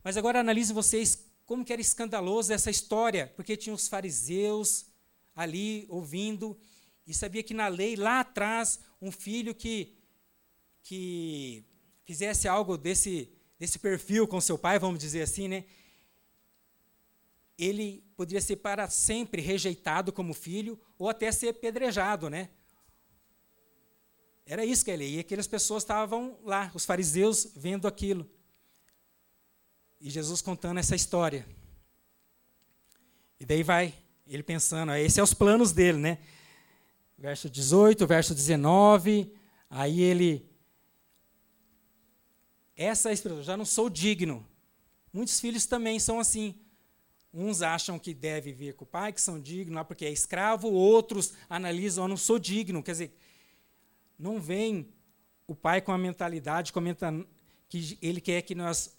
Mas 0.03 0.17
agora 0.17 0.41
analise 0.41 0.73
vocês 0.73 1.31
como 1.45 1.65
que 1.65 1.73
era 1.73 1.83
escandaloso 1.83 2.53
essa 2.53 2.71
história, 2.71 3.33
porque 3.37 3.57
tinha 3.57 3.75
os 3.75 3.89
fariseus 3.89 4.87
ali 5.35 5.85
ouvindo 5.89 6.59
e 7.07 7.13
sabia 7.13 7.43
que 7.43 7.53
na 7.53 7.69
lei 7.69 7.97
lá 7.97 8.21
atrás 8.21 8.81
um 9.01 9.11
filho 9.11 9.55
que 9.55 9.99
que 10.83 11.65
fizesse 12.05 12.47
algo 12.47 12.77
desse 12.77 13.34
desse 13.59 13.79
perfil 13.79 14.27
com 14.27 14.41
seu 14.41 14.59
pai, 14.59 14.79
vamos 14.79 14.99
dizer 14.99 15.23
assim, 15.23 15.49
né? 15.49 15.65
Ele 17.57 18.03
poderia 18.17 18.41
ser 18.41 18.57
para 18.57 18.89
sempre 18.89 19.41
rejeitado 19.41 20.13
como 20.13 20.35
filho 20.35 20.81
ou 20.99 21.09
até 21.09 21.31
ser 21.31 21.55
pedrejado, 21.55 22.29
né? 22.29 22.51
Era 24.47 24.65
isso 24.65 24.85
que 24.85 24.91
ele 24.91 25.05
ia. 25.05 25.17
E 25.17 25.21
aquelas 25.21 25.47
pessoas 25.47 25.83
estavam 25.83 26.39
lá, 26.43 26.71
os 26.75 26.85
fariseus, 26.85 27.49
vendo 27.57 27.89
aquilo. 27.89 28.29
E 30.01 30.11
Jesus 30.11 30.43
contando 30.43 30.79
essa 30.79 30.95
história. 30.95 31.47
E 33.41 33.47
daí 33.47 33.63
vai 33.63 33.95
ele 34.27 34.43
pensando, 34.43 34.93
esses 34.95 35.15
são 35.15 35.25
os 35.25 35.35
planos 35.35 35.73
dele, 35.73 35.99
né? 35.99 36.19
Verso 37.17 37.49
18, 37.49 38.07
verso 38.07 38.35
19, 38.35 39.33
aí 39.69 40.01
ele 40.01 40.51
essa 42.77 43.13
expressão, 43.13 43.43
já 43.43 43.57
não 43.57 43.65
sou 43.65 43.89
digno. 43.89 44.47
Muitos 45.13 45.41
filhos 45.41 45.67
também 45.67 45.99
são 45.99 46.19
assim. 46.19 46.55
Uns 47.33 47.63
acham 47.63 47.99
que 47.99 48.15
deve 48.15 48.53
vir 48.53 48.75
com 48.75 48.85
o 48.85 48.87
pai, 48.87 49.13
que 49.13 49.21
são 49.21 49.41
dignos, 49.41 49.75
lá 49.75 49.85
porque 49.85 50.05
é 50.05 50.11
escravo, 50.11 50.71
outros 50.71 51.33
analisam, 51.49 52.05
eu 52.05 52.09
não 52.09 52.17
sou 52.17 52.39
digno. 52.39 52.83
Quer 52.83 52.93
dizer, 52.93 53.19
não 54.19 54.41
vem 54.41 54.89
o 55.47 55.55
pai 55.55 55.81
com 55.81 55.93
a 55.93 55.99
mentalidade 55.99 56.73
comenta 56.73 57.13
que 57.69 57.99
ele 58.01 58.21
quer 58.21 58.43
que 58.43 58.55
nós 58.55 58.97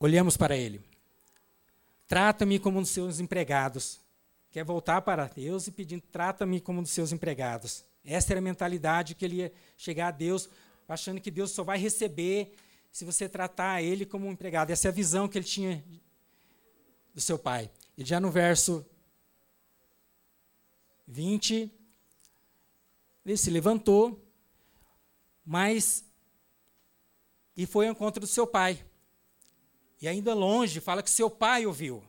olhemos 0.00 0.36
para 0.36 0.56
ele. 0.56 0.80
Trata-me 2.06 2.58
como 2.58 2.78
um 2.78 2.82
dos 2.82 2.90
seus 2.90 3.20
empregados. 3.20 4.00
Quer 4.50 4.64
voltar 4.64 5.02
para 5.02 5.26
Deus 5.26 5.66
e 5.66 5.72
pedindo, 5.72 6.02
trata-me 6.12 6.60
como 6.60 6.80
um 6.80 6.82
dos 6.82 6.92
seus 6.92 7.12
empregados. 7.12 7.84
Essa 8.04 8.32
era 8.32 8.40
a 8.40 8.42
mentalidade 8.42 9.14
que 9.14 9.24
ele 9.24 9.36
ia 9.36 9.52
chegar 9.76 10.08
a 10.08 10.10
Deus, 10.10 10.48
achando 10.88 11.20
que 11.20 11.30
Deus 11.30 11.50
só 11.50 11.64
vai 11.64 11.78
receber 11.78 12.54
se 12.94 13.04
você 13.04 13.28
tratar 13.28 13.82
ele 13.82 14.06
como 14.06 14.28
um 14.28 14.30
empregado. 14.30 14.70
Essa 14.70 14.86
é 14.86 14.90
a 14.90 14.92
visão 14.92 15.26
que 15.26 15.36
ele 15.36 15.44
tinha 15.44 15.84
do 17.12 17.20
seu 17.20 17.36
pai. 17.36 17.68
E 17.98 18.04
já 18.04 18.20
no 18.20 18.30
verso 18.30 18.86
20, 21.08 21.68
ele 23.26 23.36
se 23.36 23.50
levantou, 23.50 24.24
mas 25.44 26.04
e 27.56 27.66
foi 27.66 27.88
ao 27.88 27.92
encontro 27.94 28.20
do 28.20 28.28
seu 28.28 28.46
pai. 28.46 28.86
E 30.00 30.06
ainda 30.06 30.32
longe, 30.32 30.78
fala 30.78 31.02
que 31.02 31.10
seu 31.10 31.28
pai 31.28 31.66
ouviu. 31.66 32.00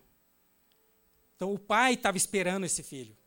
Então 1.36 1.51
o 1.51 1.57
pai 1.57 1.95
estava 1.95 2.15
esperando 2.15 2.63
esse 2.63 2.83
filho. 2.83 3.17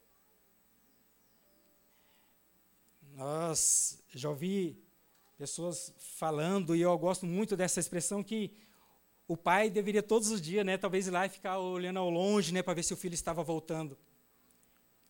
Nós 3.14 4.00
já 4.14 4.28
ouvi 4.28 4.80
pessoas 5.38 5.94
falando, 5.98 6.76
e 6.76 6.82
eu 6.82 6.98
gosto 6.98 7.24
muito 7.24 7.56
dessa 7.56 7.80
expressão 7.80 8.22
que 8.22 8.52
o 9.26 9.36
pai 9.36 9.70
deveria 9.70 10.02
todos 10.02 10.30
os 10.30 10.42
dias, 10.42 10.66
né, 10.66 10.76
talvez 10.76 11.06
ir 11.06 11.10
lá 11.10 11.24
e 11.24 11.30
ficar 11.30 11.58
olhando 11.58 11.98
ao 11.98 12.10
longe, 12.10 12.52
né, 12.52 12.62
para 12.62 12.74
ver 12.74 12.82
se 12.82 12.92
o 12.92 12.96
filho 12.96 13.14
estava 13.14 13.42
voltando. 13.42 13.96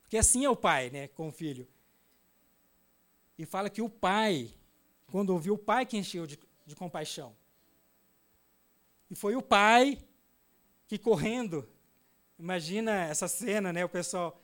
Porque 0.03 0.17
assim 0.17 0.45
é 0.45 0.51
o 0.51 0.57
pai, 0.57 0.91
né, 0.91 1.09
com 1.09 1.29
o 1.29 1.33
filho. 1.33 1.67
E 3.37 3.45
fala 3.47 3.71
que 3.71 3.83
o 3.83 3.89
pai, 3.89 4.55
quando 5.07 5.31
ouviu 5.31 5.55
o 5.55 5.59
pai 5.59 5.87
que 5.87 5.97
encheu 5.97 6.27
de, 6.27 6.39
de 6.67 6.77
compaixão. 6.77 7.35
E 9.11 9.15
foi 9.15 9.35
o 9.35 9.43
pai 9.43 9.99
que, 10.87 10.99
correndo, 10.99 11.67
Imagina 12.39 13.07
essa 13.07 13.27
cena, 13.27 13.73
né? 13.73 13.85
O 13.85 13.89
pessoal 13.89 14.41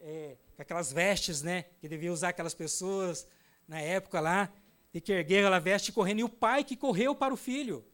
é, 0.00 0.36
aquelas 0.58 0.92
vestes, 0.92 1.42
né? 1.42 1.66
Que 1.80 1.88
devia 1.88 2.12
usar 2.12 2.30
aquelas 2.30 2.54
pessoas 2.54 3.26
na 3.68 3.80
época 3.80 4.18
lá, 4.18 4.52
de 4.96 5.00
que 5.02 5.12
erguer 5.12 5.40
aquela 5.40 5.58
veste 5.58 5.92
correndo, 5.92 6.20
e 6.20 6.24
o 6.24 6.28
pai 6.28 6.64
que 6.64 6.74
correu 6.74 7.14
para 7.14 7.34
o 7.34 7.36
filho. 7.36 7.84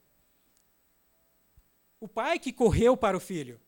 O 1.98 2.06
pai 2.06 2.38
que 2.38 2.52
correu 2.52 2.96
para 2.96 3.16
o 3.16 3.20
filho. 3.20 3.60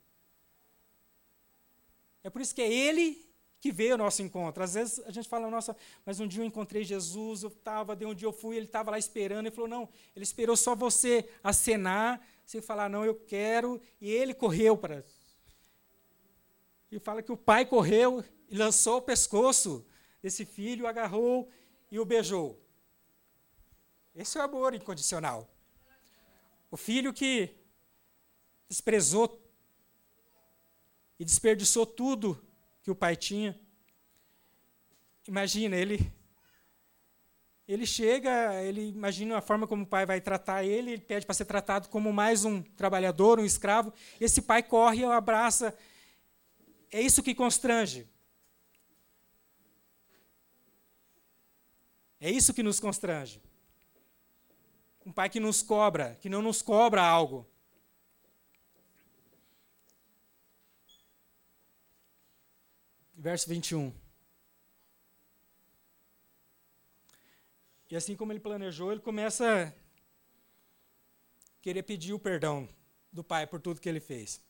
É 2.23 2.31
por 2.31 2.41
isso 2.41 2.55
que 2.55 2.63
é 2.63 2.73
ele 2.73 3.29
que 3.61 3.73
veio 3.73 3.95
ao 3.95 3.99
nosso 3.99 4.23
encontro. 4.23 4.63
Às 4.63 4.75
vezes 4.75 5.01
a 5.01 5.11
gente 5.11 5.29
fala, 5.29 5.51
nossa, 5.51 5.77
mas 6.07 6.21
um 6.21 6.29
dia 6.29 6.43
eu 6.43 6.47
encontrei 6.47 6.85
Jesus, 6.85 7.43
eu 7.43 7.49
estava, 7.49 7.97
de 7.97 8.07
um 8.07 8.15
dia 8.15 8.29
eu 8.29 8.33
fui, 8.33 8.55
ele 8.57 8.67
estava 8.67 8.93
lá 8.93 8.99
esperando, 9.01 9.47
ele 9.47 9.55
falou, 9.55 9.69
não, 9.69 9.89
ele 10.15 10.23
esperou 10.23 10.57
só 10.57 10.77
você 10.77 11.29
acenar, 11.43 12.25
você 12.47 12.63
falar, 12.63 12.89
não, 12.89 13.05
eu 13.05 13.17
quero, 13.17 13.83
e 14.01 14.13
ele 14.13 14.33
correu 14.33 14.77
para. 14.77 15.05
E 16.89 17.01
fala 17.01 17.21
que 17.21 17.33
o 17.33 17.37
pai 17.37 17.67
correu 17.67 18.25
e 18.49 18.57
lançou 18.57 18.99
o 18.99 19.03
pescoço 19.03 19.85
desse 20.23 20.45
filho, 20.45 20.87
agarrou 20.87 21.51
e 21.91 21.99
o 21.99 22.05
beijou. 22.05 22.64
Esse 24.15 24.39
é 24.39 24.41
o 24.41 24.45
amor 24.45 24.75
incondicional. 24.75 25.49
O 26.71 26.77
filho 26.77 27.13
que 27.13 27.57
desprezou 28.69 29.43
e 31.19 31.25
desperdiçou 31.25 31.85
tudo 31.85 32.41
que 32.83 32.91
o 32.91 32.95
pai 32.95 33.17
tinha. 33.17 33.59
Imagina, 35.27 35.77
ele 35.77 36.13
ele 37.67 37.87
chega, 37.87 38.63
ele 38.63 38.91
imagina 38.91 39.39
a 39.39 39.41
forma 39.41 39.67
como 39.67 39.85
o 39.85 39.87
pai 39.87 40.05
vai 40.05 40.21
tratar 40.21 40.65
ele, 40.65 40.93
ele 40.93 41.03
pede 41.03 41.25
para 41.25 41.35
ser 41.35 41.47
tratado 41.47 41.89
como 41.89 42.13
mais 42.13 42.45
um 42.45 42.63
trabalhador, 42.63 43.41
um 43.41 43.45
escravo. 43.45 43.93
Esse 44.21 44.43
pai 44.43 44.63
corre 44.63 45.05
o 45.05 45.11
abraça. 45.11 45.77
É 46.93 47.01
isso 47.01 47.23
que 47.23 47.35
constrange. 47.35 48.07
É 52.21 52.31
isso 52.31 52.53
que 52.55 52.63
nos 52.63 52.79
constrange. 52.79 53.43
Um 55.05 55.13
pai 55.13 55.29
que 55.29 55.41
nos 55.41 55.63
cobra, 55.63 56.17
que 56.21 56.29
não 56.29 56.41
nos 56.43 56.63
cobra 56.63 57.03
algo. 57.03 57.47
verso 63.25 63.49
21. 63.49 63.91
E 67.91 67.97
assim 67.97 68.15
como 68.15 68.33
ele 68.33 68.41
planejou, 68.41 68.93
ele 68.93 69.01
começa 69.01 69.69
a 69.69 69.73
querer 71.63 71.83
pedir 71.85 72.13
o 72.13 72.19
perdão 72.19 72.69
do 73.11 73.25
pai 73.25 73.47
por 73.47 73.63
tudo 73.63 73.81
que 73.81 73.89
ele 73.89 74.01
fez. 74.01 74.43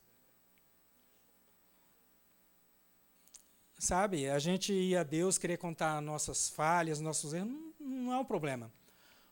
Sabe, 3.79 4.27
a 4.29 4.39
gente 4.39 4.73
ir 4.73 4.97
a 4.97 5.03
Deus 5.03 5.37
querer 5.37 5.57
contar 5.57 6.01
nossas 6.01 6.49
falhas, 6.49 6.99
nossos 6.99 7.33
erros, 7.33 7.47
não, 7.47 7.73
não 7.79 8.13
é 8.13 8.17
um 8.17 8.25
problema. 8.25 8.69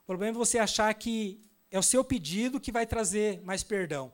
O 0.03 0.05
problema 0.05 0.35
é 0.35 0.37
você 0.37 0.59
achar 0.59 0.93
que 0.93 1.39
é 1.71 1.79
o 1.79 1.83
seu 1.83 2.03
pedido 2.03 2.59
que 2.59 2.73
vai 2.73 2.85
trazer 2.85 3.41
mais 3.41 3.63
perdão. 3.63 4.13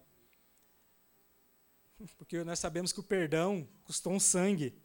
Porque 2.15 2.43
nós 2.43 2.59
sabemos 2.59 2.93
que 2.93 2.99
o 2.99 3.03
perdão 3.03 3.67
custou 3.83 4.13
um 4.13 4.19
sangue 4.19 4.79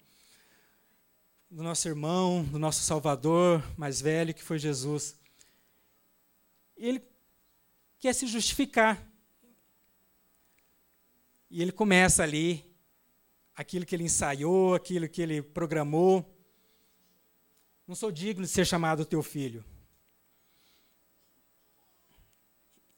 do 1.50 1.62
nosso 1.62 1.86
irmão, 1.86 2.42
do 2.44 2.58
nosso 2.58 2.80
Salvador 2.80 3.62
mais 3.76 4.00
velho, 4.00 4.32
que 4.32 4.42
foi 4.42 4.58
Jesus. 4.58 5.14
Ele 6.74 7.06
quer 7.98 8.14
se 8.14 8.26
justificar. 8.26 9.06
E 11.50 11.60
ele 11.60 11.70
começa 11.70 12.22
ali 12.22 12.64
aquilo 13.54 13.84
que 13.84 13.94
ele 13.94 14.04
ensaiou, 14.04 14.74
aquilo 14.74 15.06
que 15.06 15.20
ele 15.20 15.42
programou. 15.42 16.34
Não 17.86 17.94
sou 17.94 18.10
digno 18.10 18.42
de 18.42 18.50
ser 18.50 18.66
chamado 18.66 19.04
teu 19.04 19.22
filho. 19.22 19.62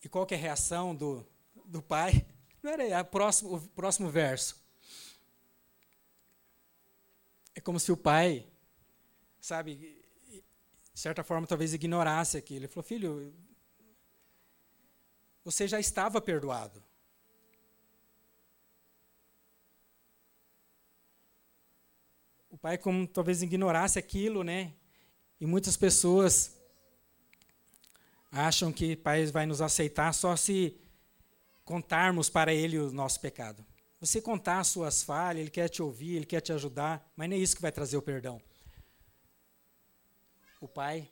E 0.07 0.09
qual 0.09 0.25
é 0.31 0.35
a 0.37 0.39
reação 0.39 0.95
do, 0.95 1.27
do 1.65 1.83
pai? 1.83 2.25
Era 2.63 2.85
é 2.85 3.03
próximo, 3.03 3.57
o 3.57 3.61
próximo 3.71 4.09
verso. 4.09 4.57
É 7.57 7.61
como 7.61 7.81
se 7.81 7.91
o 7.91 7.97
pai, 7.97 8.47
sabe, 9.41 10.01
de 10.95 11.01
certa 11.01 11.25
forma 11.25 11.45
talvez 11.45 11.75
ignorasse 11.75 12.37
aquilo. 12.37 12.61
Ele 12.61 12.69
falou: 12.69 12.85
Filho, 12.85 13.35
você 15.43 15.67
já 15.67 15.81
estava 15.81 16.21
perdoado. 16.21 16.81
O 22.49 22.57
pai, 22.57 22.79
como 22.79 23.09
talvez 23.09 23.43
ignorasse 23.43 23.99
aquilo, 23.99 24.45
né? 24.45 24.73
E 25.41 25.47
muitas 25.47 25.77
pessoas 25.77 26.56
acham 28.37 28.73
que 28.73 28.93
o 28.93 28.99
pai 28.99 29.27
vai 29.27 29.47
nos 29.47 29.61
aceitar 29.61 30.13
só 30.13 30.37
se 30.37 30.77
contarmos 31.65 32.29
para 32.29 32.53
ele 32.53 32.79
o 32.79 32.93
nosso 32.93 33.21
pecado. 33.21 33.65
Você 34.01 34.21
contar 34.21 34.61
as 34.61 34.69
suas 34.69 35.03
falhas, 35.03 35.41
ele 35.41 35.51
quer 35.51 35.69
te 35.69 35.83
ouvir, 35.83 36.17
ele 36.17 36.27
quer 36.27 36.41
te 36.41 36.53
ajudar, 36.53 37.11
mas 37.17 37.29
nem 37.29 37.43
isso 37.43 37.57
que 37.57 37.63
vai 37.63 37.73
trazer 37.73 37.97
o 37.97 38.03
perdão. 38.03 38.41
O 40.61 40.69
pai 40.69 41.09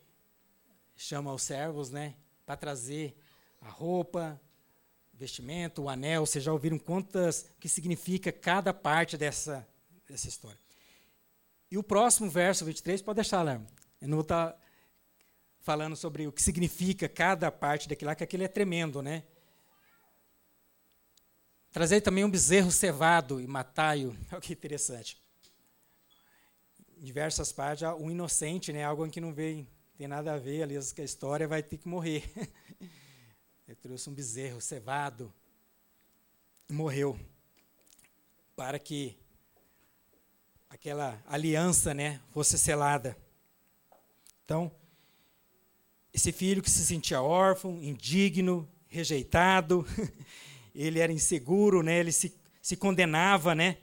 chama 0.97 1.33
os 1.33 1.43
servos, 1.43 1.91
né, 1.91 2.15
para 2.45 2.57
trazer 2.57 3.17
a 3.61 3.69
roupa, 3.69 4.41
vestimento, 5.13 5.83
o 5.83 5.89
anel. 5.89 6.27
Vocês 6.27 6.45
já 6.45 6.53
ouviram 6.53 6.79
quantas 6.79 7.47
que 7.59 7.69
significa 7.69 8.31
cada 8.31 8.73
parte 8.75 9.17
dessa 9.17 9.67
dessa 10.07 10.29
história. 10.29 10.59
E 11.71 11.79
o 11.79 11.83
próximo 11.83 12.31
verso 12.31 12.65
23 12.65 13.03
pode 13.03 13.17
deixar 13.17 13.43
lá. 13.43 13.61
Eu 14.01 14.09
não 14.09 14.19
vou 14.19 14.23
estar 14.23 14.53
tá 14.53 14.59
falando 15.65 15.97
sobre 15.97 16.27
o 16.27 16.33
que 16.33 16.43
significa 16.43 17.09
cada 17.09 17.51
parte 17.51 17.89
daquilo 17.89 18.11
lá, 18.11 18.15
que 18.15 18.23
aquilo 18.23 18.45
é 18.45 18.49
tremendo, 18.49 19.01
né? 19.01 19.25
Trazei 21.73 22.03
também 22.03 22.23
um 22.23 22.31
bezerro 22.31 22.71
cevado 22.71 23.41
e 23.41 23.47
matai-o. 23.47 24.15
Olha 24.31 24.41
que 24.43 24.53
interessante. 24.53 25.21
Em 26.99 27.03
diversas 27.03 27.51
partes, 27.51 27.83
um 27.99 28.11
inocente, 28.11 28.73
né, 28.73 28.85
algo 28.85 29.09
que 29.11 29.21
não 29.21 29.33
vem, 29.33 29.67
tem 29.97 30.07
nada 30.07 30.35
a 30.35 30.39
ver, 30.39 30.63
ali 30.63 30.77
que 30.95 31.01
a 31.01 31.05
história 31.05 31.49
vai 31.49 31.63
ter 31.63 31.79
que 31.79 31.89
morrer. 31.89 32.31
Ele 33.67 33.77
trouxe 33.77 34.09
um 34.11 34.15
bezerro 34.15 34.61
cevado 34.61 35.33
morreu 36.71 37.19
para 38.55 38.79
que 38.79 39.19
aquela 40.69 41.23
aliança, 41.27 41.95
né, 41.95 42.21
fosse 42.33 42.59
selada. 42.59 43.17
Então, 44.45 44.71
esse 46.15 46.31
filho 46.31 46.63
que 46.63 46.71
se 46.71 46.87
sentia 46.87 47.21
órfão, 47.21 47.83
indigno, 47.83 48.69
rejeitado, 48.87 49.85
ele 50.73 51.01
era 51.01 51.13
inseguro, 51.13 51.83
né? 51.83 51.99
ele 51.99 52.13
se, 52.13 52.33
se 52.63 52.77
condenava, 52.77 53.53
né? 53.53 53.79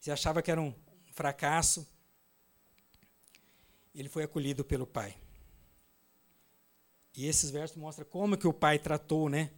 se 0.00 0.10
achava 0.10 0.42
que 0.42 0.50
era 0.50 0.60
um 0.60 0.74
fracasso. 1.12 1.86
Ele 3.94 4.08
foi 4.08 4.24
acolhido 4.24 4.64
pelo 4.64 4.84
pai. 4.84 5.14
E 7.16 7.26
esses 7.26 7.50
versos 7.50 7.76
mostram 7.76 8.04
como 8.06 8.36
que 8.36 8.48
o 8.48 8.52
pai 8.52 8.80
tratou, 8.80 9.28
né? 9.28 9.50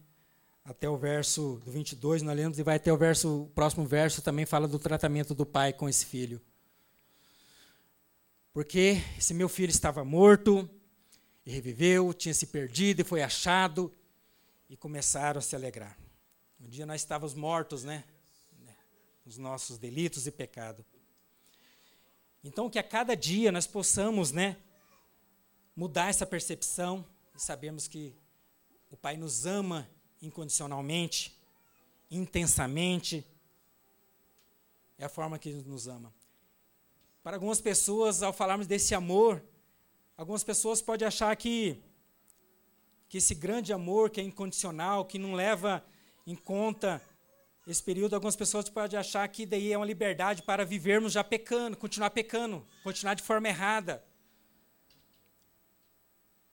Até 0.65 0.89
o 0.89 0.99
verso 0.99 1.63
do 1.65 1.71
22, 1.71 2.21
nós 2.21 2.37
lemos, 2.37 2.59
e 2.59 2.63
vai 2.63 2.77
até 2.77 2.93
o 2.93 2.97
verso, 2.97 3.45
o 3.45 3.49
próximo 3.51 3.87
verso 3.87 4.21
também 4.21 4.45
fala 4.45 4.67
do 4.67 4.79
tratamento 4.79 5.35
do 5.35 5.47
pai 5.47 5.73
com 5.73 5.89
esse 5.89 6.05
filho. 6.05 6.43
Porque 8.53 9.01
esse 9.17 9.33
meu 9.33 9.49
filho 9.49 9.71
estava 9.71 10.05
morto 10.05 10.69
e 11.45 11.51
reviveu, 11.51 12.15
tinha 12.15 12.35
se 12.35 12.47
perdido 12.47 13.01
e 13.01 13.05
foi 13.05 13.23
achado, 13.23 13.93
e 14.69 14.77
começaram 14.77 15.39
a 15.39 15.43
se 15.43 15.55
alegrar. 15.55 15.97
Um 16.61 16.69
dia 16.69 16.87
nós 16.87 17.03
estávamos 17.03 17.35
mortos, 17.35 17.85
né? 17.85 18.05
Os 19.27 19.39
nossos 19.39 19.79
delitos 19.79 20.27
e 20.27 20.31
pecado. 20.31 20.85
Então, 22.43 22.69
que 22.69 22.79
a 22.79 22.83
cada 22.83 23.15
dia 23.15 23.53
nós 23.53 23.67
possamos, 23.67 24.33
né? 24.33 24.57
Mudar 25.77 26.09
essa 26.09 26.27
percepção 26.27 27.05
e 27.35 27.41
sabemos 27.41 27.87
que 27.87 28.15
o 28.91 28.97
Pai 28.97 29.17
nos 29.17 29.45
ama 29.45 29.89
incondicionalmente, 30.21 31.37
intensamente. 32.11 33.27
É 34.99 35.05
a 35.05 35.09
forma 35.09 35.39
que 35.39 35.49
Ele 35.49 35.63
nos 35.67 35.89
ama. 35.89 36.13
Para 37.23 37.37
algumas 37.37 37.61
pessoas, 37.61 38.23
ao 38.23 38.33
falarmos 38.33 38.67
desse 38.67 38.95
amor, 38.95 39.43
algumas 40.17 40.45
pessoas 40.45 40.81
podem 40.81 41.07
achar 41.07 41.35
que, 41.37 41.83
que 43.09 43.19
esse 43.19 43.35
grande 43.35 43.73
amor 43.73 44.11
que 44.11 44.21
é 44.21 44.25
incondicional, 44.25 45.05
que 45.05 45.19
não 45.19 45.35
leva 45.35 45.85
em 46.27 46.37
conta 46.37 47.03
esse 47.67 47.83
período, 47.83 48.15
algumas 48.15 48.37
pessoas 48.37 48.69
podem 48.69 48.99
achar 48.99 49.27
que 49.29 49.47
daí 49.47 49.73
é 49.73 49.77
uma 49.77 49.87
liberdade 49.87 50.43
para 50.43 50.65
vivermos 50.65 51.13
já 51.13 51.25
pecando, 51.25 51.77
continuar 51.77 52.11
pecando, 52.11 52.67
continuar 52.83 53.15
de 53.15 53.23
forma 53.23 53.49
errada. 53.49 54.05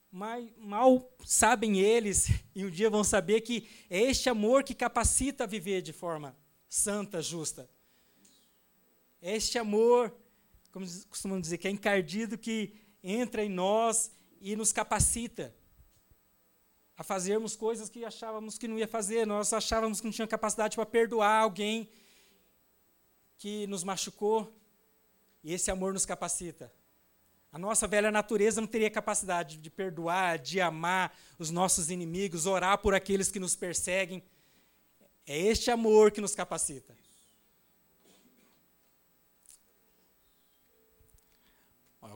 Mas 0.09 0.49
mal 0.57 1.09
sabem 1.25 1.79
eles, 1.79 2.29
e 2.55 2.65
um 2.65 2.69
dia 2.69 2.89
vão 2.89 3.03
saber 3.03 3.41
que 3.41 3.69
é 3.89 4.01
este 4.01 4.29
amor 4.29 4.63
que 4.63 4.73
capacita 4.73 5.43
a 5.43 5.47
viver 5.47 5.81
de 5.81 5.93
forma 5.93 6.35
santa, 6.67 7.21
justa. 7.21 7.69
Este 9.21 9.57
amor, 9.57 10.15
como 10.71 10.85
costumam 11.09 11.39
dizer, 11.39 11.57
que 11.57 11.67
é 11.67 11.71
encardido, 11.71 12.37
que 12.37 12.73
entra 13.03 13.43
em 13.43 13.49
nós 13.49 14.11
e 14.39 14.55
nos 14.55 14.71
capacita 14.71 15.53
a 16.97 17.03
fazermos 17.03 17.55
coisas 17.55 17.89
que 17.89 18.05
achávamos 18.05 18.57
que 18.57 18.67
não 18.67 18.77
ia 18.77 18.87
fazer. 18.87 19.25
Nós 19.25 19.51
achávamos 19.53 19.99
que 19.99 20.05
não 20.05 20.13
tinha 20.13 20.27
capacidade 20.27 20.75
para 20.75 20.85
perdoar 20.85 21.41
alguém 21.41 21.89
que 23.37 23.65
nos 23.67 23.83
machucou. 23.83 24.55
E 25.43 25.53
esse 25.53 25.71
amor 25.71 25.93
nos 25.93 26.05
capacita. 26.05 26.71
A 27.51 27.57
nossa 27.57 27.87
velha 27.87 28.11
natureza 28.11 28.61
não 28.61 28.67
teria 28.67 28.89
capacidade 28.89 29.57
de 29.57 29.69
perdoar, 29.69 30.37
de 30.37 30.61
amar 30.61 31.17
os 31.37 31.49
nossos 31.49 31.89
inimigos, 31.89 32.45
orar 32.45 32.77
por 32.77 32.93
aqueles 32.93 33.31
que 33.31 33.39
nos 33.39 33.55
perseguem. 33.55 34.23
É 35.25 35.37
este 35.37 35.69
amor 35.69 36.11
que 36.11 36.21
nos 36.21 36.33
capacita. 36.33 36.95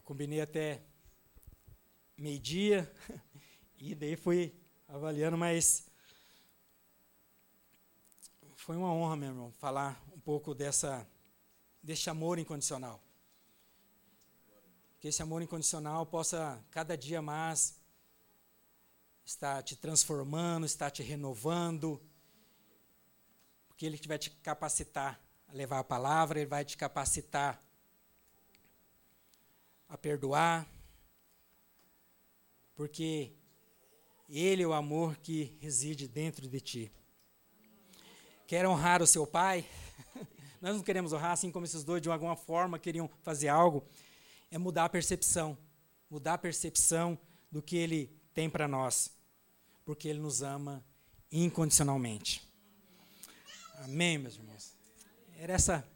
Combinei 0.06 0.40
até 0.40 0.84
meio-dia, 2.16 2.94
e 3.80 3.96
daí 3.96 4.16
fui 4.16 4.56
avaliando, 4.88 5.36
mas 5.36 5.88
foi 8.56 8.78
uma 8.78 8.94
honra, 8.94 9.16
meu 9.16 9.30
irmão, 9.30 9.52
falar 9.58 10.00
um 10.14 10.20
pouco 10.20 10.54
dessa, 10.54 11.08
desse 11.82 12.08
amor 12.08 12.38
incondicional. 12.38 13.04
Que 15.00 15.08
esse 15.08 15.24
amor 15.24 15.42
incondicional 15.42 16.06
possa 16.06 16.64
cada 16.70 16.96
dia 16.96 17.20
mais 17.20 17.76
estar 19.26 19.64
te 19.64 19.76
transformando, 19.76 20.68
estar 20.68 20.92
te 20.92 21.02
renovando, 21.02 22.00
porque 23.68 23.88
ele 23.88 24.00
vai 24.06 24.20
te 24.20 24.30
capacitar 24.30 25.20
a 25.48 25.54
levar 25.54 25.80
a 25.80 25.84
palavra, 25.84 26.40
ele 26.40 26.50
vai 26.50 26.64
te 26.64 26.78
capacitar 26.78 27.60
a 29.88 29.98
perdoar, 29.98 30.68
porque 32.76 33.32
ele 34.28 34.64
é 34.64 34.68
o 34.68 34.74
amor 34.74 35.18
que 35.18 35.58
reside 35.60 36.08
dentro 36.08 36.48
de 36.48 36.60
ti. 36.60 36.92
Quer 38.48 38.68
honrar 38.68 39.02
o 39.02 39.08
seu 39.08 39.26
pai? 39.26 39.66
Nós 40.62 40.76
não 40.76 40.84
queremos 40.84 41.14
honrar, 41.14 41.32
assim 41.32 41.52
como 41.52 41.66
esses 41.66 41.84
dois 41.84 42.02
de 42.02 42.10
alguma 42.10 42.36
forma 42.36 42.80
queriam 42.80 43.10
fazer 43.24 43.48
algo. 43.48 43.84
É 44.52 44.58
mudar 44.58 44.86
a 44.86 44.90
percepção. 44.90 45.58
Mudar 46.10 46.36
a 46.36 46.38
percepção 46.38 47.18
do 47.52 47.62
que 47.62 47.76
ele 47.76 48.08
tem 48.34 48.50
para 48.50 48.68
nós. 48.68 49.12
Porque 49.84 50.08
ele 50.08 50.20
nos 50.20 50.42
ama 50.42 50.84
incondicionalmente. 51.32 52.42
Amém, 53.80 54.18
meus 54.18 54.36
irmãos? 54.36 54.74
Era 55.38 55.54
essa 55.54 55.88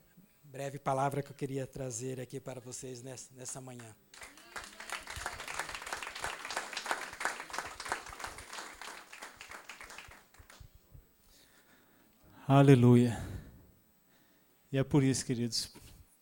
breve 0.51 0.79
palavra 0.79 1.21
que 1.21 1.29
eu 1.29 1.35
queria 1.35 1.67
trazer 1.67 2.19
aqui 2.19 2.39
para 2.39 2.59
vocês 2.59 3.03
nessa, 3.03 3.31
nessa 3.35 3.61
manhã. 3.61 3.95
Aleluia. 12.47 13.15
E 14.71 14.79
é 14.79 14.83
por 14.83 15.03
isso, 15.03 15.23
queridos, 15.23 15.71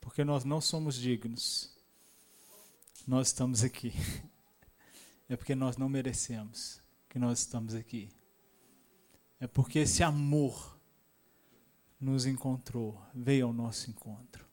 porque 0.01 0.25
nós 0.25 0.43
não 0.43 0.59
somos 0.59 0.95
dignos, 0.95 1.73
nós 3.07 3.27
estamos 3.27 3.63
aqui. 3.63 3.93
É 5.29 5.35
porque 5.35 5.55
nós 5.55 5.75
não 5.75 5.89
merecemos 5.89 6.81
que 7.09 7.19
nós 7.19 7.39
estamos 7.39 7.75
aqui. 7.75 8.09
É 9.41 9.47
porque 9.47 9.79
esse 9.79 10.01
amor 10.01 10.76
nos 11.99 12.25
encontrou, 12.25 12.99
veio 13.13 13.47
ao 13.47 13.53
nosso 13.53 13.89
encontro. 13.89 14.46